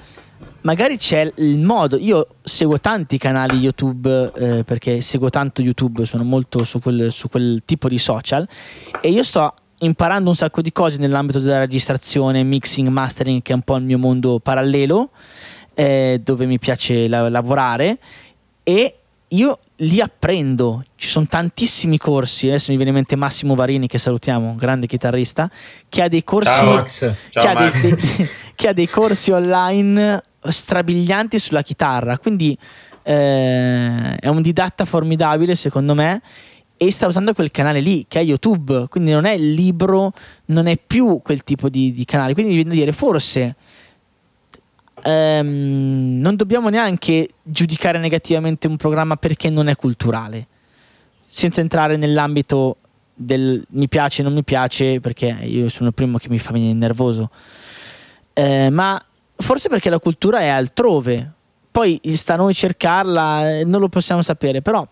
magari 0.63 0.97
c'è 0.97 1.31
il 1.37 1.59
modo. 1.59 1.97
Io 1.97 2.27
seguo 2.43 2.81
tanti 2.81 3.19
canali 3.19 3.59
YouTube 3.59 4.31
eh, 4.35 4.65
perché 4.65 5.01
seguo 5.01 5.31
tanto 5.31 5.63
YouTube, 5.63 6.05
sono 6.05 6.25
molto 6.25 6.65
su 6.65 6.81
quel, 6.81 7.13
su 7.13 7.29
quel, 7.29 7.63
tipo 7.65 7.89
di 7.89 7.99
social 7.99 8.47
e 9.01 9.11
io 9.11 9.23
sto 9.23 9.55
imparando 9.79 10.29
un 10.29 10.37
sacco 10.37 10.63
di 10.63 10.73
cose 10.73 10.99
nell'ambito 10.99 11.41
della 11.41 11.59
registrazione, 11.59 12.43
mixing, 12.43 12.89
mastering, 12.89 13.43
che 13.43 13.53
è 13.53 13.55
un 13.55 13.63
po' 13.63 13.77
il 13.77 13.85
mio 13.85 13.99
mondo 13.99 14.39
parallelo, 14.39 15.11
eh, 15.75 16.21
dove 16.23 16.47
mi 16.47 16.59
piace 16.59 17.09
la- 17.09 17.29
lavorare 17.29 17.99
e 18.63 18.97
io 19.29 19.59
li 19.77 20.01
apprendo. 20.01 20.85
Ci 20.95 21.09
sono 21.09 21.27
tantissimi 21.27 21.99
corsi. 21.99 22.49
Adesso 22.49 22.71
mi 22.71 22.77
viene 22.77 22.91
in 22.91 22.97
mente 22.97 23.17
Massimo 23.17 23.55
Varini, 23.55 23.89
che 23.89 23.99
salutiamo, 23.99 24.51
un 24.51 24.57
grande 24.57 24.87
chitarrista, 24.87 25.51
che 25.89 26.03
ha 26.03 26.09
dei 26.09 26.23
corsi, 26.23 26.51
Ciao. 26.51 26.87
Ciao, 26.87 27.13
che, 27.31 27.49
ha 27.49 27.55
dei, 27.55 27.97
che 28.55 28.69
ha 28.69 28.73
dei 28.73 28.89
corsi 28.89 29.31
online 29.31 30.23
strabilianti 30.43 31.39
sulla 31.39 31.63
chitarra. 31.63 32.19
Quindi 32.19 32.57
eh, 33.03 34.17
è 34.17 34.29
un 34.29 34.43
didatta 34.43 34.85
formidabile, 34.85 35.55
secondo 35.55 35.95
me. 35.95 36.23
E 36.77 36.91
sta 36.91 37.07
usando 37.07 37.33
quel 37.33 37.53
canale 37.53 37.81
lì 37.81 38.07
che 38.09 38.19
è 38.19 38.25
YouTube, 38.25 38.87
quindi 38.89 39.13
non 39.13 39.25
è 39.25 39.33
il 39.33 39.53
libro, 39.53 40.13
non 40.47 40.67
è 40.67 40.77
più 40.85 41.21
quel 41.23 41.45
tipo 41.45 41.69
di, 41.69 41.93
di 41.93 42.05
canale. 42.05 42.35
Quindi 42.35 42.55
viene 42.55 42.71
da 42.71 42.75
dire, 42.75 42.93
forse 42.93 43.55
ehm, 45.03 46.19
non 46.19 46.35
dobbiamo 46.37 46.69
neanche 46.71 47.29
giudicare 47.43 47.99
negativamente 47.99 48.67
un 48.67 48.77
programma 48.77 49.17
perché 49.17 49.51
non 49.51 49.69
è 49.69 49.77
culturale, 49.77 50.47
senza 51.27 51.61
entrare 51.61 51.97
nell'ambito 51.97 52.79
del 53.15 53.65
mi 53.71 53.89
piace, 53.89 54.23
non 54.23 54.33
mi 54.33 54.43
piace, 54.43 55.01
perché 55.01 55.27
io 55.43 55.69
sono 55.69 55.89
il 55.89 55.95
primo 55.95 56.19
che 56.19 56.29
mi 56.29 56.39
fa 56.39 56.53
venire 56.53 56.73
nervoso. 56.73 57.31
Eh, 58.33 58.71
ma 58.71 59.01
Forse 59.43 59.69
perché 59.69 59.91
la 59.91 59.99
cultura 59.99 60.41
è 60.41 60.49
altrove, 60.49 61.33
poi 61.71 62.01
sta 62.15 62.35
a 62.35 62.37
noi 62.37 62.55
cercarla, 62.55 63.63
non 63.65 63.81
lo 63.81 63.89
possiamo 63.89 64.23
sapere, 64.23 64.63
però 64.63 64.87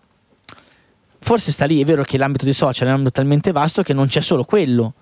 forse 1.19 1.51
sta 1.51 1.65
lì, 1.65 1.81
è 1.81 1.85
vero 1.85 2.03
che 2.03 2.17
l'ambito 2.17 2.43
dei 2.43 2.53
social 2.53 2.87
è 2.87 2.91
un 2.91 2.97
ambito 2.97 3.11
talmente 3.11 3.51
vasto 3.51 3.81
che 3.81 3.93
non 3.93 4.07
c'è 4.07 4.21
solo 4.21 4.43
quello, 4.43 4.93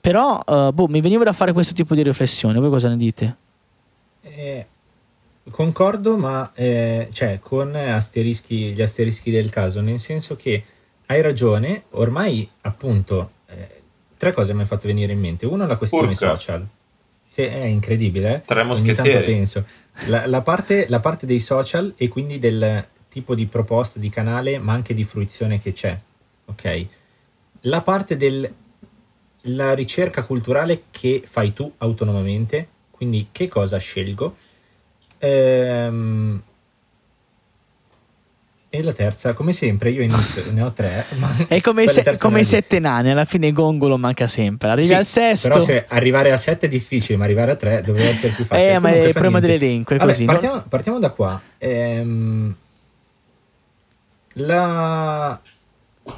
Però, 0.00 0.42
uh, 0.46 0.72
boh, 0.72 0.88
mi 0.88 1.02
veniva 1.02 1.24
da 1.24 1.32
fare 1.34 1.52
questo 1.52 1.74
tipo 1.74 1.94
di 1.94 2.02
riflessione. 2.02 2.58
Voi 2.58 2.70
cosa 2.70 2.88
ne 2.88 2.96
dite? 2.96 3.36
Eh, 4.22 4.66
concordo, 5.50 6.16
ma 6.16 6.50
eh, 6.54 7.08
cioè, 7.12 7.38
con 7.42 7.74
asterischi, 7.74 8.72
gli 8.72 8.80
asterischi 8.80 9.30
del 9.30 9.50
caso, 9.50 9.82
nel 9.82 9.98
senso 9.98 10.36
che 10.36 10.64
hai 11.06 11.20
ragione, 11.20 11.84
ormai 11.90 12.48
appunto 12.62 13.32
eh, 13.46 13.82
tre 14.16 14.32
cose 14.32 14.54
mi 14.54 14.60
hai 14.60 14.66
fatto 14.66 14.86
venire 14.86 15.12
in 15.12 15.20
mente. 15.20 15.44
Uno, 15.44 15.66
la 15.66 15.76
questione 15.76 16.12
Urca. 16.12 16.28
social. 16.36 16.66
Sì, 17.30 17.42
è 17.42 17.64
incredibile. 17.64 18.34
eh. 18.36 18.42
Tre 18.44 18.60
Ogni 18.62 18.74
tanto 18.74 18.92
moschettieri. 19.02 19.24
penso. 19.24 19.64
La, 20.08 20.26
la 20.26 20.40
parte, 20.40 20.86
la 20.88 21.00
parte 21.00 21.26
dei 21.26 21.40
social 21.40 21.92
e 21.96 22.08
quindi 22.08 22.38
del 22.38 22.84
tipo 23.08 23.34
di 23.34 23.46
proposta 23.46 23.98
di 23.98 24.08
canale, 24.08 24.58
ma 24.58 24.72
anche 24.72 24.94
di 24.94 25.04
fruizione 25.04 25.60
che 25.60 25.72
c'è. 25.72 25.98
Ok? 26.46 26.86
La 27.62 27.82
parte 27.82 28.16
della 28.16 29.74
ricerca 29.74 30.22
culturale 30.24 30.84
che 30.90 31.22
fai 31.24 31.52
tu 31.52 31.72
autonomamente, 31.78 32.68
quindi 32.90 33.28
che 33.32 33.48
cosa 33.48 33.78
scelgo. 33.78 34.36
Ehm, 35.18 36.42
e 38.72 38.82
la 38.84 38.92
terza, 38.92 39.32
come 39.34 39.52
sempre, 39.52 39.90
io 39.90 40.00
inizio, 40.00 40.44
ne 40.52 40.62
ho 40.62 40.72
tre. 40.72 41.04
Ma 41.18 41.28
È 41.48 41.60
come, 41.60 41.86
se- 41.90 42.16
come 42.18 42.34
me 42.34 42.40
i 42.42 42.44
sette 42.44 42.78
nani, 42.78 43.10
alla 43.10 43.24
fine 43.24 43.50
Gongolo 43.50 43.98
manca 43.98 44.28
sempre. 44.28 44.70
Arrivi 44.70 44.86
Sì, 44.86 44.94
al 44.94 45.04
sesto. 45.06 45.48
Però 45.48 45.60
se 45.60 45.84
arrivare 45.88 46.30
a 46.30 46.36
7 46.36 46.66
è 46.66 46.68
difficile, 46.68 47.18
ma 47.18 47.24
arrivare 47.24 47.50
a 47.50 47.56
3 47.56 47.82
dovrebbe 47.82 48.10
essere 48.10 48.32
più 48.32 48.44
facile. 48.44 48.74
Eh, 48.74 48.78
ma 48.78 48.90
è 48.90 48.98
il 49.06 49.10
problema 49.12 49.40
dell'elenco, 49.40 49.94
è 49.94 49.96
Vabbè, 49.96 50.10
così. 50.10 50.24
no? 50.24 50.32
Partiamo, 50.32 50.64
partiamo 50.68 50.98
da 51.00 51.10
qua. 51.10 51.40
Ehm, 51.58 52.54
la- 54.34 55.40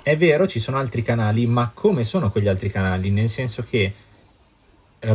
È 0.03 0.17
vero, 0.17 0.47
ci 0.47 0.59
sono 0.61 0.79
altri 0.79 1.03
canali, 1.03 1.47
ma 1.47 1.71
come 1.75 2.05
sono 2.05 2.31
quegli 2.31 2.49
altri 2.49 2.71
canali? 2.71 3.11
Nel 3.11 3.29
senso 3.29 3.65
che 3.69 3.93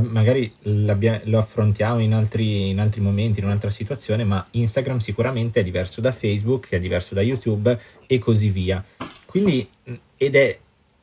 magari 0.02 0.52
l'abbia- 0.64 1.22
lo 1.26 1.38
affrontiamo 1.38 2.00
in 2.00 2.14
altri, 2.14 2.70
in 2.70 2.80
altri 2.80 3.02
momenti, 3.02 3.40
in 3.40 3.46
un'altra 3.46 3.70
situazione, 3.70 4.24
ma 4.24 4.46
Instagram 4.52 4.98
sicuramente 4.98 5.62
è 5.62 5.64
diverso 5.64 6.02
da 6.02 6.12
Facebook, 6.12 6.70
è 6.70 6.80
diverso 6.80 7.14
da 7.14 7.22
YouTube 7.22 7.80
e 8.06 8.20
così 8.20 8.50
via. 8.50 8.84
Quindi, 9.26 9.68
ed 10.18 10.36
è, 10.36 10.60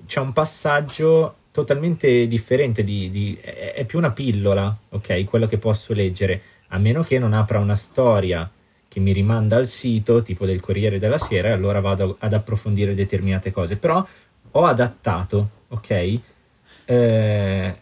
c'è 0.07 0.21
un 0.21 0.33
passaggio 0.33 1.37
totalmente 1.51 2.27
differente, 2.27 2.83
di, 2.83 3.09
di- 3.11 3.39
è 3.41 3.85
più 3.87 3.99
una 3.99 4.11
pillola, 4.13 4.77
ok? 4.91 5.25
Quello 5.25 5.47
che 5.47 5.59
posso 5.59 5.93
leggere, 5.95 6.43
a 6.69 6.79
meno 6.79 7.03
che 7.03 7.19
non 7.19 7.33
apra 7.33 7.61
una 7.61 7.77
storia 7.77 8.51
che 8.89 9.01
mi 9.01 9.13
rimanda 9.13 9.57
al 9.57 9.67
sito, 9.67 10.23
tipo 10.23 10.47
del 10.47 10.61
Corriere 10.61 10.99
della 10.99 11.19
Sera, 11.19 11.49
e 11.49 11.53
allora 11.53 11.81
vado 11.81 12.17
ad 12.19 12.33
approfondire 12.33 12.95
determinate 12.95 13.51
cose. 13.51 13.77
Però 13.77 14.05
ho 14.51 14.65
adattato, 14.65 15.51
ok? 15.69 16.21
Eh, 16.87 17.77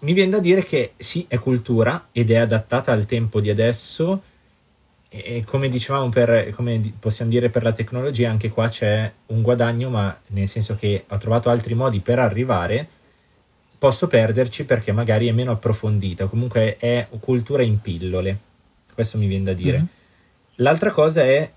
mi 0.00 0.12
viene 0.12 0.30
da 0.30 0.38
dire 0.38 0.62
che 0.62 0.92
sì, 0.96 1.24
è 1.28 1.38
cultura 1.38 2.08
ed 2.12 2.30
è 2.30 2.36
adattata 2.36 2.92
al 2.92 3.06
tempo 3.06 3.40
di 3.40 3.50
adesso. 3.50 4.22
E 5.08 5.44
come 5.46 5.68
dicevamo, 5.68 6.08
per, 6.08 6.50
come 6.50 6.92
possiamo 6.98 7.30
dire 7.30 7.48
per 7.48 7.62
la 7.62 7.72
tecnologia, 7.72 8.28
anche 8.28 8.50
qua 8.50 8.68
c'è 8.68 9.10
un 9.26 9.42
guadagno, 9.42 9.88
ma 9.88 10.18
nel 10.28 10.48
senso 10.48 10.74
che 10.74 11.04
ho 11.08 11.16
trovato 11.18 11.48
altri 11.48 11.74
modi 11.74 12.00
per 12.00 12.18
arrivare. 12.18 12.88
Posso 13.78 14.06
perderci 14.06 14.64
perché 14.64 14.92
magari 14.92 15.28
è 15.28 15.32
meno 15.32 15.52
approfondita, 15.52 16.26
comunque 16.26 16.76
è 16.78 17.06
cultura 17.20 17.62
in 17.62 17.80
pillole. 17.80 18.38
Questo 18.92 19.18
mi 19.18 19.26
viene 19.26 19.44
da 19.44 19.52
dire. 19.52 19.78
Mhm. 19.78 19.88
L'altra 20.56 20.90
cosa 20.90 21.22
è 21.22 21.50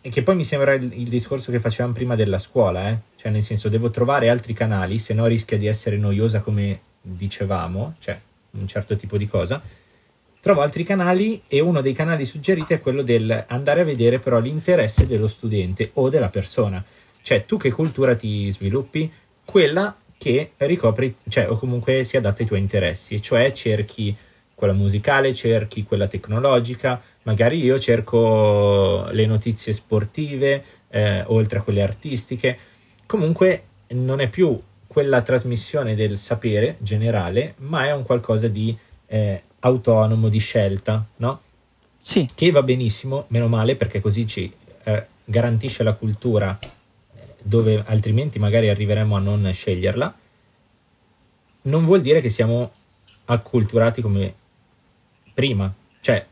e 0.00 0.08
che 0.10 0.22
poi 0.22 0.36
mi 0.36 0.44
sembra 0.44 0.74
il, 0.74 0.92
il 0.92 1.08
discorso 1.08 1.50
che 1.50 1.60
facevamo 1.60 1.94
prima 1.94 2.14
della 2.14 2.38
scuola, 2.38 2.88
eh? 2.88 2.98
cioè 3.16 3.30
nel 3.30 3.42
senso 3.42 3.68
devo 3.68 3.90
trovare 3.90 4.28
altri 4.28 4.52
canali, 4.52 4.98
se 4.98 5.14
no 5.14 5.26
rischia 5.26 5.56
di 5.56 5.66
essere 5.66 5.96
noiosa 5.96 6.40
come 6.40 6.80
dicevamo, 7.16 7.94
cioè 7.98 8.20
un 8.52 8.66
certo 8.66 8.96
tipo 8.96 9.16
di 9.16 9.26
cosa. 9.26 9.60
Trovo 10.40 10.60
altri 10.60 10.84
canali 10.84 11.42
e 11.48 11.60
uno 11.60 11.80
dei 11.80 11.92
canali 11.92 12.24
suggeriti 12.24 12.74
è 12.74 12.80
quello 12.80 13.02
del 13.02 13.44
andare 13.48 13.80
a 13.80 13.84
vedere 13.84 14.18
però 14.18 14.38
l'interesse 14.38 15.06
dello 15.06 15.28
studente 15.28 15.90
o 15.94 16.08
della 16.08 16.28
persona. 16.28 16.84
Cioè 17.20 17.44
tu 17.44 17.56
che 17.56 17.70
cultura 17.70 18.14
ti 18.14 18.50
sviluppi? 18.50 19.10
Quella 19.44 19.96
che 20.16 20.52
ricopri, 20.56 21.14
cioè 21.28 21.50
o 21.50 21.56
comunque 21.56 22.04
si 22.04 22.16
adatta 22.16 22.42
ai 22.42 22.48
tuoi 22.48 22.60
interessi, 22.60 23.20
cioè 23.20 23.52
cerchi 23.52 24.16
quella 24.54 24.72
musicale, 24.72 25.34
cerchi 25.34 25.84
quella 25.84 26.08
tecnologica, 26.08 27.00
magari 27.22 27.62
io 27.62 27.78
cerco 27.78 29.06
le 29.10 29.24
notizie 29.26 29.72
sportive, 29.72 30.64
eh, 30.88 31.22
oltre 31.26 31.60
a 31.60 31.62
quelle 31.62 31.82
artistiche. 31.82 32.58
Comunque 33.06 33.62
non 33.90 34.20
è 34.20 34.28
più 34.28 34.60
quella 34.88 35.22
trasmissione 35.22 35.94
del 35.94 36.18
sapere 36.18 36.76
generale, 36.80 37.54
ma 37.58 37.84
è 37.84 37.92
un 37.92 38.02
qualcosa 38.02 38.48
di 38.48 38.76
eh, 39.06 39.40
autonomo, 39.60 40.28
di 40.28 40.38
scelta, 40.38 41.06
no? 41.16 41.40
Sì, 42.00 42.26
Che 42.34 42.50
va 42.50 42.62
benissimo, 42.62 43.26
meno 43.28 43.48
male, 43.48 43.76
perché 43.76 44.00
così 44.00 44.26
ci 44.26 44.50
eh, 44.84 45.06
garantisce 45.24 45.82
la 45.82 45.92
cultura 45.92 46.58
eh, 46.58 47.20
dove 47.42 47.84
altrimenti 47.86 48.38
magari 48.38 48.70
arriveremo 48.70 49.14
a 49.14 49.20
non 49.20 49.50
sceglierla. 49.52 50.14
Non 51.62 51.84
vuol 51.84 52.00
dire 52.00 52.20
che 52.22 52.30
siamo 52.30 52.72
acculturati 53.26 54.00
come 54.00 54.34
prima, 55.34 55.72
cioè 56.00 56.24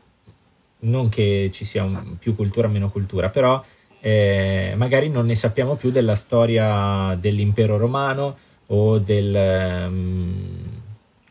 non 0.79 1.09
che 1.09 1.49
ci 1.53 1.63
sia 1.63 1.83
un- 1.83 2.17
più 2.17 2.35
cultura 2.35 2.67
o 2.67 2.71
meno 2.71 2.89
cultura, 2.89 3.29
però 3.29 3.63
eh, 3.99 4.73
magari 4.77 5.09
non 5.09 5.25
ne 5.27 5.35
sappiamo 5.35 5.75
più 5.75 5.91
della 5.91 6.15
storia 6.15 7.15
dell'impero 7.19 7.77
romano 7.77 8.37
o 8.67 8.99
del 8.99 9.35
ehm, 9.35 10.65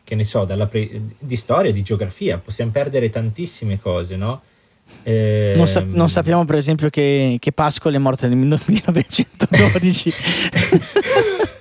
che 0.03 0.15
ne 0.15 0.23
so, 0.23 0.45
dalla 0.45 0.67
pre- 0.67 1.01
di 1.19 1.35
storia, 1.35 1.71
di 1.71 1.81
geografia, 1.81 2.37
possiamo 2.37 2.71
perdere 2.71 3.09
tantissime 3.09 3.79
cose, 3.79 4.15
no? 4.15 4.41
non, 5.55 5.67
sa- 5.67 5.83
non 5.83 6.07
sappiamo 6.09 6.45
per 6.45 6.55
esempio 6.55 6.89
che, 6.89 7.35
che 7.39 7.51
Pascoli 7.51 7.97
è 7.97 7.99
morto 7.99 8.25
nel 8.25 8.37
1912. 8.37 10.13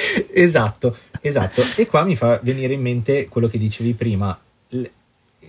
esatto, 0.32 0.96
esatto. 1.20 1.62
E 1.76 1.86
qua 1.86 2.04
mi 2.04 2.16
fa 2.16 2.38
venire 2.42 2.74
in 2.74 2.80
mente 2.80 3.28
quello 3.28 3.48
che 3.48 3.58
dicevi 3.58 3.94
prima, 3.94 4.38
l- 4.68 4.84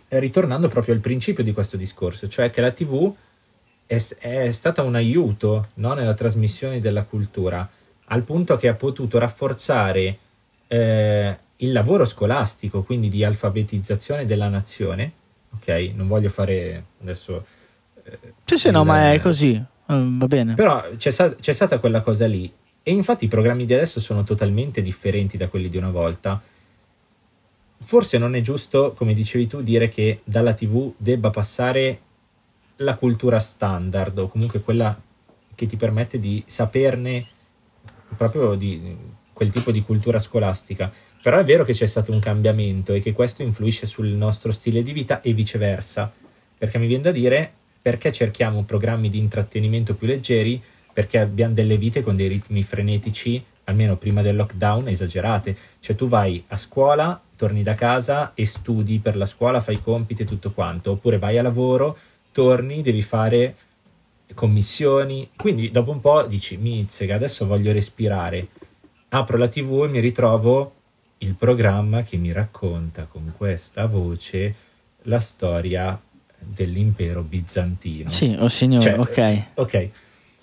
ritornando 0.10 0.68
proprio 0.68 0.94
al 0.94 1.00
principio 1.00 1.44
di 1.44 1.54
questo 1.54 1.78
discorso, 1.78 2.28
cioè 2.28 2.50
che 2.50 2.62
la 2.62 2.72
TV 2.72 3.14
è, 3.86 4.00
è 4.20 4.52
stata 4.52 4.82
un 4.82 4.96
aiuto 4.96 5.68
no, 5.76 5.94
nella 5.94 6.14
trasmissione 6.14 6.80
della 6.80 7.04
cultura, 7.04 7.70
al 8.12 8.24
punto 8.24 8.58
che 8.58 8.68
ha 8.68 8.74
potuto 8.76 9.18
rafforzare 9.18 10.18
eh, 10.68 11.38
il 11.58 11.72
lavoro 11.72 12.06
scolastico, 12.06 12.84
quindi 12.84 13.10
di 13.10 13.24
alfabetizzazione 13.24 14.26
della 14.26 14.50
nazione. 14.50 15.12
Ok, 15.56 15.92
non 15.96 16.08
voglio 16.08 16.30
fare 16.30 16.84
adesso. 17.02 17.46
eh, 18.04 18.20
sì, 18.46 18.58
sì, 18.58 18.70
no, 18.70 18.84
ma 18.84 19.14
è 19.14 19.20
così. 19.20 19.54
eh, 19.54 19.66
va 19.86 20.28
bene. 20.28 20.54
però 20.56 20.84
c'è, 20.98 21.12
sta- 21.12 21.36
c'è 21.36 21.54
stata 21.54 21.80
quella 21.80 22.02
cosa 22.02 22.26
lì. 22.28 22.52
E 22.84 22.92
infatti 22.92 23.26
i 23.26 23.28
programmi 23.28 23.66
di 23.66 23.74
adesso 23.74 24.00
sono 24.00 24.24
totalmente 24.24 24.82
differenti 24.82 25.38
da 25.38 25.48
quelli 25.48 25.70
di 25.70 25.78
una 25.78 25.92
volta. 25.92 26.42
Forse 27.84 28.18
non 28.18 28.36
è 28.36 28.42
giusto, 28.42 28.94
come 28.94 29.14
dicevi 29.14 29.48
tu, 29.48 29.62
dire 29.62 29.88
che 29.88 30.22
dalla 30.24 30.54
TV 30.54 30.94
debba 30.98 31.30
passare 31.30 32.00
la 32.78 32.96
cultura 32.96 33.40
standard 33.40 34.18
o 34.18 34.28
comunque 34.28 34.62
quella 34.62 35.00
che 35.56 35.66
ti 35.66 35.78
permette 35.78 36.20
di 36.20 36.44
saperne 36.46 37.26
proprio 38.16 38.56
di 38.56 38.96
quel 39.34 39.50
tipo 39.50 39.72
di 39.72 39.82
cultura 39.82 40.20
scolastica. 40.20 40.92
Però 41.22 41.38
è 41.38 41.44
vero 41.44 41.64
che 41.64 41.74
c'è 41.74 41.86
stato 41.86 42.12
un 42.12 42.20
cambiamento 42.20 42.94
e 42.94 43.02
che 43.02 43.14
questo 43.14 43.42
influisce 43.44 43.86
sul 43.86 44.08
nostro 44.08 44.52
stile 44.52 44.82
di 44.82 44.92
vita 44.92 45.22
e 45.22 45.34
viceversa. 45.34 46.12
Perché 46.58 46.78
mi 46.78 46.88
viene 46.88 47.04
da 47.04 47.12
dire 47.12 47.54
perché 47.82 48.12
cerchiamo 48.12 48.64
programmi 48.64 49.10
di 49.10 49.18
intrattenimento 49.18 49.96
più 49.96 50.06
leggeri, 50.06 50.62
perché 50.94 51.18
abbiamo 51.18 51.54
delle 51.54 51.78
vite 51.78 52.04
con 52.04 52.16
dei 52.16 52.28
ritmi 52.28 52.62
frenetici, 52.62 53.44
almeno 53.64 53.96
prima 53.96 54.22
del 54.22 54.36
lockdown, 54.36 54.88
esagerate. 54.88 55.56
Cioè 55.80 55.96
tu 55.96 56.08
vai 56.08 56.44
a 56.50 56.58
scuola, 56.58 57.20
torni 57.36 57.64
da 57.64 57.74
casa 57.74 58.34
e 58.36 58.46
studi 58.46 59.00
per 59.00 59.16
la 59.16 59.26
scuola, 59.26 59.62
fai 59.62 59.76
i 59.76 59.82
compiti 59.82 60.22
e 60.22 60.26
tutto 60.26 60.52
quanto, 60.52 60.92
oppure 60.92 61.18
vai 61.18 61.40
a 61.40 61.42
lavoro, 61.42 61.98
torni, 62.32 62.82
devi 62.82 63.02
fare 63.02 63.56
commissioni. 64.34 65.30
Quindi 65.36 65.72
dopo 65.72 65.92
un 65.92 66.00
po' 66.00 66.24
dici, 66.24 66.58
mizzega, 66.58 67.16
adesso 67.16 67.46
voglio 67.48 67.72
respirare. 67.72 68.48
Apro 69.10 69.38
la 69.38 69.48
TV 69.48 69.84
e 69.86 69.88
mi 69.90 70.00
ritrovo 70.00 70.74
il 71.20 71.36
programma 71.36 72.04
che 72.04 72.18
mi 72.18 72.32
racconta 72.32 73.06
con 73.06 73.34
questa 73.36 73.86
voce 73.86 74.54
la 75.04 75.20
storia 75.20 76.00
dell'impero 76.40 77.22
bizantino. 77.22 78.10
Sì, 78.10 78.36
oh 78.40 78.48
signore, 78.48 78.84
Cioè, 78.84 79.00
ok, 79.00 79.44
Ok, 79.56 79.90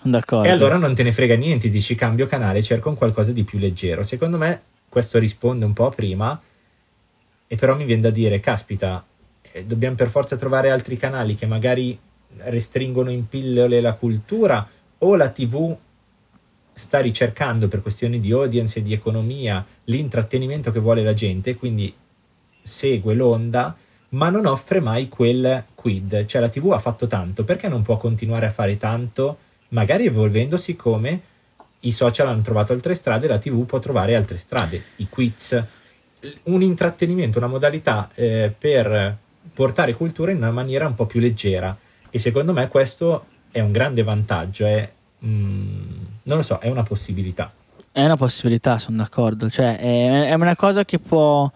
d'accordo. 0.03 0.47
e 0.47 0.51
allora 0.51 0.77
non 0.77 0.95
te 0.95 1.03
ne 1.03 1.13
frega 1.13 1.35
niente, 1.35 1.69
dici 1.69 1.95
cambio 1.95 2.27
canale, 2.27 2.63
cerco 2.63 2.89
un 2.89 2.95
qualcosa 2.97 3.33
di 3.33 3.43
più 3.43 3.59
leggero. 3.59 4.03
Secondo 4.05 4.37
me 4.37 4.63
questo 4.89 5.19
risponde 5.19 5.65
un 5.65 5.73
po' 5.73 5.87
a 5.87 5.91
prima, 5.91 6.41
e 7.47 7.57
però 7.57 7.75
mi 7.75 7.85
viene 7.85 8.03
da 8.03 8.11
dire, 8.11 8.39
caspita, 8.41 9.05
eh, 9.53 9.65
dobbiamo 9.65 9.97
per 9.97 10.09
forza 10.11 10.37
trovare 10.37 10.71
altri 10.71 10.97
canali 10.97 11.35
che 11.35 11.47
magari 11.47 11.99
restringono 12.37 13.11
in 13.11 13.29
pillole 13.29 13.81
la 13.81 13.95
cultura 13.95 14.69
o 14.99 15.17
la 15.17 15.29
TV 15.31 15.77
sta 16.73 17.01
ricercando 17.01 17.67
per 17.67 17.83
questioni 17.83 18.21
di 18.21 18.31
audience 18.31 18.79
e 18.79 18.83
di 18.83 18.93
economia 18.93 19.65
l'intrattenimento 19.85 20.71
che 20.71 20.79
vuole 20.79 21.03
la 21.03 21.15
gente, 21.15 21.57
quindi 21.57 21.93
segue 22.63 23.15
l'onda, 23.15 23.77
ma 24.11 24.31
non 24.31 24.47
offre 24.47 24.81
mai 24.81 25.09
quel 25.09 25.65
quid. 25.75 26.25
Cioè 26.25 26.41
la 26.41 26.49
TV 26.49 26.71
ha 26.73 26.79
fatto 26.79 27.07
tanto, 27.07 27.45
perché 27.45 27.69
non 27.69 27.83
può 27.83 27.97
continuare 27.97 28.47
a 28.47 28.51
fare 28.51 28.77
tanto, 28.77 29.39
magari 29.71 30.07
evolvendosi 30.07 30.77
come 30.77 31.23
i 31.81 31.93
social 31.93 32.29
hanno 32.29 32.43
trovato 32.43 32.73
altre 32.73 32.95
strade, 32.95 33.27
la 33.27 33.39
TV 33.39 33.65
può 33.65 33.79
trovare 33.79 34.15
altre 34.15 34.39
strade, 34.39 34.83
i 34.97 35.09
quiz, 35.09 35.61
un 36.45 36.63
intrattenimento, 36.63 37.39
una 37.39 37.47
modalità 37.47 38.11
eh, 38.15 38.53
per 38.57 39.17
portare 39.53 39.95
cultura 39.95 40.31
in 40.31 40.39
una 40.39 40.51
maniera 40.51 40.87
un 40.87 40.95
po' 40.95 41.07
più 41.07 41.21
leggera. 41.21 41.77
E 42.11 42.19
secondo 42.19 42.53
me 42.53 42.69
questo 42.69 43.27
è 43.51 43.61
un 43.61 43.73
grande 43.73 44.03
vantaggio, 44.03 44.67
è, 44.67 44.91
mm, 45.25 45.91
non 46.25 46.37
lo 46.37 46.43
so, 46.43 46.59
è 46.59 46.69
una 46.69 46.83
possibilità. 46.83 47.53
È 47.91 48.05
una 48.05 48.17
possibilità, 48.17 48.79
sono 48.79 48.99
d'accordo. 48.99 49.51
Cioè, 49.51 49.79
è, 49.79 50.29
è 50.29 50.35
una 50.35 50.57
cosa 50.57 50.85
che 50.85 50.99
può, 50.99 51.51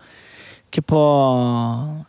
che 0.69 0.83
può 0.83 2.05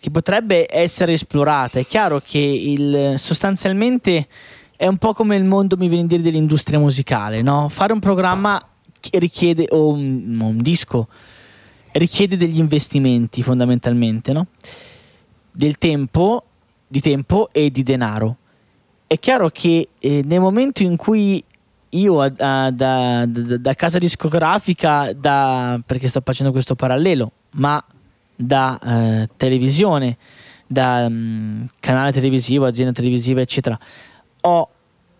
che 0.00 0.10
potrebbe 0.10 0.66
essere 0.70 1.12
esplorata. 1.12 1.78
È 1.78 1.86
chiaro 1.86 2.22
che 2.24 2.38
il, 2.38 3.14
sostanzialmente 3.16 4.28
è 4.76 4.86
un 4.86 4.96
po' 4.96 5.12
come 5.12 5.36
il 5.36 5.44
mondo, 5.44 5.76
mi 5.76 5.88
viene 5.88 6.04
a 6.04 6.06
dire, 6.06 6.22
dell'industria 6.22 6.78
musicale, 6.78 7.42
no? 7.42 7.68
Fare 7.68 7.92
un 7.92 7.98
programma 7.98 8.62
richiede, 9.12 9.66
o 9.70 9.90
un, 9.90 10.38
un, 10.40 10.58
disco, 10.58 11.08
richiede 11.92 12.36
degli 12.36 12.58
investimenti 12.58 13.42
fondamentalmente, 13.42 14.32
no? 14.32 14.46
Del 15.50 15.78
tempo, 15.78 16.44
di 16.88 17.00
tempo 17.00 17.50
e 17.52 17.70
di 17.70 17.82
denaro. 17.82 18.36
È 19.06 19.18
chiaro 19.18 19.48
che 19.50 19.88
eh, 19.98 20.22
nel 20.24 20.40
momento 20.40 20.82
in 20.82 20.96
cui 20.96 21.42
io 21.90 22.20
a, 22.20 22.24
a, 22.24 22.70
da, 22.70 23.24
da, 23.26 23.56
da, 23.56 23.74
casa 23.74 23.98
discografica, 23.98 25.12
da, 25.12 25.80
perché 25.84 26.08
sto 26.08 26.20
facendo 26.24 26.52
questo 26.52 26.74
parallelo, 26.74 27.30
ma 27.52 27.82
da 28.34 28.78
eh, 28.82 29.28
televisione, 29.36 30.16
da 30.66 31.08
mm, 31.08 31.64
canale 31.80 32.12
televisivo, 32.12 32.66
azienda 32.66 32.92
televisiva, 32.92 33.40
eccetera, 33.40 33.78
ho 34.42 34.68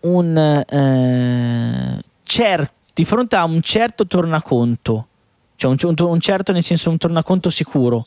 un 0.01 0.37
eh, 0.37 2.01
certo 2.23 2.73
di 2.93 3.05
fronte 3.05 3.35
a 3.35 3.45
un 3.45 3.61
certo 3.61 4.05
tornaconto, 4.05 5.07
cioè 5.55 5.71
un, 5.71 5.93
un 5.97 6.19
certo 6.19 6.51
nel 6.51 6.63
senso 6.63 6.89
un 6.89 6.97
tornaconto 6.97 7.49
sicuro, 7.49 8.05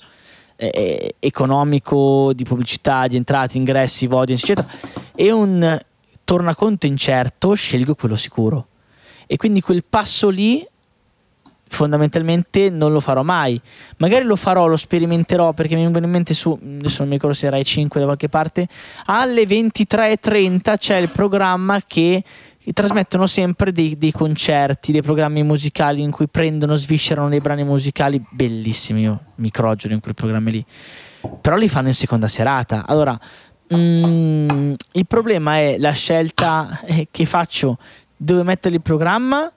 eh, 0.63 0.71
eh, 0.73 1.15
economico, 1.19 2.33
di 2.35 2.45
pubblicità, 2.45 3.09
di 3.09 3.17
entrate, 3.17 3.59
ingressi, 3.59 4.07
audience, 4.09 4.45
eccetera, 4.45 4.69
e 5.13 5.33
un 5.33 5.81
tornaconto 6.23 6.87
incerto, 6.87 7.55
scelgo 7.55 7.97
quello 7.97 8.15
sicuro. 8.15 8.67
E 9.27 9.37
quindi 9.37 9.61
quel 9.61 9.83
passo 9.83 10.29
lì 10.29 10.65
fondamentalmente 11.67 12.71
non 12.71 12.93
lo 12.93 13.01
farò 13.01 13.25
mai. 13.25 13.61
Magari 13.97 14.25
lo 14.25 14.37
farò, 14.37 14.69
lo 14.69 14.77
sperimenterò 14.77 15.53
perché 15.53 15.75
mi 15.75 15.85
viene 15.85 16.07
in 16.07 16.13
mente 16.13 16.33
su, 16.33 16.57
adesso 16.63 16.99
non 16.99 17.09
mi 17.09 17.15
ricordo 17.15 17.35
se 17.35 17.49
era 17.49 17.57
i 17.57 17.65
5 17.65 17.99
da 17.99 18.07
qualche 18.07 18.29
parte, 18.29 18.69
alle 19.07 19.43
23.30 19.43 20.77
c'è 20.77 20.97
il 20.99 21.09
programma 21.09 21.83
che 21.85 22.23
trasmettono 22.73 23.27
sempre 23.27 23.73
dei, 23.73 23.99
dei, 23.99 24.13
concerti, 24.13 24.93
dei 24.93 25.03
programmi 25.03 25.43
musicali 25.43 26.01
in 26.01 26.11
cui 26.11 26.29
prendono, 26.29 26.75
sviscerano 26.77 27.29
dei 27.29 27.41
brani 27.41 27.65
musicali 27.65 28.25
bellissimi, 28.31 29.03
io 29.03 29.21
mi 29.37 29.51
crogiolo 29.51 29.95
in 29.95 30.01
quei 30.01 30.15
programmi 30.15 30.51
lì, 30.53 30.65
però 31.41 31.57
li 31.57 31.69
fanno 31.69 31.89
in 31.89 31.95
seconda 31.95 32.29
serata. 32.29 32.85
Allora, 32.87 33.19
mm, 33.75 34.73
il 34.93 35.07
problema 35.07 35.59
è 35.59 35.77
la 35.79 35.93
scelta 35.93 36.81
eh, 36.85 37.09
che 37.11 37.25
faccio? 37.25 37.79
Dove 38.17 38.45
mettere 38.45 38.77
il 38.77 38.83
programma? 38.83 39.51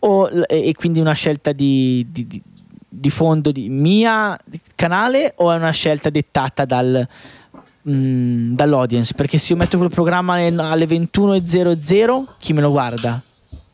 O, 0.00 0.28
e 0.28 0.74
quindi 0.76 1.00
una 1.00 1.12
scelta 1.12 1.52
di, 1.52 2.06
di, 2.10 2.42
di 2.88 3.10
fondo 3.10 3.52
di 3.52 3.68
mia 3.68 4.38
canale 4.74 5.34
o 5.36 5.52
è 5.52 5.56
una 5.56 5.70
scelta 5.70 6.08
dettata 6.10 6.64
dal, 6.64 7.06
mh, 7.88 7.92
mm, 7.92 8.54
dall'audience? 8.54 9.14
Perché 9.14 9.38
se 9.38 9.52
io 9.52 9.58
metto 9.58 9.78
quel 9.78 9.90
programma 9.90 10.34
alle 10.34 10.86
21.00 10.86 12.24
chi 12.38 12.52
me 12.52 12.60
lo 12.60 12.70
guarda? 12.70 13.20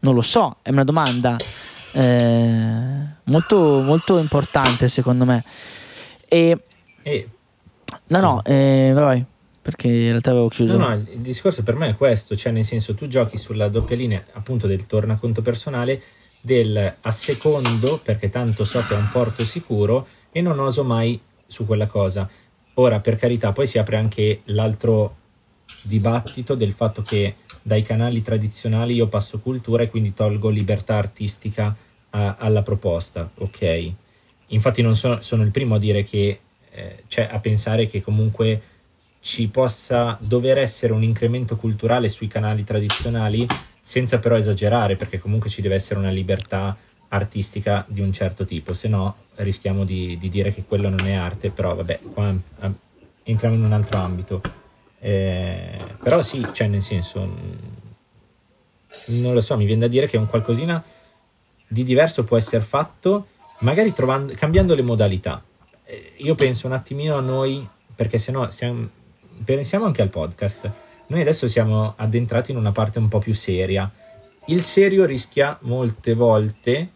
Non 0.00 0.14
lo 0.14 0.22
so, 0.22 0.56
è 0.62 0.70
una 0.70 0.84
domanda 0.84 1.36
eh, 1.92 3.06
molto, 3.24 3.80
molto 3.80 4.18
importante 4.18 4.88
secondo 4.88 5.24
me. 5.24 5.42
E, 6.28 6.58
e 7.02 7.28
no, 8.08 8.20
no, 8.20 8.42
eh, 8.44 8.92
vai 8.94 9.24
perché 9.64 9.88
in 9.88 10.10
realtà 10.10 10.30
avevo 10.30 10.48
chiuso. 10.48 10.76
No, 10.76 10.88
no, 10.88 10.94
il 10.94 11.20
discorso 11.20 11.62
per 11.62 11.74
me 11.74 11.88
è 11.88 11.96
questo, 11.96 12.36
cioè 12.36 12.52
nel 12.52 12.64
senso 12.64 12.94
tu 12.94 13.06
giochi 13.06 13.38
sulla 13.38 13.68
doppia 13.68 13.96
linea 13.96 14.22
appunto 14.32 14.66
del 14.66 14.84
tornaconto 14.84 15.40
personale, 15.40 16.02
del 16.42 16.94
a 17.00 17.10
secondo, 17.10 17.98
perché 18.04 18.28
tanto 18.28 18.64
so 18.64 18.84
che 18.86 18.92
è 18.92 18.98
un 18.98 19.08
porto 19.10 19.42
sicuro 19.42 20.06
e 20.30 20.42
non 20.42 20.58
oso 20.58 20.84
mai 20.84 21.18
su 21.46 21.64
quella 21.64 21.86
cosa. 21.86 22.28
Ora, 22.74 23.00
per 23.00 23.16
carità, 23.16 23.52
poi 23.52 23.66
si 23.66 23.78
apre 23.78 23.96
anche 23.96 24.40
l'altro 24.46 25.16
dibattito 25.82 26.54
del 26.54 26.72
fatto 26.72 27.02
che 27.02 27.36
dai 27.62 27.82
canali 27.82 28.22
tradizionali 28.22 28.94
io 28.94 29.06
passo 29.06 29.38
cultura 29.38 29.84
e 29.84 29.88
quindi 29.88 30.12
tolgo 30.12 30.48
libertà 30.48 30.96
artistica 30.96 31.74
a, 32.10 32.36
alla 32.38 32.62
proposta, 32.62 33.30
ok? 33.36 33.92
Infatti 34.48 34.82
non 34.82 34.94
sono, 34.94 35.20
sono 35.20 35.42
il 35.42 35.50
primo 35.50 35.76
a 35.76 35.78
dire 35.78 36.04
che, 36.04 36.40
eh, 36.70 37.02
cioè 37.06 37.28
a 37.30 37.38
pensare 37.38 37.86
che 37.86 38.02
comunque 38.02 38.60
ci 39.20 39.48
possa 39.48 40.18
dover 40.20 40.58
essere 40.58 40.92
un 40.92 41.02
incremento 41.02 41.56
culturale 41.56 42.08
sui 42.08 42.28
canali 42.28 42.64
tradizionali 42.64 43.46
senza 43.80 44.18
però 44.18 44.36
esagerare 44.36 44.96
perché 44.96 45.18
comunque 45.18 45.48
ci 45.48 45.62
deve 45.62 45.76
essere 45.76 45.98
una 45.98 46.10
libertà 46.10 46.76
artistica 47.08 47.84
di 47.88 48.00
un 48.02 48.12
certo 48.12 48.44
tipo 48.44 48.74
se 48.74 48.88
no 48.88 49.16
rischiamo 49.36 49.84
di, 49.84 50.16
di 50.18 50.28
dire 50.28 50.52
che 50.52 50.64
quello 50.64 50.88
non 50.88 51.06
è 51.06 51.12
arte 51.12 51.50
però 51.50 51.74
vabbè 51.74 52.00
qua 52.12 52.30
eh, 52.30 52.70
entriamo 53.24 53.54
in 53.54 53.64
un 53.64 53.72
altro 53.72 53.98
ambito 53.98 54.40
eh, 55.00 55.78
però 56.02 56.22
sì 56.22 56.44
cioè 56.52 56.68
nel 56.68 56.82
senso 56.82 57.36
non 59.06 59.34
lo 59.34 59.40
so 59.40 59.56
mi 59.56 59.64
viene 59.64 59.82
da 59.82 59.88
dire 59.88 60.08
che 60.08 60.16
un 60.16 60.26
qualcosina 60.26 60.82
di 61.66 61.82
diverso 61.82 62.24
può 62.24 62.36
essere 62.36 62.62
fatto 62.62 63.28
magari 63.60 63.92
trovando, 63.92 64.32
cambiando 64.36 64.74
le 64.74 64.82
modalità 64.82 65.42
eh, 65.84 66.12
io 66.16 66.34
penso 66.34 66.66
un 66.66 66.74
attimino 66.74 67.16
a 67.16 67.20
noi 67.20 67.66
perché 67.94 68.18
se 68.18 68.32
no 68.32 68.48
stiamo 68.50 68.88
pensiamo 69.42 69.86
anche 69.86 70.02
al 70.02 70.10
podcast. 70.10 70.70
Noi 71.08 71.20
adesso 71.20 71.48
siamo 71.48 71.94
addentrati 71.96 72.52
in 72.52 72.56
una 72.56 72.72
parte 72.72 72.98
un 72.98 73.08
po' 73.08 73.18
più 73.18 73.34
seria. 73.34 73.90
Il 74.46 74.62
serio 74.62 75.04
rischia 75.04 75.58
molte 75.62 76.14
volte, 76.14 76.90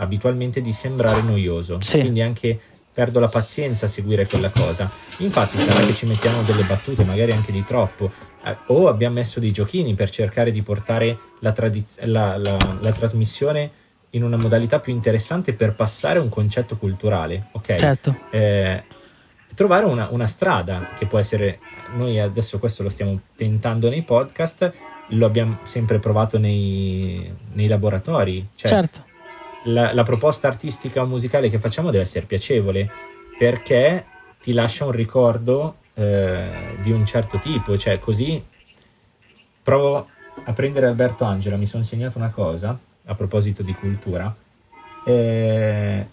abitualmente, 0.00 0.60
di 0.60 0.72
sembrare 0.72 1.22
noioso. 1.22 1.78
Sì. 1.80 2.00
Quindi 2.00 2.20
anche 2.20 2.58
perdo 2.92 3.20
la 3.20 3.28
pazienza 3.28 3.86
a 3.86 3.88
seguire 3.88 4.26
quella 4.26 4.50
cosa. 4.50 4.90
Infatti 5.18 5.58
sarà 5.58 5.80
che 5.86 5.94
ci 5.94 6.06
mettiamo 6.06 6.42
delle 6.42 6.64
battute, 6.64 7.04
magari 7.04 7.32
anche 7.32 7.52
di 7.52 7.64
troppo, 7.64 8.10
eh, 8.44 8.56
o 8.66 8.88
abbiamo 8.88 9.14
messo 9.14 9.40
dei 9.40 9.52
giochini 9.52 9.94
per 9.94 10.10
cercare 10.10 10.50
di 10.50 10.62
portare 10.62 11.18
la, 11.40 11.52
tradiz- 11.52 12.00
la, 12.04 12.36
la, 12.36 12.56
la, 12.80 12.92
trasmissione 12.92 13.70
in 14.10 14.24
una 14.24 14.36
modalità 14.36 14.80
più 14.80 14.92
interessante 14.92 15.54
per 15.54 15.72
passare 15.72 16.18
un 16.18 16.28
concetto 16.28 16.76
culturale, 16.76 17.46
ok? 17.52 17.74
Certo. 17.76 18.16
Eh, 18.30 18.82
trovare 19.54 19.86
una, 19.86 20.08
una 20.10 20.26
strada 20.26 20.90
che 20.98 21.06
può 21.06 21.18
essere 21.18 21.60
noi 21.92 22.18
adesso 22.20 22.58
questo 22.58 22.82
lo 22.82 22.88
stiamo 22.88 23.18
tentando 23.36 23.88
nei 23.88 24.02
podcast, 24.02 24.72
lo 25.08 25.26
abbiamo 25.26 25.58
sempre 25.62 25.98
provato 25.98 26.38
nei, 26.38 27.32
nei 27.52 27.66
laboratori. 27.66 28.48
Cioè, 28.54 28.70
certo. 28.70 29.08
La, 29.64 29.92
la, 29.92 30.02
proposta 30.02 30.48
artistica 30.48 31.02
o 31.02 31.06
musicale 31.06 31.50
che 31.50 31.58
facciamo 31.58 31.90
deve 31.90 32.04
essere 32.04 32.24
piacevole 32.24 32.90
perché 33.36 34.06
ti 34.40 34.52
lascia 34.52 34.86
un 34.86 34.92
ricordo 34.92 35.76
eh, 35.94 36.76
di 36.80 36.90
un 36.90 37.04
certo 37.04 37.38
tipo, 37.38 37.76
cioè 37.76 37.98
così 37.98 38.42
provo 39.62 40.08
a 40.44 40.52
prendere 40.52 40.86
Alberto 40.86 41.24
Angela, 41.24 41.56
mi 41.56 41.66
sono 41.66 41.82
segnato 41.82 42.16
una 42.16 42.30
cosa 42.30 42.78
a 43.04 43.14
proposito 43.14 43.62
di 43.62 43.74
cultura. 43.74 44.34
Eh, 45.04 46.06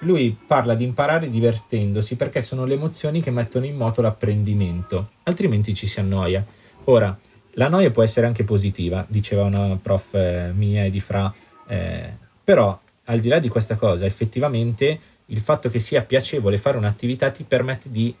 lui 0.00 0.36
parla 0.46 0.74
di 0.74 0.84
imparare 0.84 1.30
divertendosi 1.30 2.16
perché 2.16 2.42
sono 2.42 2.64
le 2.64 2.74
emozioni 2.74 3.20
che 3.20 3.30
mettono 3.30 3.64
in 3.64 3.76
moto 3.76 4.02
l'apprendimento, 4.02 5.10
altrimenti 5.24 5.74
ci 5.74 5.86
si 5.86 6.00
annoia. 6.00 6.44
Ora, 6.84 7.16
la 7.52 7.68
noia 7.68 7.90
può 7.90 8.02
essere 8.02 8.26
anche 8.26 8.44
positiva, 8.44 9.04
diceva 9.08 9.44
una 9.44 9.78
prof 9.80 10.14
eh, 10.14 10.50
mia 10.54 10.84
e 10.84 10.90
di 10.90 11.00
Fra, 11.00 11.32
eh, 11.66 12.22
però 12.44 12.78
al 13.04 13.20
di 13.20 13.28
là 13.28 13.38
di 13.38 13.48
questa 13.48 13.76
cosa, 13.76 14.04
effettivamente 14.04 14.98
il 15.26 15.40
fatto 15.40 15.70
che 15.70 15.78
sia 15.78 16.02
piacevole 16.02 16.58
fare 16.58 16.76
un'attività 16.76 17.30
ti 17.30 17.44
permette 17.44 17.90
di 17.90 18.14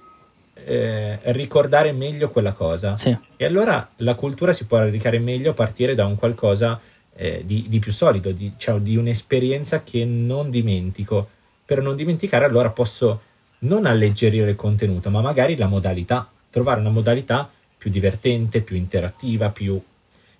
eh, 0.54 1.18
ricordare 1.32 1.92
meglio 1.92 2.30
quella 2.30 2.52
cosa. 2.52 2.96
Sì. 2.96 3.16
E 3.36 3.44
allora 3.44 3.86
la 3.96 4.14
cultura 4.14 4.52
si 4.52 4.66
può 4.66 4.78
radicare 4.78 5.18
meglio 5.18 5.50
a 5.50 5.54
partire 5.54 5.94
da 5.94 6.06
un 6.06 6.16
qualcosa 6.16 6.80
eh, 7.14 7.42
di, 7.44 7.66
di, 7.68 7.78
più 7.78 7.92
solido, 7.92 8.32
di, 8.32 8.52
cioè, 8.56 8.80
di 8.80 8.96
un'esperienza 8.96 9.82
che 9.82 10.04
non 10.04 10.50
dimentico 10.50 11.28
per 11.64 11.80
non 11.80 11.96
dimenticare 11.96 12.44
allora 12.44 12.70
posso 12.70 13.20
non 13.60 13.86
alleggerire 13.86 14.50
il 14.50 14.56
contenuto, 14.56 15.08
ma 15.10 15.20
magari 15.20 15.56
la 15.56 15.66
modalità, 15.66 16.28
trovare 16.50 16.80
una 16.80 16.90
modalità 16.90 17.50
più 17.76 17.90
divertente, 17.90 18.60
più 18.60 18.76
interattiva, 18.76 19.48
più 19.50 19.80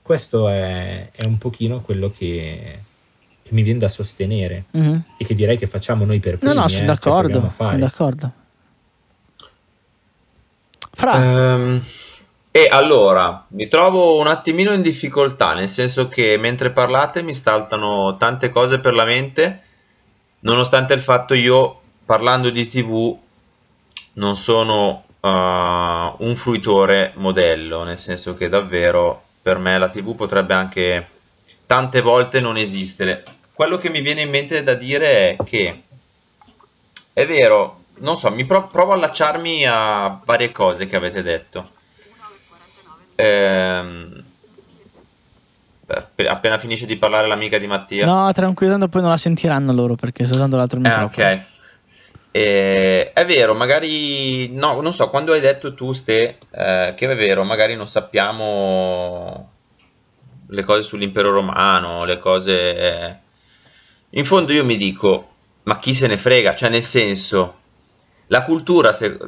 questo 0.02 0.48
è, 0.48 1.10
è 1.10 1.24
un 1.24 1.38
pochino 1.38 1.80
quello 1.80 2.10
che, 2.10 2.80
che, 3.44 3.54
mi 3.54 3.62
viene 3.62 3.78
da 3.78 3.88
sostenere 3.88 4.64
mm-hmm. 4.76 4.98
e 5.18 5.24
che 5.24 5.34
direi 5.34 5.56
che 5.58 5.66
facciamo 5.66 6.04
noi 6.04 6.18
per 6.18 6.38
primi. 6.38 6.54
No, 6.54 6.62
no, 6.62 6.68
sono 6.68 6.82
eh, 6.82 6.86
d'accordo, 6.86 7.52
sono 7.54 7.78
d'accordo. 7.78 8.32
Fra. 10.92 11.14
Um, 11.16 11.82
e 12.50 12.68
allora, 12.70 13.44
mi 13.48 13.66
trovo 13.66 14.18
un 14.18 14.28
attimino 14.28 14.72
in 14.72 14.80
difficoltà, 14.80 15.54
nel 15.54 15.68
senso 15.68 16.08
che 16.08 16.36
mentre 16.38 16.70
parlate 16.70 17.20
mi 17.20 17.34
saltano 17.34 18.14
tante 18.14 18.50
cose 18.50 18.78
per 18.78 18.94
la 18.94 19.04
mente, 19.04 19.60
nonostante 20.40 20.94
il 20.94 21.00
fatto 21.00 21.34
io, 21.34 21.80
parlando 22.04 22.50
di 22.50 22.68
TV, 22.68 23.18
non 24.14 24.36
sono 24.36 25.04
uh, 25.18 25.28
un 25.28 26.34
fruitore 26.36 27.12
modello, 27.16 27.82
nel 27.82 27.98
senso 27.98 28.36
che 28.36 28.48
davvero 28.48 29.22
per 29.42 29.58
me 29.58 29.76
la 29.76 29.88
TV 29.88 30.14
potrebbe 30.14 30.54
anche 30.54 31.08
tante 31.66 32.00
volte 32.00 32.40
non 32.40 32.56
esistere. 32.56 33.24
Quello 33.54 33.78
che 33.78 33.88
mi 33.88 34.00
viene 34.00 34.22
in 34.22 34.30
mente 34.30 34.62
da 34.62 34.74
dire 34.74 35.30
è 35.30 35.36
che 35.44 35.82
è 37.12 37.26
vero, 37.26 37.82
non 37.98 38.16
so, 38.16 38.30
mi 38.30 38.44
provo, 38.44 38.66
provo 38.66 38.92
a 38.92 38.94
allacciarmi 38.96 39.66
a 39.66 40.20
varie 40.24 40.50
cose 40.50 40.86
che 40.86 40.96
avete 40.96 41.22
detto. 41.22 41.70
Ehm, 43.14 44.24
appena 46.26 46.58
finisce 46.58 46.86
di 46.86 46.96
parlare 46.96 47.28
l'amica 47.28 47.58
di 47.58 47.66
Mattia. 47.66 48.06
No, 48.06 48.32
tranquillo, 48.32 48.88
poi 48.88 49.00
non 49.00 49.10
la 49.10 49.16
sentiranno 49.16 49.72
loro 49.72 49.94
perché 49.94 50.24
sto 50.24 50.34
usando 50.34 50.56
l'altro 50.56 50.80
microfono. 50.80 51.28
Eh, 51.28 51.34
ok. 51.34 51.42
Eh, 52.32 53.12
è 53.12 53.24
vero, 53.24 53.54
magari, 53.54 54.48
no, 54.52 54.80
non 54.80 54.92
so, 54.92 55.08
quando 55.08 55.32
hai 55.32 55.40
detto 55.40 55.72
tu, 55.74 55.92
Ste, 55.92 56.38
eh, 56.50 56.94
che 56.96 57.10
è 57.10 57.14
vero, 57.14 57.44
magari 57.44 57.76
non 57.76 57.86
sappiamo 57.86 59.52
le 60.46 60.64
cose 60.64 60.82
sull'impero 60.82 61.30
romano, 61.30 62.04
le 62.04 62.18
cose... 62.18 62.76
Eh. 62.76 63.16
In 64.10 64.24
fondo 64.24 64.52
io 64.52 64.64
mi 64.64 64.76
dico, 64.76 65.28
ma 65.64 65.78
chi 65.78 65.94
se 65.94 66.06
ne 66.06 66.16
frega? 66.16 66.54
Cioè, 66.54 66.68
nel 66.68 66.82
senso, 66.82 67.60
la 68.28 68.42
cultura, 68.42 68.92
se... 68.92 69.18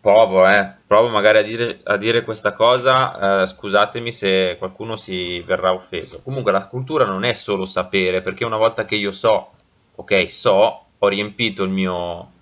provo, 0.00 0.48
eh, 0.48 0.72
provo 0.86 1.08
magari 1.08 1.38
a 1.38 1.42
dire, 1.42 1.80
a 1.84 1.96
dire 1.96 2.22
questa 2.22 2.52
cosa, 2.52 3.42
eh, 3.42 3.46
scusatemi 3.46 4.10
se 4.12 4.56
qualcuno 4.58 4.96
si 4.96 5.40
verrà 5.40 5.72
offeso. 5.72 6.20
Comunque 6.22 6.52
la 6.52 6.66
cultura 6.66 7.04
non 7.04 7.24
è 7.24 7.32
solo 7.32 7.64
sapere, 7.64 8.20
perché 8.20 8.44
una 8.44 8.56
volta 8.56 8.84
che 8.84 8.96
io 8.96 9.12
so, 9.12 9.50
ok, 9.96 10.32
so, 10.32 10.84
ho 10.98 11.08
riempito 11.08 11.62
il 11.64 11.70
mio, 11.70 12.32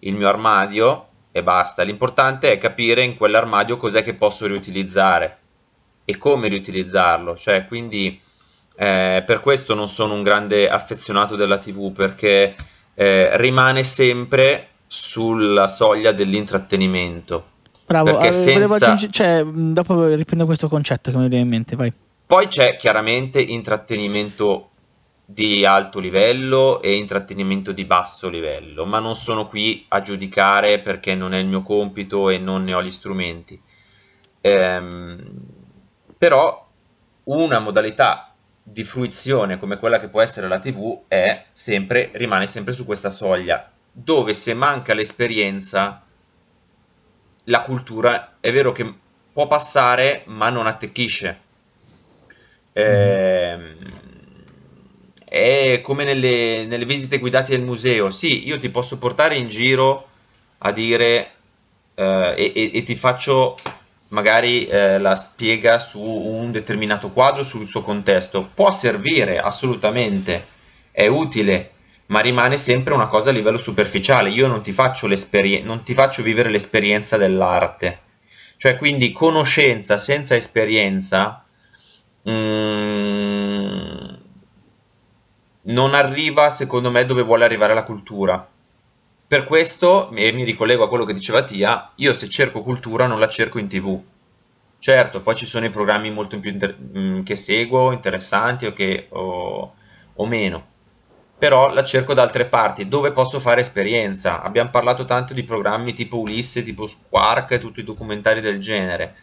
il 0.00 0.14
mio 0.14 0.28
armadio 0.28 1.06
e 1.32 1.42
basta. 1.42 1.82
L'importante 1.82 2.52
è 2.52 2.58
capire 2.58 3.02
in 3.02 3.16
quell'armadio 3.16 3.76
cos'è 3.76 4.02
che 4.02 4.14
posso 4.14 4.46
riutilizzare 4.46 5.38
e 6.04 6.16
come 6.18 6.48
riutilizzarlo. 6.48 7.36
Cioè, 7.36 7.66
quindi 7.66 8.20
eh, 8.76 9.22
per 9.26 9.40
questo 9.40 9.74
non 9.74 9.88
sono 9.88 10.14
un 10.14 10.22
grande 10.22 10.68
affezionato 10.68 11.36
della 11.36 11.58
TV 11.58 11.92
perché 11.92 12.54
eh, 12.94 13.36
rimane 13.36 13.82
sempre 13.82 14.68
sulla 14.86 15.66
soglia 15.66 16.12
dell'intrattenimento. 16.12 17.50
Bravo, 17.86 18.20
eh, 18.20 18.32
senza... 18.32 18.96
cioè, 18.96 19.44
dopo 19.44 20.06
riprendo 20.06 20.46
questo 20.46 20.68
concetto 20.68 21.10
che 21.10 21.16
mi 21.16 21.28
viene 21.28 21.44
in 21.44 21.50
mente, 21.50 21.76
vai. 21.76 21.92
Poi 22.26 22.46
c'è 22.46 22.76
chiaramente 22.76 23.40
intrattenimento 23.40 24.70
di 25.24 25.64
alto 25.64 25.98
livello 25.98 26.82
e 26.82 26.96
intrattenimento 26.96 27.72
di 27.72 27.84
basso 27.84 28.28
livello, 28.28 28.84
ma 28.84 28.98
non 28.98 29.14
sono 29.14 29.46
qui 29.46 29.84
a 29.88 30.00
giudicare 30.00 30.80
perché 30.80 31.14
non 31.14 31.34
è 31.34 31.38
il 31.38 31.46
mio 31.46 31.62
compito 31.62 32.28
e 32.28 32.38
non 32.38 32.64
ne 32.64 32.74
ho 32.74 32.82
gli 32.82 32.90
strumenti. 32.90 33.60
Ehm, 34.40 35.20
però 36.22 36.64
una 37.24 37.58
modalità 37.58 38.32
di 38.62 38.84
fruizione 38.84 39.58
come 39.58 39.76
quella 39.76 39.98
che 39.98 40.06
può 40.06 40.20
essere 40.20 40.46
la 40.46 40.60
TV 40.60 41.00
è 41.08 41.46
sempre, 41.50 42.10
rimane 42.12 42.46
sempre 42.46 42.72
su 42.72 42.84
questa 42.84 43.10
soglia, 43.10 43.68
dove 43.90 44.32
se 44.32 44.54
manca 44.54 44.94
l'esperienza, 44.94 46.00
la 47.42 47.62
cultura 47.62 48.36
è 48.38 48.52
vero 48.52 48.70
che 48.70 48.94
può 49.32 49.48
passare 49.48 50.22
ma 50.26 50.48
non 50.48 50.68
attecchisce. 50.68 51.40
Ehm, 52.72 53.76
è 55.24 55.80
come 55.82 56.04
nelle, 56.04 56.66
nelle, 56.66 56.84
visite 56.84 57.18
guidate 57.18 57.52
al 57.56 57.62
museo. 57.62 58.10
Sì, 58.10 58.46
io 58.46 58.60
ti 58.60 58.70
posso 58.70 58.96
portare 58.96 59.36
in 59.36 59.48
giro 59.48 60.08
a 60.58 60.70
dire 60.70 61.30
eh, 61.96 62.52
e, 62.54 62.70
e, 62.74 62.82
ti 62.84 62.94
faccio 62.94 63.56
magari 64.12 64.66
eh, 64.66 64.98
la 64.98 65.14
spiega 65.14 65.78
su 65.78 66.00
un 66.00 66.50
determinato 66.50 67.10
quadro, 67.10 67.42
sul 67.42 67.66
suo 67.66 67.82
contesto. 67.82 68.48
Può 68.54 68.70
servire 68.70 69.38
assolutamente, 69.38 70.46
è 70.90 71.06
utile, 71.06 71.70
ma 72.06 72.20
rimane 72.20 72.56
sempre 72.56 72.94
una 72.94 73.06
cosa 73.06 73.30
a 73.30 73.32
livello 73.32 73.58
superficiale. 73.58 74.30
Io 74.30 74.46
non 74.46 74.62
ti 74.62 74.72
faccio, 74.72 75.08
non 75.62 75.82
ti 75.82 75.94
faccio 75.94 76.22
vivere 76.22 76.50
l'esperienza 76.50 77.16
dell'arte. 77.16 78.00
Cioè, 78.56 78.76
quindi 78.76 79.12
conoscenza 79.12 79.98
senza 79.98 80.36
esperienza. 80.36 81.44
Mm, 82.28 84.14
non 85.64 85.94
arriva 85.94 86.50
secondo 86.50 86.90
me 86.90 87.04
dove 87.06 87.22
vuole 87.22 87.44
arrivare 87.44 87.74
la 87.74 87.82
cultura. 87.82 88.46
Per 89.32 89.44
questo, 89.44 90.10
e 90.12 90.30
mi 90.32 90.44
ricollego 90.44 90.84
a 90.84 90.88
quello 90.90 91.06
che 91.06 91.14
diceva 91.14 91.42
Tia, 91.42 91.92
io 91.94 92.12
se 92.12 92.28
cerco 92.28 92.60
cultura 92.60 93.06
non 93.06 93.18
la 93.18 93.28
cerco 93.28 93.58
in 93.58 93.66
tv. 93.66 93.98
Certo, 94.78 95.22
poi 95.22 95.34
ci 95.34 95.46
sono 95.46 95.64
i 95.64 95.70
programmi 95.70 96.10
molto 96.10 96.38
più 96.38 96.50
inter- 96.50 96.76
mm, 96.78 97.22
che 97.22 97.34
seguo, 97.34 97.92
interessanti 97.92 98.66
o, 98.66 98.74
che, 98.74 99.06
o, 99.08 99.74
o 100.12 100.26
meno, 100.26 100.66
però 101.38 101.72
la 101.72 101.82
cerco 101.82 102.12
da 102.12 102.20
altre 102.20 102.44
parti, 102.44 102.88
dove 102.88 103.12
posso 103.12 103.40
fare 103.40 103.62
esperienza. 103.62 104.42
Abbiamo 104.42 104.68
parlato 104.68 105.06
tanto 105.06 105.32
di 105.32 105.44
programmi 105.44 105.94
tipo 105.94 106.18
Ulisse, 106.18 106.62
tipo 106.62 106.86
Squark 106.86 107.52
e 107.52 107.58
tutti 107.58 107.80
i 107.80 107.84
documentari 107.84 108.42
del 108.42 108.60
genere. 108.60 109.14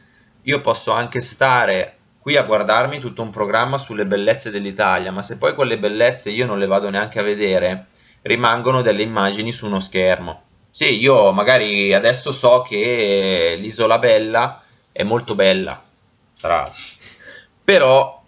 Io 0.42 0.60
posso 0.60 0.92
anche 0.92 1.22
stare 1.22 1.98
qui 2.20 2.36
a 2.36 2.42
guardarmi 2.42 2.98
tutto 2.98 3.22
un 3.22 3.30
programma 3.30 3.78
sulle 3.78 4.08
bellezze 4.08 4.50
dell'Italia, 4.50 5.12
ma 5.12 5.22
se 5.22 5.38
poi 5.38 5.54
quelle 5.54 5.78
bellezze 5.78 6.32
io 6.32 6.48
non 6.48 6.58
le 6.58 6.66
vado 6.66 6.90
neanche 6.90 7.20
a 7.20 7.22
vedere, 7.22 7.90
rimangono 8.30 8.84
delle 8.84 9.02
immagini 9.02 9.52
su 9.52 9.66
uno 9.66 9.80
schermo. 9.80 10.42
Sì, 10.70 11.00
io 11.00 11.32
magari 11.32 11.96
adesso 11.96 12.32
so 12.32 12.62
che 12.62 13.58
l'isola 13.60 13.98
bella 13.98 14.62
è 14.92 15.02
molto 15.02 15.34
bella, 15.34 15.82
tra 16.40 16.72
però 17.64 18.22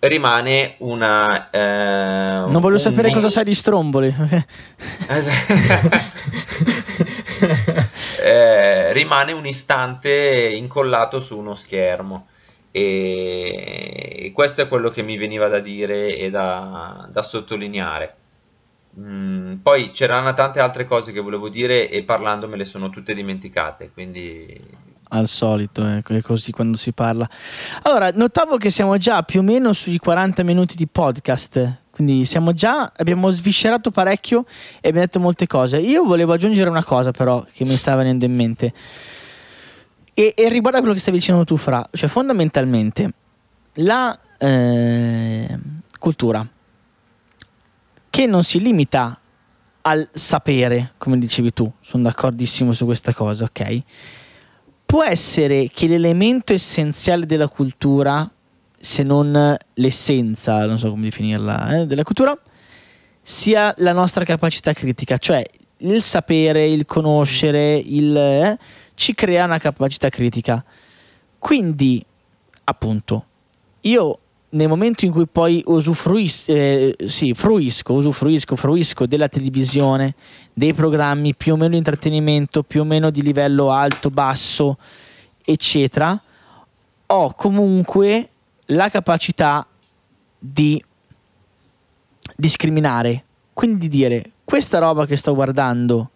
rimane 0.00 0.74
una... 0.78 1.50
Eh, 1.50 2.50
non 2.50 2.60
voglio 2.60 2.78
sapere 2.78 3.08
miss... 3.08 3.16
cosa 3.16 3.28
sai 3.28 3.44
di 3.44 3.54
stromboli. 3.54 4.14
eh, 8.22 8.92
rimane 8.92 9.32
un 9.32 9.46
istante 9.46 10.52
incollato 10.56 11.20
su 11.20 11.38
uno 11.38 11.54
schermo 11.54 12.26
e 12.70 14.32
questo 14.34 14.62
è 14.62 14.68
quello 14.68 14.90
che 14.90 15.02
mi 15.02 15.16
veniva 15.16 15.46
da 15.46 15.60
dire 15.60 16.16
e 16.16 16.28
da, 16.28 17.08
da 17.10 17.22
sottolineare. 17.22 18.16
Mm, 18.98 19.56
poi 19.56 19.90
c'erano 19.90 20.32
tante 20.34 20.60
altre 20.60 20.86
cose 20.86 21.10
che 21.10 21.20
volevo 21.20 21.48
dire 21.48 21.90
e 21.90 22.04
parlando 22.04 22.46
me 22.46 22.56
le 22.56 22.64
sono 22.64 22.90
tutte 22.90 23.14
dimenticate, 23.14 23.90
quindi... 23.92 24.82
Al 25.08 25.26
solito, 25.26 25.86
eh, 25.86 26.02
è 26.02 26.20
così 26.22 26.50
quando 26.52 26.76
si 26.76 26.92
parla. 26.92 27.28
Allora, 27.82 28.10
notavo 28.12 28.56
che 28.56 28.70
siamo 28.70 28.96
già 28.96 29.22
più 29.22 29.40
o 29.40 29.42
meno 29.42 29.72
sui 29.72 29.98
40 29.98 30.42
minuti 30.42 30.76
di 30.76 30.86
podcast, 30.86 31.82
quindi 31.90 32.24
siamo 32.24 32.52
già, 32.52 32.92
abbiamo 32.96 33.30
sviscerato 33.30 33.90
parecchio 33.90 34.44
e 34.76 34.88
abbiamo 34.88 35.06
detto 35.06 35.20
molte 35.20 35.46
cose. 35.46 35.78
Io 35.78 36.04
volevo 36.04 36.32
aggiungere 36.32 36.70
una 36.70 36.84
cosa 36.84 37.10
però 37.10 37.44
che 37.52 37.64
mi 37.64 37.76
stava 37.76 37.98
venendo 37.98 38.24
in 38.24 38.34
mente. 38.34 38.72
E, 40.14 40.32
e 40.36 40.48
riguardo 40.48 40.78
a 40.78 40.80
quello 40.80 40.94
che 40.94 41.00
stavi 41.00 41.18
dicendo 41.18 41.44
tu, 41.44 41.56
Fra, 41.56 41.86
cioè 41.92 42.08
fondamentalmente 42.08 43.12
la 43.74 44.16
eh, 44.38 45.58
cultura 45.98 46.46
che 48.14 48.26
non 48.26 48.44
si 48.44 48.60
limita 48.60 49.18
al 49.82 50.08
sapere, 50.12 50.92
come 50.98 51.18
dicevi 51.18 51.52
tu, 51.52 51.68
sono 51.80 52.04
d'accordissimo 52.04 52.70
su 52.70 52.84
questa 52.84 53.12
cosa, 53.12 53.42
ok? 53.42 53.82
Può 54.86 55.02
essere 55.02 55.68
che 55.74 55.88
l'elemento 55.88 56.52
essenziale 56.52 57.26
della 57.26 57.48
cultura, 57.48 58.30
se 58.78 59.02
non 59.02 59.56
l'essenza, 59.74 60.64
non 60.64 60.78
so 60.78 60.90
come 60.90 61.02
definirla, 61.02 61.80
eh, 61.80 61.86
della 61.86 62.04
cultura, 62.04 62.40
sia 63.20 63.74
la 63.78 63.92
nostra 63.92 64.24
capacità 64.24 64.72
critica, 64.72 65.18
cioè 65.18 65.44
il 65.78 66.00
sapere, 66.00 66.68
il 66.68 66.86
conoscere, 66.86 67.74
il, 67.74 68.16
eh, 68.16 68.58
ci 68.94 69.12
crea 69.12 69.44
una 69.44 69.58
capacità 69.58 70.08
critica. 70.08 70.64
Quindi, 71.36 72.00
appunto, 72.62 73.24
io 73.80 74.20
nel 74.54 74.68
momento 74.68 75.04
in 75.04 75.10
cui 75.10 75.26
poi 75.26 75.62
usufruisco, 75.66 76.52
eh, 76.52 76.96
sì, 77.06 77.34
fruisco, 77.34 77.92
usufruisco, 77.92 78.56
fruisco 78.56 79.06
della 79.06 79.28
televisione, 79.28 80.14
dei 80.52 80.72
programmi 80.72 81.34
più 81.34 81.54
o 81.54 81.56
meno 81.56 81.70
di 81.70 81.78
intrattenimento, 81.78 82.62
più 82.62 82.82
o 82.82 82.84
meno 82.84 83.10
di 83.10 83.22
livello 83.22 83.70
alto, 83.70 84.10
basso, 84.10 84.78
eccetera, 85.44 86.20
ho 87.06 87.34
comunque 87.34 88.28
la 88.66 88.88
capacità 88.88 89.66
di 90.38 90.82
discriminare, 92.36 93.24
quindi 93.52 93.78
di 93.78 93.88
dire 93.88 94.30
questa 94.44 94.78
roba 94.78 95.04
che 95.04 95.16
sto 95.16 95.34
guardando 95.34 96.10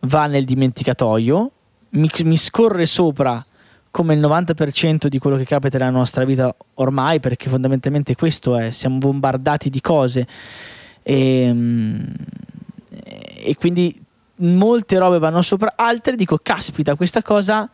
va 0.00 0.26
nel 0.26 0.44
dimenticatoio, 0.44 1.50
mi, 1.90 2.10
mi 2.24 2.36
scorre 2.36 2.84
sopra 2.84 3.42
come 3.90 4.14
il 4.14 4.20
90% 4.20 5.06
di 5.06 5.18
quello 5.18 5.36
che 5.36 5.44
capita 5.44 5.78
nella 5.78 5.90
nostra 5.90 6.24
vita 6.24 6.54
ormai, 6.74 7.20
perché 7.20 7.48
fondamentalmente 7.48 8.14
questo 8.14 8.56
è, 8.56 8.70
siamo 8.70 8.98
bombardati 8.98 9.70
di 9.70 9.80
cose. 9.80 10.26
E, 11.02 11.40
ehm, 11.42 12.14
e 13.42 13.56
quindi 13.56 14.00
molte 14.36 14.98
robe 14.98 15.18
vanno 15.18 15.42
sopra, 15.42 15.72
altre 15.76 16.16
dico 16.16 16.38
caspita 16.42 16.94
questa 16.94 17.22
cosa 17.22 17.68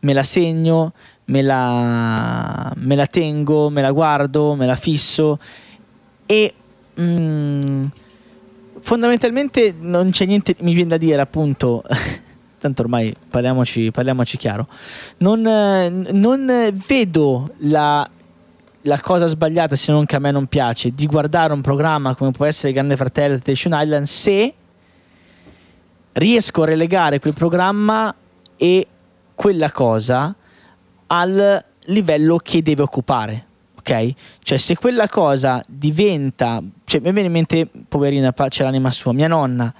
me 0.00 0.12
la 0.12 0.22
segno, 0.22 0.92
me 1.26 1.42
la, 1.42 2.72
me 2.76 2.94
la 2.94 3.06
tengo, 3.06 3.70
me 3.70 3.82
la 3.82 3.90
guardo, 3.90 4.54
me 4.54 4.66
la 4.66 4.76
fisso. 4.76 5.38
E 6.26 6.54
mm, 7.00 7.84
fondamentalmente 8.80 9.74
non 9.78 10.10
c'è 10.10 10.26
niente, 10.26 10.54
mi 10.60 10.74
viene 10.74 10.90
da 10.90 10.96
dire 10.96 11.20
appunto 11.20 11.82
tanto 12.66 12.82
ormai 12.82 13.14
parliamoci, 13.28 13.90
parliamoci 13.90 14.36
chiaro, 14.36 14.66
non, 15.18 15.40
non 16.10 16.72
vedo 16.86 17.48
la, 17.58 18.08
la, 18.82 19.00
cosa 19.00 19.26
sbagliata, 19.26 19.76
se 19.76 19.92
non 19.92 20.04
che 20.04 20.16
a 20.16 20.18
me 20.18 20.30
non 20.30 20.46
piace, 20.46 20.92
di 20.94 21.06
guardare 21.06 21.52
un 21.52 21.60
programma 21.60 22.14
come 22.14 22.32
può 22.32 22.44
essere 22.44 22.72
Grande 22.72 22.96
Fratello 22.96 23.34
Temptation 23.34 23.72
Island 23.80 24.06
se 24.06 24.54
riesco 26.12 26.62
a 26.62 26.66
relegare 26.66 27.20
quel 27.20 27.34
programma 27.34 28.14
e 28.56 28.86
quella 29.34 29.70
cosa 29.70 30.34
al 31.08 31.64
livello 31.86 32.38
che 32.38 32.62
deve 32.62 32.82
occupare. 32.82 33.44
Ok? 33.78 34.14
Cioè, 34.42 34.58
se 34.58 34.76
quella 34.76 35.08
cosa 35.08 35.62
diventa. 35.68 36.60
Cioè, 36.84 37.00
mi 37.00 37.12
viene 37.12 37.26
in 37.26 37.32
mente, 37.32 37.68
poverina, 37.88 38.32
c'è 38.32 38.64
l'anima 38.64 38.90
sua, 38.90 39.12
mia 39.12 39.28
nonna, 39.28 39.72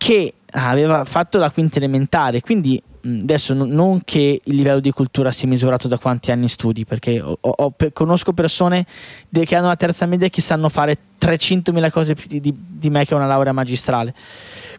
che 0.00 0.32
aveva 0.52 1.04
fatto 1.04 1.36
la 1.36 1.50
quinta 1.50 1.76
elementare, 1.76 2.40
quindi 2.40 2.82
adesso 3.02 3.52
non 3.52 4.00
che 4.02 4.40
il 4.42 4.54
livello 4.54 4.80
di 4.80 4.90
cultura 4.92 5.30
sia 5.30 5.46
misurato 5.46 5.88
da 5.88 5.98
quanti 5.98 6.30
anni 6.30 6.48
studi, 6.48 6.86
perché 6.86 7.20
ho, 7.20 7.36
ho, 7.38 7.74
conosco 7.92 8.32
persone 8.32 8.86
che 9.30 9.54
hanno 9.54 9.66
la 9.66 9.76
terza 9.76 10.06
media 10.06 10.30
che 10.30 10.40
sanno 10.40 10.70
fare 10.70 10.96
300.000 11.20 11.90
cose 11.90 12.14
più 12.14 12.40
di, 12.40 12.40
di, 12.40 12.90
me 12.90 13.04
che 13.04 13.12
ho 13.12 13.18
una 13.18 13.26
laurea 13.26 13.52
magistrale. 13.52 14.14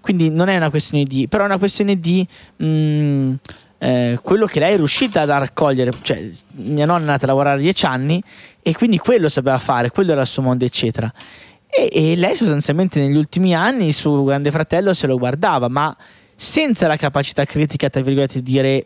Quindi 0.02 0.32
non 0.32 0.48
è 0.50 0.58
una 0.58 0.72
questione 0.72 1.04
di... 1.04 1.28
però 1.28 1.44
è 1.44 1.46
una 1.46 1.60
questione 1.60 2.00
di... 2.00 2.28
Mh, 2.56 3.36
eh, 3.78 4.20
quello 4.22 4.48
che 4.48 4.60
lei 4.60 4.74
è 4.74 4.76
riuscita 4.76 5.22
a 5.22 5.38
raccogliere, 5.38 5.92
cioè 6.02 6.30
mia 6.56 6.86
nonna 6.86 7.00
è 7.00 7.02
andata 7.02 7.26
a 7.26 7.28
lavorare 7.28 7.62
dieci 7.62 7.86
anni 7.86 8.22
e 8.62 8.76
quindi 8.76 8.98
quello 8.98 9.30
sapeva 9.30 9.58
fare, 9.60 9.92
quello 9.92 10.12
era 10.12 10.22
il 10.22 10.28
suo 10.28 10.42
mondo, 10.42 10.66
eccetera. 10.66 11.12
E, 11.74 11.90
e 11.90 12.16
lei 12.18 12.36
sostanzialmente 12.36 13.00
negli 13.00 13.16
ultimi 13.16 13.56
anni 13.56 13.94
su 13.94 14.26
Grande 14.26 14.52
Fratello 14.52 14.94
se 14.94 15.08
lo 15.08 15.18
guardava, 15.18 15.70
ma 15.70 15.96
senza 16.36 16.88
la 16.88 16.98
capacità 16.98 17.46
critica, 17.46 17.90
tra 17.90 18.02
virgolette, 18.02 18.42
di 18.42 18.52
dire 18.52 18.86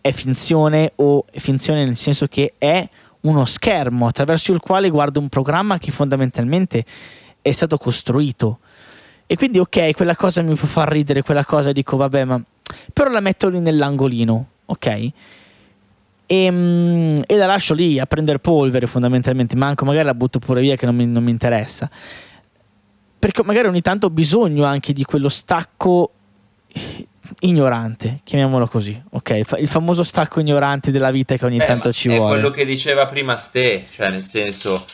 è 0.00 0.12
finzione 0.12 0.92
o 0.96 1.24
è 1.30 1.38
finzione 1.38 1.84
nel 1.84 1.96
senso 1.96 2.26
che 2.26 2.54
è 2.58 2.88
uno 3.22 3.44
schermo 3.44 4.06
attraverso 4.06 4.52
il 4.52 4.60
quale 4.60 4.90
guardo 4.90 5.18
un 5.18 5.28
programma 5.28 5.78
che 5.78 5.90
fondamentalmente 5.90 6.84
è 7.40 7.52
stato 7.52 7.78
costruito. 7.78 8.58
E 9.26 9.36
quindi 9.36 9.58
ok, 9.58 9.94
quella 9.94 10.16
cosa 10.16 10.42
mi 10.42 10.54
può 10.54 10.68
far 10.68 10.88
ridere, 10.88 11.22
quella 11.22 11.44
cosa 11.44 11.72
dico 11.72 11.96
vabbè, 11.96 12.24
ma 12.24 12.42
però 12.92 13.10
la 13.10 13.20
metto 13.20 13.48
lì 13.48 13.60
nell'angolino, 13.60 14.46
ok? 14.66 15.10
E, 16.30 16.50
mm, 16.50 17.20
e, 17.26 17.36
la 17.36 17.46
lascio 17.46 17.72
lì 17.72 17.98
a 17.98 18.04
prendere 18.04 18.38
polvere 18.38 18.86
fondamentalmente, 18.86 19.56
manco 19.56 19.86
magari 19.86 20.04
la 20.04 20.12
butto 20.12 20.38
pure 20.38 20.60
via 20.60 20.76
che 20.76 20.84
non 20.84 20.94
mi, 20.94 21.06
non 21.06 21.24
mi 21.24 21.30
interessa. 21.30 21.88
Perché 23.18 23.42
magari 23.42 23.68
ogni 23.68 23.80
tanto 23.80 24.06
ho 24.06 24.10
bisogno 24.10 24.64
anche 24.64 24.92
di 24.92 25.04
quello 25.04 25.30
stacco 25.30 26.12
ignorante, 27.40 28.20
chiamiamolo 28.24 28.66
così, 28.66 29.02
ok? 29.10 29.40
Il 29.58 29.68
famoso 29.68 30.02
stacco 30.02 30.40
ignorante 30.40 30.90
della 30.90 31.10
vita 31.10 31.34
che 31.36 31.46
ogni 31.46 31.58
eh, 31.58 31.64
tanto 31.64 31.92
ci 31.92 32.10
è 32.10 32.16
vuole. 32.16 32.36
È 32.36 32.40
quello 32.40 32.54
che 32.54 32.66
diceva 32.66 33.06
prima 33.06 33.36
Ste, 33.38 33.86
cioè 33.90 34.10
nel 34.10 34.22
senso... 34.22 34.84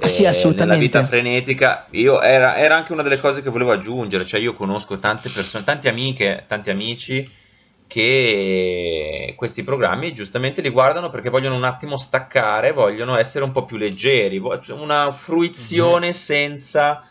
Ah, 0.00 0.06
sì, 0.06 0.26
assolutamente. 0.26 0.64
Nella 0.64 1.00
vita 1.00 1.04
frenetica, 1.04 1.86
io 1.90 2.20
era, 2.20 2.56
era, 2.56 2.76
anche 2.76 2.92
una 2.92 3.02
delle 3.02 3.18
cose 3.18 3.42
che 3.42 3.50
volevo 3.50 3.72
aggiungere, 3.72 4.24
cioè 4.24 4.40
io 4.40 4.54
conosco 4.54 4.98
tante 5.00 5.28
persone, 5.28 5.64
tante 5.64 5.88
amiche, 5.88 6.44
tanti 6.46 6.70
amici 6.70 7.28
che 7.86 9.34
questi 9.36 9.62
programmi 9.62 10.12
giustamente 10.12 10.60
li 10.60 10.70
guardano 10.70 11.10
perché 11.10 11.30
vogliono 11.30 11.56
un 11.56 11.64
attimo 11.64 11.96
staccare, 11.96 12.72
vogliono 12.72 13.16
essere 13.18 13.44
un 13.44 13.52
po' 13.52 13.64
più 13.64 13.76
leggeri, 13.76 14.42
una 14.68 15.12
fruizione 15.12 16.06
mm-hmm. 16.06 16.14
senza 16.14 17.04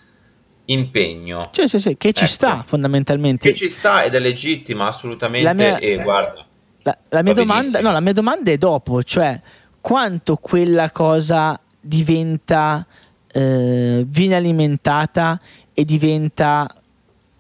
impegno. 0.66 1.50
Sì, 1.52 1.68
sì, 1.68 1.80
sì, 1.80 1.98
che 1.98 2.14
ci 2.14 2.24
ecco. 2.24 2.34
sta 2.34 2.64
fondamentalmente. 2.66 3.50
Che 3.50 3.56
ci 3.56 3.70
sta 3.70 4.04
ed 4.04 4.16
è 4.16 4.20
legittima 4.20 4.88
assolutamente. 4.88 5.48
La 5.48 5.54
mia, 5.54 5.78
e 5.78 6.02
guarda, 6.02 6.46
la, 6.84 6.98
la, 7.10 7.22
mia 7.22 7.34
domanda, 7.34 7.82
no, 7.82 7.92
la 7.92 8.00
mia 8.00 8.14
domanda 8.14 8.52
è 8.52 8.58
dopo, 8.58 9.04
cioè 9.04 9.40
quanto 9.80 10.38
quella 10.38 10.92
cosa 10.92 11.60
diventa, 11.80 12.86
eh, 13.32 14.04
viene 14.08 14.36
alimentata 14.36 15.40
e 15.74 15.86
diventa 15.86 16.74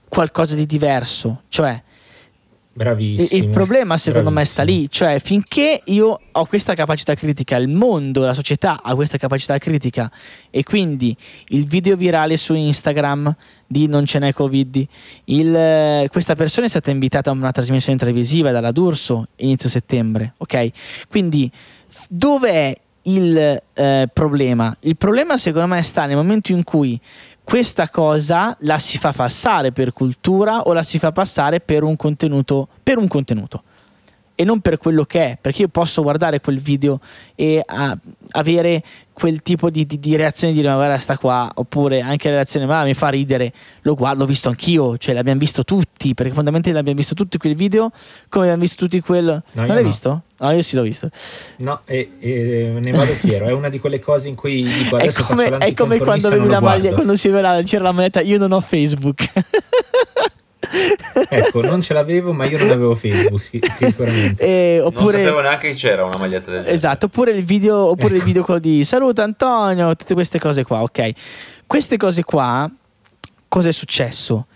qualcosa 0.07 0.55
di 0.55 0.65
diverso, 0.65 1.43
cioè 1.49 1.81
Bravissimo. 2.75 3.43
Il 3.43 3.49
problema 3.49 3.99
secondo 3.99 4.31
bravissimo. 4.31 4.39
me 4.39 4.45
sta 4.45 4.63
lì, 4.63 4.89
cioè 4.89 5.19
finché 5.19 5.81
io 5.85 6.19
ho 6.31 6.45
questa 6.45 6.73
capacità 6.73 7.13
critica, 7.13 7.55
il 7.55 7.67
mondo, 7.67 8.25
la 8.25 8.33
società 8.33 8.81
ha 8.81 8.95
questa 8.95 9.19
capacità 9.19 9.59
critica 9.59 10.11
e 10.49 10.63
quindi 10.63 11.15
il 11.49 11.65
video 11.65 11.95
virale 11.95 12.35
su 12.35 12.55
Instagram 12.55 13.35
di 13.67 13.85
non 13.87 14.05
ce 14.05 14.17
n'è 14.17 14.33
Covid, 14.33 14.87
il, 15.25 16.07
questa 16.09 16.33
persona 16.33 16.65
è 16.65 16.69
stata 16.69 16.89
invitata 16.89 17.29
a 17.29 17.33
una 17.33 17.51
trasmissione 17.51 17.97
televisiva 17.97 18.49
dalla 18.51 18.71
D'Urso 18.71 19.27
inizio 19.37 19.69
settembre, 19.69 20.33
ok? 20.37 20.69
Quindi 21.09 21.51
dove 22.09 22.49
è 22.49 22.77
il 23.03 23.61
eh, 23.73 24.09
problema? 24.11 24.75
Il 24.81 24.97
problema 24.97 25.37
secondo 25.37 25.67
me 25.67 25.81
sta 25.83 26.05
nel 26.05 26.15
momento 26.15 26.51
in 26.51 26.63
cui 26.63 26.99
questa 27.43 27.89
cosa 27.89 28.55
la 28.61 28.79
si 28.79 28.97
fa 28.97 29.11
passare 29.11 29.71
per 29.71 29.93
cultura 29.93 30.61
o 30.61 30.73
la 30.73 30.83
si 30.83 30.97
fa 30.97 31.11
passare 31.11 31.59
per 31.59 31.83
un 31.83 31.95
contenuto, 31.95 32.67
per 32.81 32.97
un 32.97 33.07
contenuto 33.07 33.63
e 34.35 34.43
non 34.43 34.59
per 34.61 34.77
quello 34.77 35.05
che 35.05 35.25
è, 35.25 35.37
perché 35.39 35.63
io 35.63 35.67
posso 35.67 36.01
guardare 36.01 36.39
quel 36.39 36.59
video 36.59 36.99
e 37.35 37.63
uh, 37.67 37.97
avere 38.31 38.83
quel 39.13 39.43
tipo 39.43 39.69
di, 39.69 39.85
di, 39.85 39.99
di, 39.99 40.15
reazione 40.15 40.53
di 40.53 40.59
dire 40.59 40.71
ma 40.71 40.77
guarda 40.77 40.97
sta 40.97 41.17
qua, 41.17 41.49
oppure 41.53 42.01
anche 42.01 42.29
la 42.29 42.35
reazione 42.35 42.65
ma 42.65 42.83
mi 42.83 42.95
fa 42.95 43.09
ridere, 43.09 43.53
lo 43.81 43.93
guardo, 43.93 44.21
l'ho 44.21 44.25
visto 44.25 44.49
anch'io, 44.49 44.97
cioè 44.97 45.13
l'abbiamo 45.13 45.39
visto 45.39 45.63
tutti, 45.63 46.15
perché 46.15 46.33
fondamentalmente 46.33 46.71
l'abbiamo 46.71 46.97
visto 46.97 47.13
tutti 47.13 47.37
quel 47.37 47.55
video, 47.55 47.91
come 48.29 48.45
abbiamo 48.45 48.61
visto 48.61 48.83
tutti 48.83 48.99
quello... 49.01 49.33
No, 49.33 49.65
non 49.65 49.67
l'hai 49.67 49.83
no. 49.83 49.87
visto? 49.87 50.21
No, 50.39 50.51
io 50.51 50.61
sì 50.63 50.75
l'ho 50.75 50.81
visto. 50.81 51.09
No, 51.57 51.79
e, 51.85 52.13
e 52.19 52.73
ne 52.79 52.91
vado 52.91 53.11
fiero, 53.11 53.45
è 53.45 53.51
una 53.51 53.69
di 53.69 53.79
quelle 53.79 53.99
cose 53.99 54.29
in 54.29 54.35
cui 54.35 54.63
dico 54.63 54.95
adesso 54.95 55.21
è 55.21 55.23
come, 55.25 55.57
È 55.57 55.73
come 55.73 55.99
quando, 55.99 56.29
la 56.45 56.59
maglia, 56.59 56.91
quando 56.93 57.15
si 57.15 57.29
vede, 57.29 57.63
c'era 57.63 57.83
la 57.83 57.91
maglietta 57.91 58.19
io 58.21 58.39
non 58.39 58.51
ho 58.51 58.61
Facebook. 58.61 59.31
ecco, 61.29 61.61
non 61.61 61.81
ce 61.81 61.93
l'avevo, 61.93 62.33
ma 62.33 62.45
io 62.45 62.57
non 62.57 62.69
avevo 62.69 62.95
Facebook, 62.95 63.49
sicuramente. 63.69 64.43
Eh, 64.43 64.79
oppure... 64.79 65.17
Non 65.17 65.25
sapevo 65.25 65.41
neanche 65.41 65.69
che 65.69 65.75
c'era 65.75 66.03
una 66.03 66.17
maglietta 66.17 66.51
del 66.51 66.59
genere. 66.59 66.73
Esatto, 66.73 67.05
oppure 67.07 67.31
il 67.31 67.43
video, 67.43 67.89
oppure 67.89 68.15
ecco. 68.15 68.15
il 68.15 68.23
video 68.23 68.43
quello 68.43 68.59
di 68.59 68.83
saluta 68.83 69.23
Antonio, 69.23 69.95
tutte 69.95 70.13
queste 70.13 70.39
cose 70.39 70.63
qua, 70.63 70.81
ok. 70.81 71.11
Queste 71.67 71.97
cose 71.97 72.23
qua, 72.23 72.69
cosa 73.47 73.69
è 73.69 73.71
successo? 73.71 74.47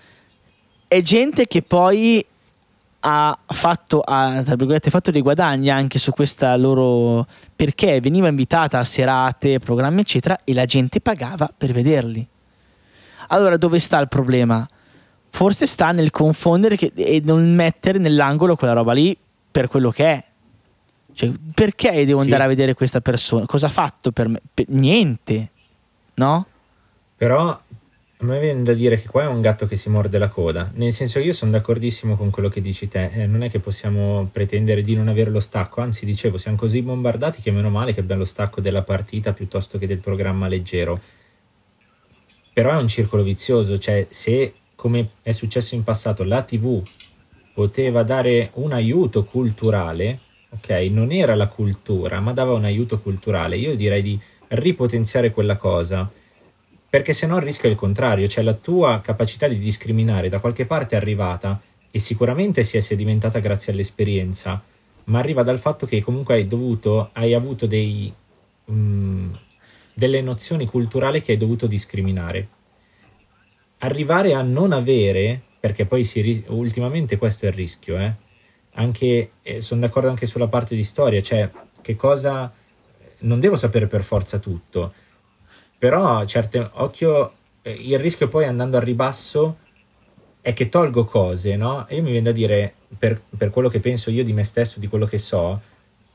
È 0.88 1.02
gente 1.02 1.48
che 1.48 1.62
poi 1.62 2.26
ha 3.00 3.38
fatto, 3.46 4.02
ha, 4.02 4.44
fatto 4.44 5.12
dei 5.12 5.22
guadagni 5.22 5.70
anche 5.70 6.00
su 6.00 6.12
questa 6.12 6.56
loro 6.58 7.26
perché 7.56 8.00
veniva 8.02 8.28
invitata 8.28 8.80
a 8.80 8.84
serate, 8.84 9.60
programmi 9.60 10.02
eccetera 10.02 10.40
e 10.44 10.54
la 10.54 10.66
gente 10.66 11.00
pagava 11.00 11.52
per 11.56 11.72
vederli. 11.72 12.26
Allora 13.30 13.58
dove 13.58 13.80
sta 13.80 14.00
il 14.00 14.08
problema? 14.08 14.68
Forse 15.38 15.68
sta 15.68 15.92
nel 15.92 16.10
confondere 16.10 16.76
che, 16.76 16.92
e 16.96 17.22
non 17.24 17.54
mettere 17.54 18.00
nell'angolo 18.00 18.56
quella 18.56 18.74
roba 18.74 18.94
lì 18.94 19.16
per 19.52 19.68
quello 19.68 19.92
che 19.92 20.06
è. 20.06 20.24
Cioè, 21.14 21.32
perché 21.54 22.06
devo 22.08 22.22
andare 22.22 22.42
a 22.42 22.48
vedere 22.48 22.74
questa 22.74 23.02
persona? 23.02 23.46
Cosa 23.46 23.68
ha 23.68 23.70
fatto 23.70 24.12
per 24.12 24.30
me? 24.30 24.42
Per, 24.52 24.66
niente, 24.70 25.50
no? 26.16 26.48
Però 27.16 27.50
a 27.50 27.62
me 28.26 28.40
viene 28.40 28.64
da 28.64 28.74
dire 28.74 29.00
che 29.00 29.08
qua 29.08 29.26
è 29.26 29.28
un 29.28 29.42
gatto 29.42 29.68
che 29.68 29.78
si 29.78 29.90
morde 29.90 30.18
la 30.18 30.28
coda. 30.28 30.72
Nel 30.74 30.92
senso, 30.92 31.20
io 31.20 31.34
sono 31.34 31.52
d'accordissimo 31.52 32.16
con 32.16 32.32
quello 32.32 32.50
che 32.50 32.60
dici 32.60 32.88
te. 32.88 33.12
Eh, 33.14 33.28
non 33.28 33.44
è 33.44 33.50
che 33.52 33.60
possiamo 33.60 34.28
pretendere 34.32 34.82
di 34.82 34.96
non 34.96 35.08
avere 35.08 35.30
lo 35.30 35.40
stacco. 35.40 35.82
Anzi, 35.82 36.04
dicevo, 36.08 36.40
siamo 36.40 36.58
così 36.58 36.82
bombardati 36.82 37.44
che 37.44 37.52
meno 37.52 37.70
male 37.70 37.94
che 37.94 38.00
abbiamo 38.00 38.22
lo 38.22 38.28
stacco 38.28 38.60
della 38.60 38.82
partita 38.82 39.34
piuttosto 39.34 39.78
che 39.78 39.86
del 39.86 40.00
programma 40.00 40.48
leggero. 40.48 41.00
Però 42.54 42.72
è 42.72 42.82
un 42.82 42.88
circolo 42.88 43.22
vizioso. 43.22 43.78
Cioè, 43.78 44.08
se 44.10 44.54
come 44.78 45.10
è 45.24 45.32
successo 45.32 45.74
in 45.74 45.84
passato, 45.84 46.24
la 46.24 46.44
TV 46.44 46.82
poteva 47.52 48.04
dare 48.04 48.52
un 48.54 48.72
aiuto 48.72 49.24
culturale, 49.24 50.20
ok, 50.52 50.70
non 50.92 51.12
era 51.12 51.34
la 51.34 51.48
cultura, 51.48 52.20
ma 52.20 52.32
dava 52.32 52.54
un 52.54 52.64
aiuto 52.64 53.00
culturale, 53.00 53.58
io 53.58 53.76
direi 53.76 54.04
di 54.04 54.20
ripotenziare 54.50 55.32
quella 55.32 55.58
cosa, 55.58 56.10
perché 56.88 57.14
se 57.14 57.26
no 57.26 57.38
il 57.38 57.42
rischio 57.42 57.68
è 57.68 57.72
il 57.72 57.78
contrario, 57.78 58.28
cioè 58.28 58.44
la 58.44 58.54
tua 58.54 59.02
capacità 59.02 59.48
di 59.48 59.58
discriminare 59.58 60.30
da 60.30 60.40
qualche 60.40 60.68
parte 60.68 60.94
è 60.96 61.00
arrivata 61.00 61.60
e 61.90 62.00
sicuramente 62.00 62.64
si 62.64 62.78
è 62.78 62.82
sedimentata 62.82 63.40
grazie 63.40 63.74
all'esperienza, 63.74 64.62
ma 65.06 65.18
arriva 65.18 65.42
dal 65.42 65.58
fatto 65.58 65.88
che 65.88 66.04
comunque 66.04 66.36
hai 66.36 66.48
dovuto, 66.48 67.10
hai 67.14 67.34
avuto 67.34 67.66
dei, 67.66 68.14
mh, 68.66 69.30
delle 69.96 70.22
nozioni 70.22 70.68
culturali 70.68 71.24
che 71.24 71.32
hai 71.32 71.38
dovuto 71.38 71.66
discriminare. 71.66 72.50
Arrivare 73.80 74.34
a 74.34 74.42
non 74.42 74.72
avere, 74.72 75.42
perché 75.60 75.86
poi 75.86 76.04
si, 76.04 76.44
ultimamente 76.48 77.18
questo 77.18 77.46
è 77.46 77.50
il 77.50 77.56
rischio, 77.56 77.98
eh? 77.98 78.14
anche, 78.78 79.32
eh, 79.42 79.62
sono 79.62 79.82
d'accordo 79.82 80.10
anche 80.10 80.26
sulla 80.26 80.48
parte 80.48 80.76
di 80.76 80.84
storia, 80.84 81.22
cioè 81.22 81.50
che 81.82 81.96
cosa, 81.96 82.52
non 83.20 83.40
devo 83.40 83.56
sapere 83.56 83.88
per 83.88 84.04
forza 84.04 84.40
tutto, 84.40 84.94
però 85.78 86.26
certe, 86.26 86.70
occhio, 86.74 87.34
eh, 87.62 87.72
il 87.72 88.00
rischio 88.00 88.28
poi 88.28 88.46
andando 88.46 88.78
al 88.78 88.84
ribasso 88.84 89.58
è 90.42 90.54
che 90.54 90.70
tolgo 90.70 91.06
cose, 91.06 91.56
no? 91.56 91.88
E 91.88 91.96
io 91.96 92.04
mi 92.04 92.12
viene 92.12 92.26
da 92.26 92.32
dire, 92.32 92.74
per, 92.98 93.22
per 93.36 93.50
quello 93.50 93.70
che 93.70 93.80
penso 93.80 94.10
io 94.10 94.24
di 94.24 94.34
me 94.34 94.44
stesso, 94.44 94.80
di 94.80 94.88
quello 94.88 95.06
che 95.06 95.18
so, 95.18 95.60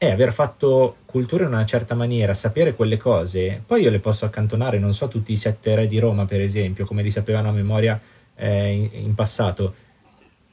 è 0.03 0.11
aver 0.11 0.33
fatto 0.33 0.97
cultura 1.07 1.45
in 1.45 1.53
una 1.53 1.65
certa 1.65 1.95
maniera, 1.95 2.35
sapere 2.35 2.75
quelle 2.75 2.97
cose, 2.97 3.63
poi 3.65 3.83
io 3.83 3.91
le 3.91 4.01
posso 4.01 4.25
accantonare, 4.25 4.81
non 4.81 4.93
so 4.93 5.07
tutti 5.07 5.31
i 5.31 5.37
sette 5.37 5.77
re 5.77 5.87
di 5.87 6.01
Roma, 6.01 6.25
per 6.25 6.41
esempio, 6.41 6.85
come 6.85 7.05
li 7.05 7.11
sapevano 7.13 7.51
a 7.51 7.53
memoria 7.53 8.01
eh, 8.35 8.73
in, 8.73 8.89
in, 8.95 9.15
passato. 9.15 9.73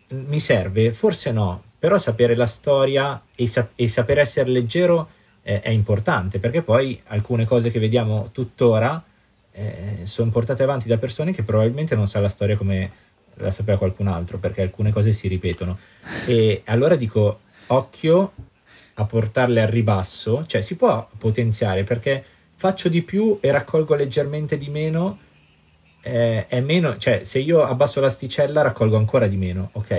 Mi 0.09 0.39
serve? 0.39 0.91
Forse 0.91 1.31
no, 1.31 1.63
però 1.79 1.97
sapere 1.97 2.35
la 2.35 2.45
storia 2.45 3.19
e, 3.33 3.47
sa- 3.47 3.69
e 3.73 3.87
saper 3.87 4.19
essere 4.19 4.51
leggero 4.51 5.09
eh, 5.41 5.61
è 5.61 5.69
importante, 5.69 6.37
perché 6.37 6.61
poi 6.61 7.01
alcune 7.07 7.45
cose 7.45 7.71
che 7.71 7.79
vediamo 7.79 8.29
tuttora 8.31 9.03
eh, 9.51 10.01
sono 10.03 10.29
portate 10.29 10.61
avanti 10.61 10.87
da 10.87 10.99
persone 10.99 11.33
che 11.33 11.41
probabilmente 11.41 11.95
non 11.95 12.05
sa 12.05 12.19
la 12.19 12.29
storia 12.29 12.55
come 12.55 12.91
la 13.33 13.49
sapeva 13.49 13.79
qualcun 13.79 14.05
altro, 14.05 14.37
perché 14.37 14.61
alcune 14.61 14.91
cose 14.91 15.11
si 15.11 15.27
ripetono. 15.27 15.79
E 16.27 16.61
allora 16.65 16.95
dico, 16.95 17.39
occhio 17.65 18.33
a 18.99 19.05
portarle 19.05 19.61
al 19.61 19.67
ribasso, 19.67 20.45
cioè 20.45 20.61
si 20.61 20.75
può 20.75 21.07
potenziare 21.17 21.83
perché 21.83 22.23
faccio 22.55 22.89
di 22.89 23.01
più 23.01 23.37
e 23.39 23.51
raccolgo 23.51 23.95
leggermente 23.95 24.57
di 24.57 24.69
meno, 24.69 25.17
eh, 26.01 26.47
è 26.47 26.59
meno, 26.59 26.97
cioè 26.97 27.23
se 27.23 27.39
io 27.39 27.63
abbasso 27.63 28.01
l'asticella 28.01 28.61
raccolgo 28.61 28.97
ancora 28.97 29.27
di 29.27 29.37
meno, 29.37 29.69
ok? 29.73 29.91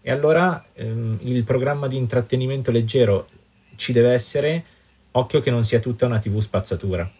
E 0.00 0.10
allora 0.10 0.64
ehm, 0.72 1.18
il 1.22 1.44
programma 1.44 1.86
di 1.86 1.96
intrattenimento 1.96 2.70
leggero 2.70 3.28
ci 3.76 3.92
deve 3.92 4.12
essere, 4.12 4.64
occhio 5.12 5.40
che 5.40 5.50
non 5.50 5.62
sia 5.62 5.80
tutta 5.80 6.06
una 6.06 6.18
tv 6.18 6.38
spazzatura 6.38 7.10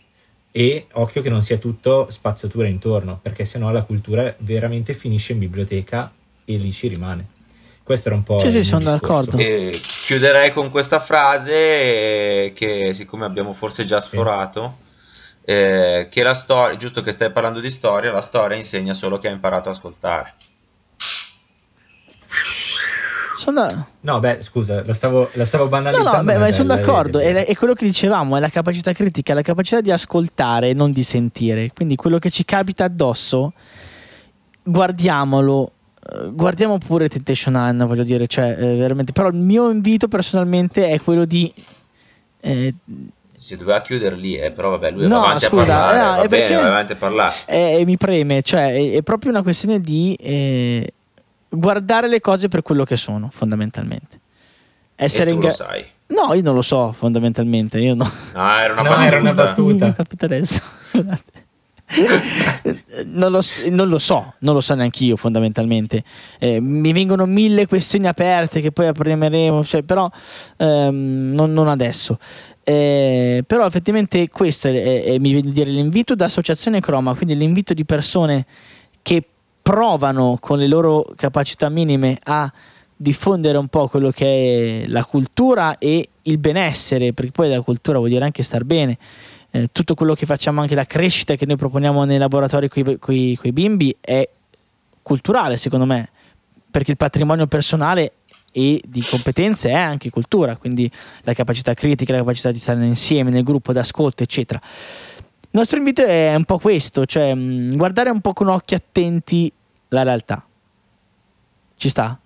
e 0.51 0.87
occhio 0.93 1.21
che 1.21 1.29
non 1.29 1.43
sia 1.43 1.59
tutto 1.59 2.07
spazzatura 2.09 2.67
intorno, 2.67 3.19
perché 3.21 3.45
sennò 3.45 3.71
la 3.71 3.83
cultura 3.83 4.35
veramente 4.39 4.95
finisce 4.95 5.35
in 5.35 5.41
biblioteca 5.41 6.11
e 6.47 6.57
lì 6.57 6.73
ci 6.73 6.89
rimane. 6.89 7.36
Questo 7.87 8.09
era 8.09 8.17
un 8.17 8.25
po'. 8.25 8.41
Sì, 8.41 8.51
sì, 8.51 8.65
sono 8.65 8.83
d'accordo. 8.83 9.39
E 9.39 9.71
chiuderei 9.81 10.51
con 10.51 10.73
questa 10.73 10.99
frase 10.99 11.53
eh, 11.53 12.53
che, 12.53 12.93
siccome 12.95 13.25
abbiamo 13.25 13.53
forse 13.53 13.85
già 13.85 14.01
sforato, 14.01 14.79
sì. 15.05 15.53
eh, 15.53 16.09
che 16.11 16.25
la 16.25 16.35
storia, 16.35 16.77
giusto 16.77 17.01
che 17.01 17.13
stai 17.13 17.31
parlando 17.31 17.61
di 17.61 17.71
storia, 17.71 18.11
la 18.11 18.23
storia 18.23 18.57
insegna 18.57 18.93
solo 18.93 19.19
che 19.19 19.29
ha 19.29 19.31
imparato 19.31 19.69
ad 19.69 19.77
ascoltare. 19.77 20.35
Sono... 23.37 23.87
No, 24.01 24.19
beh, 24.19 24.43
scusa, 24.43 24.83
la 24.85 24.93
stavo, 24.93 25.31
la 25.35 25.45
stavo 25.45 25.69
banalizzando. 25.69 26.11
No, 26.11 26.17
no, 26.17 26.25
beh, 26.25 26.39
ma 26.39 26.51
sono 26.51 26.75
d'accordo. 26.75 27.21
È, 27.21 27.45
è, 27.45 27.55
quello 27.55 27.75
che 27.75 27.85
dicevamo: 27.85 28.37
è 28.37 28.41
la 28.41 28.49
capacità 28.49 28.93
critica, 28.93 29.33
la 29.33 29.43
capacità 29.43 29.81
di 29.81 29.93
ascoltare 29.93 30.71
e 30.71 30.75
non 30.75 30.91
di 30.91 31.05
sentire. 31.05 31.71
Quindi 31.73 31.95
quello 31.95 32.19
che 32.19 32.31
ci 32.31 32.45
capita 32.45 32.83
addosso, 32.83 33.53
guardiamolo 34.65 35.71
guardiamo 36.31 36.79
pure 36.79 37.09
Temptation 37.09 37.55
Island, 37.55 37.85
voglio 37.85 38.03
dire, 38.03 38.27
cioè, 38.27 38.57
eh, 38.59 38.77
veramente. 38.77 39.13
Però 39.13 39.29
il 39.29 39.35
mio 39.35 39.71
invito 39.71 40.09
personalmente 40.09 40.89
è 40.89 41.01
quello 41.01 41.25
di. 41.25 41.53
Eh, 42.41 42.75
si 43.39 43.57
doveva 43.57 43.81
chiudere 43.81 44.17
lì, 44.17 44.37
eh, 44.37 44.51
però 44.51 44.71
vabbè, 44.71 44.91
lui 44.91 45.07
no, 45.07 45.21
va 45.21 45.27
avanti 45.27 45.45
scusa, 45.45 45.63
a 45.63 45.67
parlare, 45.67 45.99
no, 45.99 46.23
va 46.23 46.29
bene, 46.29 46.55
va 46.57 46.67
avanti 46.67 46.93
a 46.93 46.97
parlare. 46.97 47.35
Eh, 47.47 47.83
mi 47.85 47.97
preme, 47.97 48.43
cioè, 48.43 48.73
è, 48.73 48.93
è, 48.97 49.03
proprio 49.03 49.31
una 49.31 49.43
questione 49.43 49.81
di 49.81 50.17
eh, 50.21 50.93
guardare 51.49 52.09
le 52.09 52.21
cose 52.21 52.49
per 52.49 52.63
quello 52.63 52.85
che 52.85 52.97
sono, 52.97 53.29
fondamentalmente. 53.33 54.21
Essere 54.97 55.31
e 55.31 55.33
tu 55.35 55.41
in 55.41 55.45
lo 55.45 55.51
sai. 55.51 55.85
No, 56.09 56.35
io 56.35 56.43
non 56.43 56.55
lo 56.55 56.63
so, 56.63 56.93
fondamentalmente. 56.93 57.79
Io 57.79 57.95
no. 57.95 58.11
no 58.35 58.59
era 58.59 58.73
una 58.73 58.83
no, 58.83 58.89
battuta. 58.89 59.07
Era 59.07 59.19
una 59.19 59.33
battuta. 59.33 59.87
Ho 59.87 59.93
capito 59.93 60.25
adesso, 60.25 60.63
scusate. 60.81 61.46
non, 63.07 63.31
lo, 63.31 63.41
non, 63.71 63.89
lo, 63.89 63.99
so, 63.99 64.35
non 64.41 64.55
lo 64.55 64.61
so 64.61 64.75
neanche 64.75 65.05
io 65.05 65.17
fondamentalmente. 65.17 66.03
Eh, 66.39 66.61
mi 66.61 66.93
vengono 66.93 67.27
mille 67.27 67.67
questioni 67.67 68.07
aperte 68.07 68.61
che 68.61 68.73
poi 68.73 68.87
apriremo, 68.89 69.65
cioè, 69.65 69.83
però 69.83 70.11
ehm, 70.57 71.33
non, 71.35 71.53
non, 71.53 71.69
adesso. 71.69 72.19
Eh, 72.65 73.45
però 73.47 73.67
effettivamente 73.67 74.29
questo 74.29 74.69
è, 74.69 75.05
è, 75.05 75.19
mi 75.19 75.33
viene 75.33 75.49
a 75.49 75.53
dire 75.53 75.71
l'invito 75.71 76.15
da 76.15 76.25
Associazione 76.25 76.81
Croma, 76.81 77.15
quindi 77.15 77.37
l'invito 77.37 77.73
di 77.73 77.85
persone 77.85 78.47
che 79.03 79.23
provano 79.63 80.39
con 80.41 80.59
le 80.59 80.67
loro 80.67 81.07
capacità 81.17 81.69
minime 81.69 82.19
a 82.25 82.53
diffondere 82.97 83.59
un 83.59 83.69
po' 83.69 83.89
quello 83.89 84.11
che 84.11 84.85
è 84.85 84.89
la 84.89 85.05
cultura 85.05 85.79
e 85.79 86.09
il 86.23 86.39
benessere, 86.39 87.13
perché 87.13 87.31
poi 87.31 87.51
la 87.51 87.61
cultura 87.61 87.99
vuol 87.99 88.11
dire 88.11 88.25
anche 88.25 88.43
star 88.43 88.65
bene 88.65 88.99
eh, 89.57 89.69
tutto 89.73 89.95
quello 89.95 90.15
che 90.15 90.27
facciamo, 90.27 90.61
anche 90.61 90.75
la 90.75 90.85
crescita 90.85 91.35
che 91.35 91.47
noi 91.47 91.57
proponiamo 91.57 92.05
nei 92.05 92.19
laboratori 92.19 92.69
con 92.69 93.15
i 93.15 93.53
bimbi 93.53 93.97
è 94.01 94.29
culturale 95.01 95.57
secondo 95.57 95.87
me, 95.87 96.11
perché 96.71 96.91
il 96.91 96.97
patrimonio 96.97 97.47
personale 97.47 98.13
e 98.53 98.83
di 98.87 99.03
competenze 99.03 99.71
è 99.71 99.75
anche 99.75 100.11
cultura, 100.11 100.57
quindi 100.57 100.91
la 101.23 101.33
capacità 101.33 101.75
critica, 101.75 102.13
la 102.13 102.19
capacità 102.19 102.51
di 102.51 102.59
stare 102.59 102.85
insieme 102.85 103.31
nel 103.31 103.45
gruppo 103.45 103.73
d'ascolto, 103.73 104.23
eccetera. 104.23 104.61
Il 104.63 105.63
nostro 105.63 105.79
invito 105.79 106.05
è 106.05 106.35
un 106.35 106.45
po' 106.45 106.59
questo, 106.59 107.07
cioè 107.07 107.35
mh, 107.35 107.41
mm, 107.41 107.77
guardare 107.77 108.11
un 108.11 108.21
po' 108.21 108.35
con 108.35 108.49
occhi 108.49 108.75
attenti 108.75 109.51
la 109.89 110.03
realtà. 110.03 110.45
Ci 111.77 111.89
sta? 111.89 112.19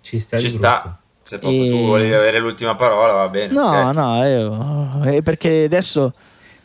Ci 0.00 0.18
sta. 0.18 0.38
Ci 0.38 0.50
sta. 0.50 0.98
Se 1.24 1.38
proprio 1.38 1.64
e... 1.64 1.70
tu 1.70 1.86
volevi 1.86 2.12
avere 2.12 2.38
l'ultima 2.38 2.74
parola, 2.74 3.12
va 3.12 3.28
bene. 3.28 3.52
No, 3.52 3.88
okay. 3.88 3.94
no, 3.94 4.24
io... 4.26 5.02
Eh, 5.04 5.22
perché 5.22 5.64
adesso... 5.64 6.12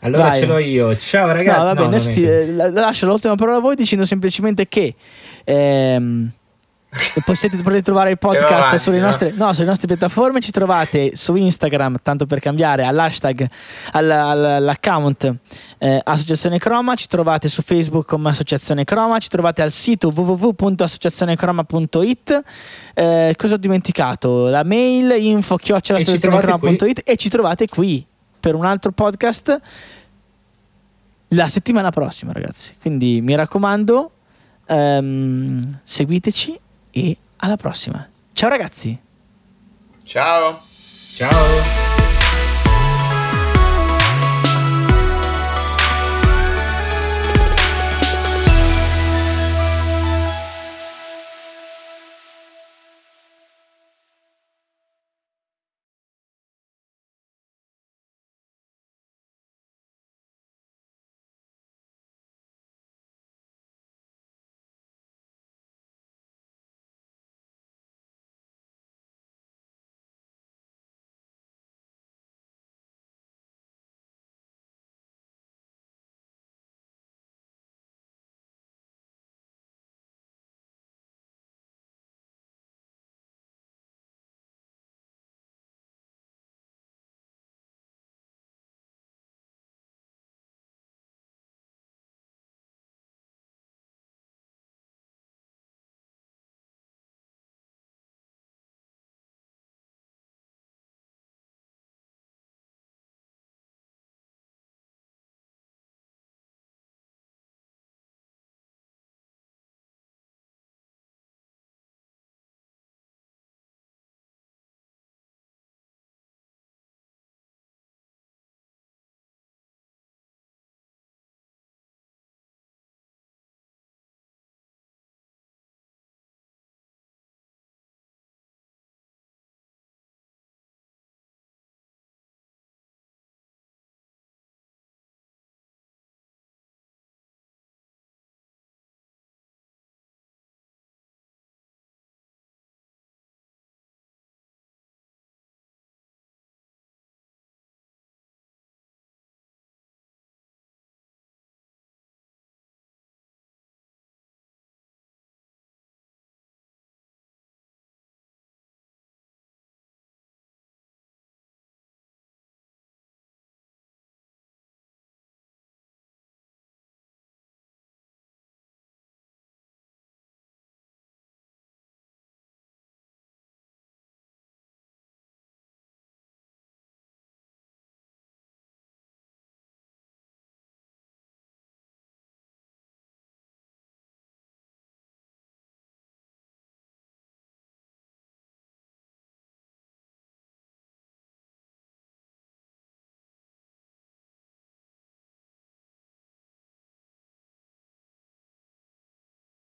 Allora 0.02 0.30
Dai. 0.30 0.40
ce 0.40 0.46
l'ho 0.46 0.58
io. 0.58 0.96
Ciao 0.96 1.30
ragazzi. 1.30 1.58
No, 1.58 1.64
va 1.64 1.74
bene, 1.74 1.96
no, 1.98 2.70
ti, 2.72 2.72
lascio 2.72 3.06
l'ultima 3.06 3.34
parola 3.34 3.58
a 3.58 3.60
voi 3.60 3.74
dicendo 3.74 4.04
semplicemente 4.04 4.68
che... 4.68 4.94
Ehm, 5.44 6.30
potete, 7.24 7.56
potete 7.58 7.82
trovare 7.82 8.10
il 8.10 8.18
podcast 8.18 8.52
avanti, 8.52 8.78
sulle, 8.78 8.98
no? 8.98 9.06
nostre, 9.06 9.32
no, 9.34 9.52
sulle, 9.52 9.66
nostre, 9.66 9.86
piattaforme. 9.86 10.40
Ci 10.40 10.50
trovate 10.50 11.12
su 11.14 11.36
Instagram, 11.36 11.98
tanto 12.02 12.26
per 12.26 12.40
cambiare, 12.40 12.82
all'hashtag, 12.84 13.48
all'account 13.92 15.36
eh, 15.78 16.00
Associazione 16.02 16.58
Croma. 16.58 16.96
Ci 16.96 17.06
trovate 17.06 17.48
su 17.48 17.62
Facebook 17.62 18.06
come 18.06 18.30
Associazione 18.30 18.82
Croma. 18.84 19.18
Ci 19.18 19.28
trovate 19.28 19.62
al 19.62 19.70
sito 19.70 20.12
www.associazionecroma.it. 20.14 22.42
Eh, 22.94 23.34
cosa 23.36 23.54
ho 23.54 23.58
dimenticato? 23.58 24.46
La 24.46 24.64
mail 24.64 25.14
info 25.18 25.56
chiocciolaassociazionecroma.it 25.56 27.02
e 27.04 27.16
ci 27.16 27.28
trovate 27.28 27.68
qui 27.68 28.04
per 28.40 28.54
un 28.54 28.64
altro 28.64 28.90
podcast 28.90 29.60
la 31.28 31.48
settimana 31.48 31.90
prossima, 31.90 32.32
ragazzi. 32.32 32.74
Quindi 32.80 33.20
mi 33.20 33.36
raccomando, 33.36 34.10
ehm, 34.66 35.78
seguiteci 35.84 36.58
e 36.90 37.16
alla 37.36 37.56
prossima. 37.56 38.08
Ciao 38.32 38.48
ragazzi. 38.48 38.98
Ciao. 40.04 40.60
Ciao. 41.14 41.89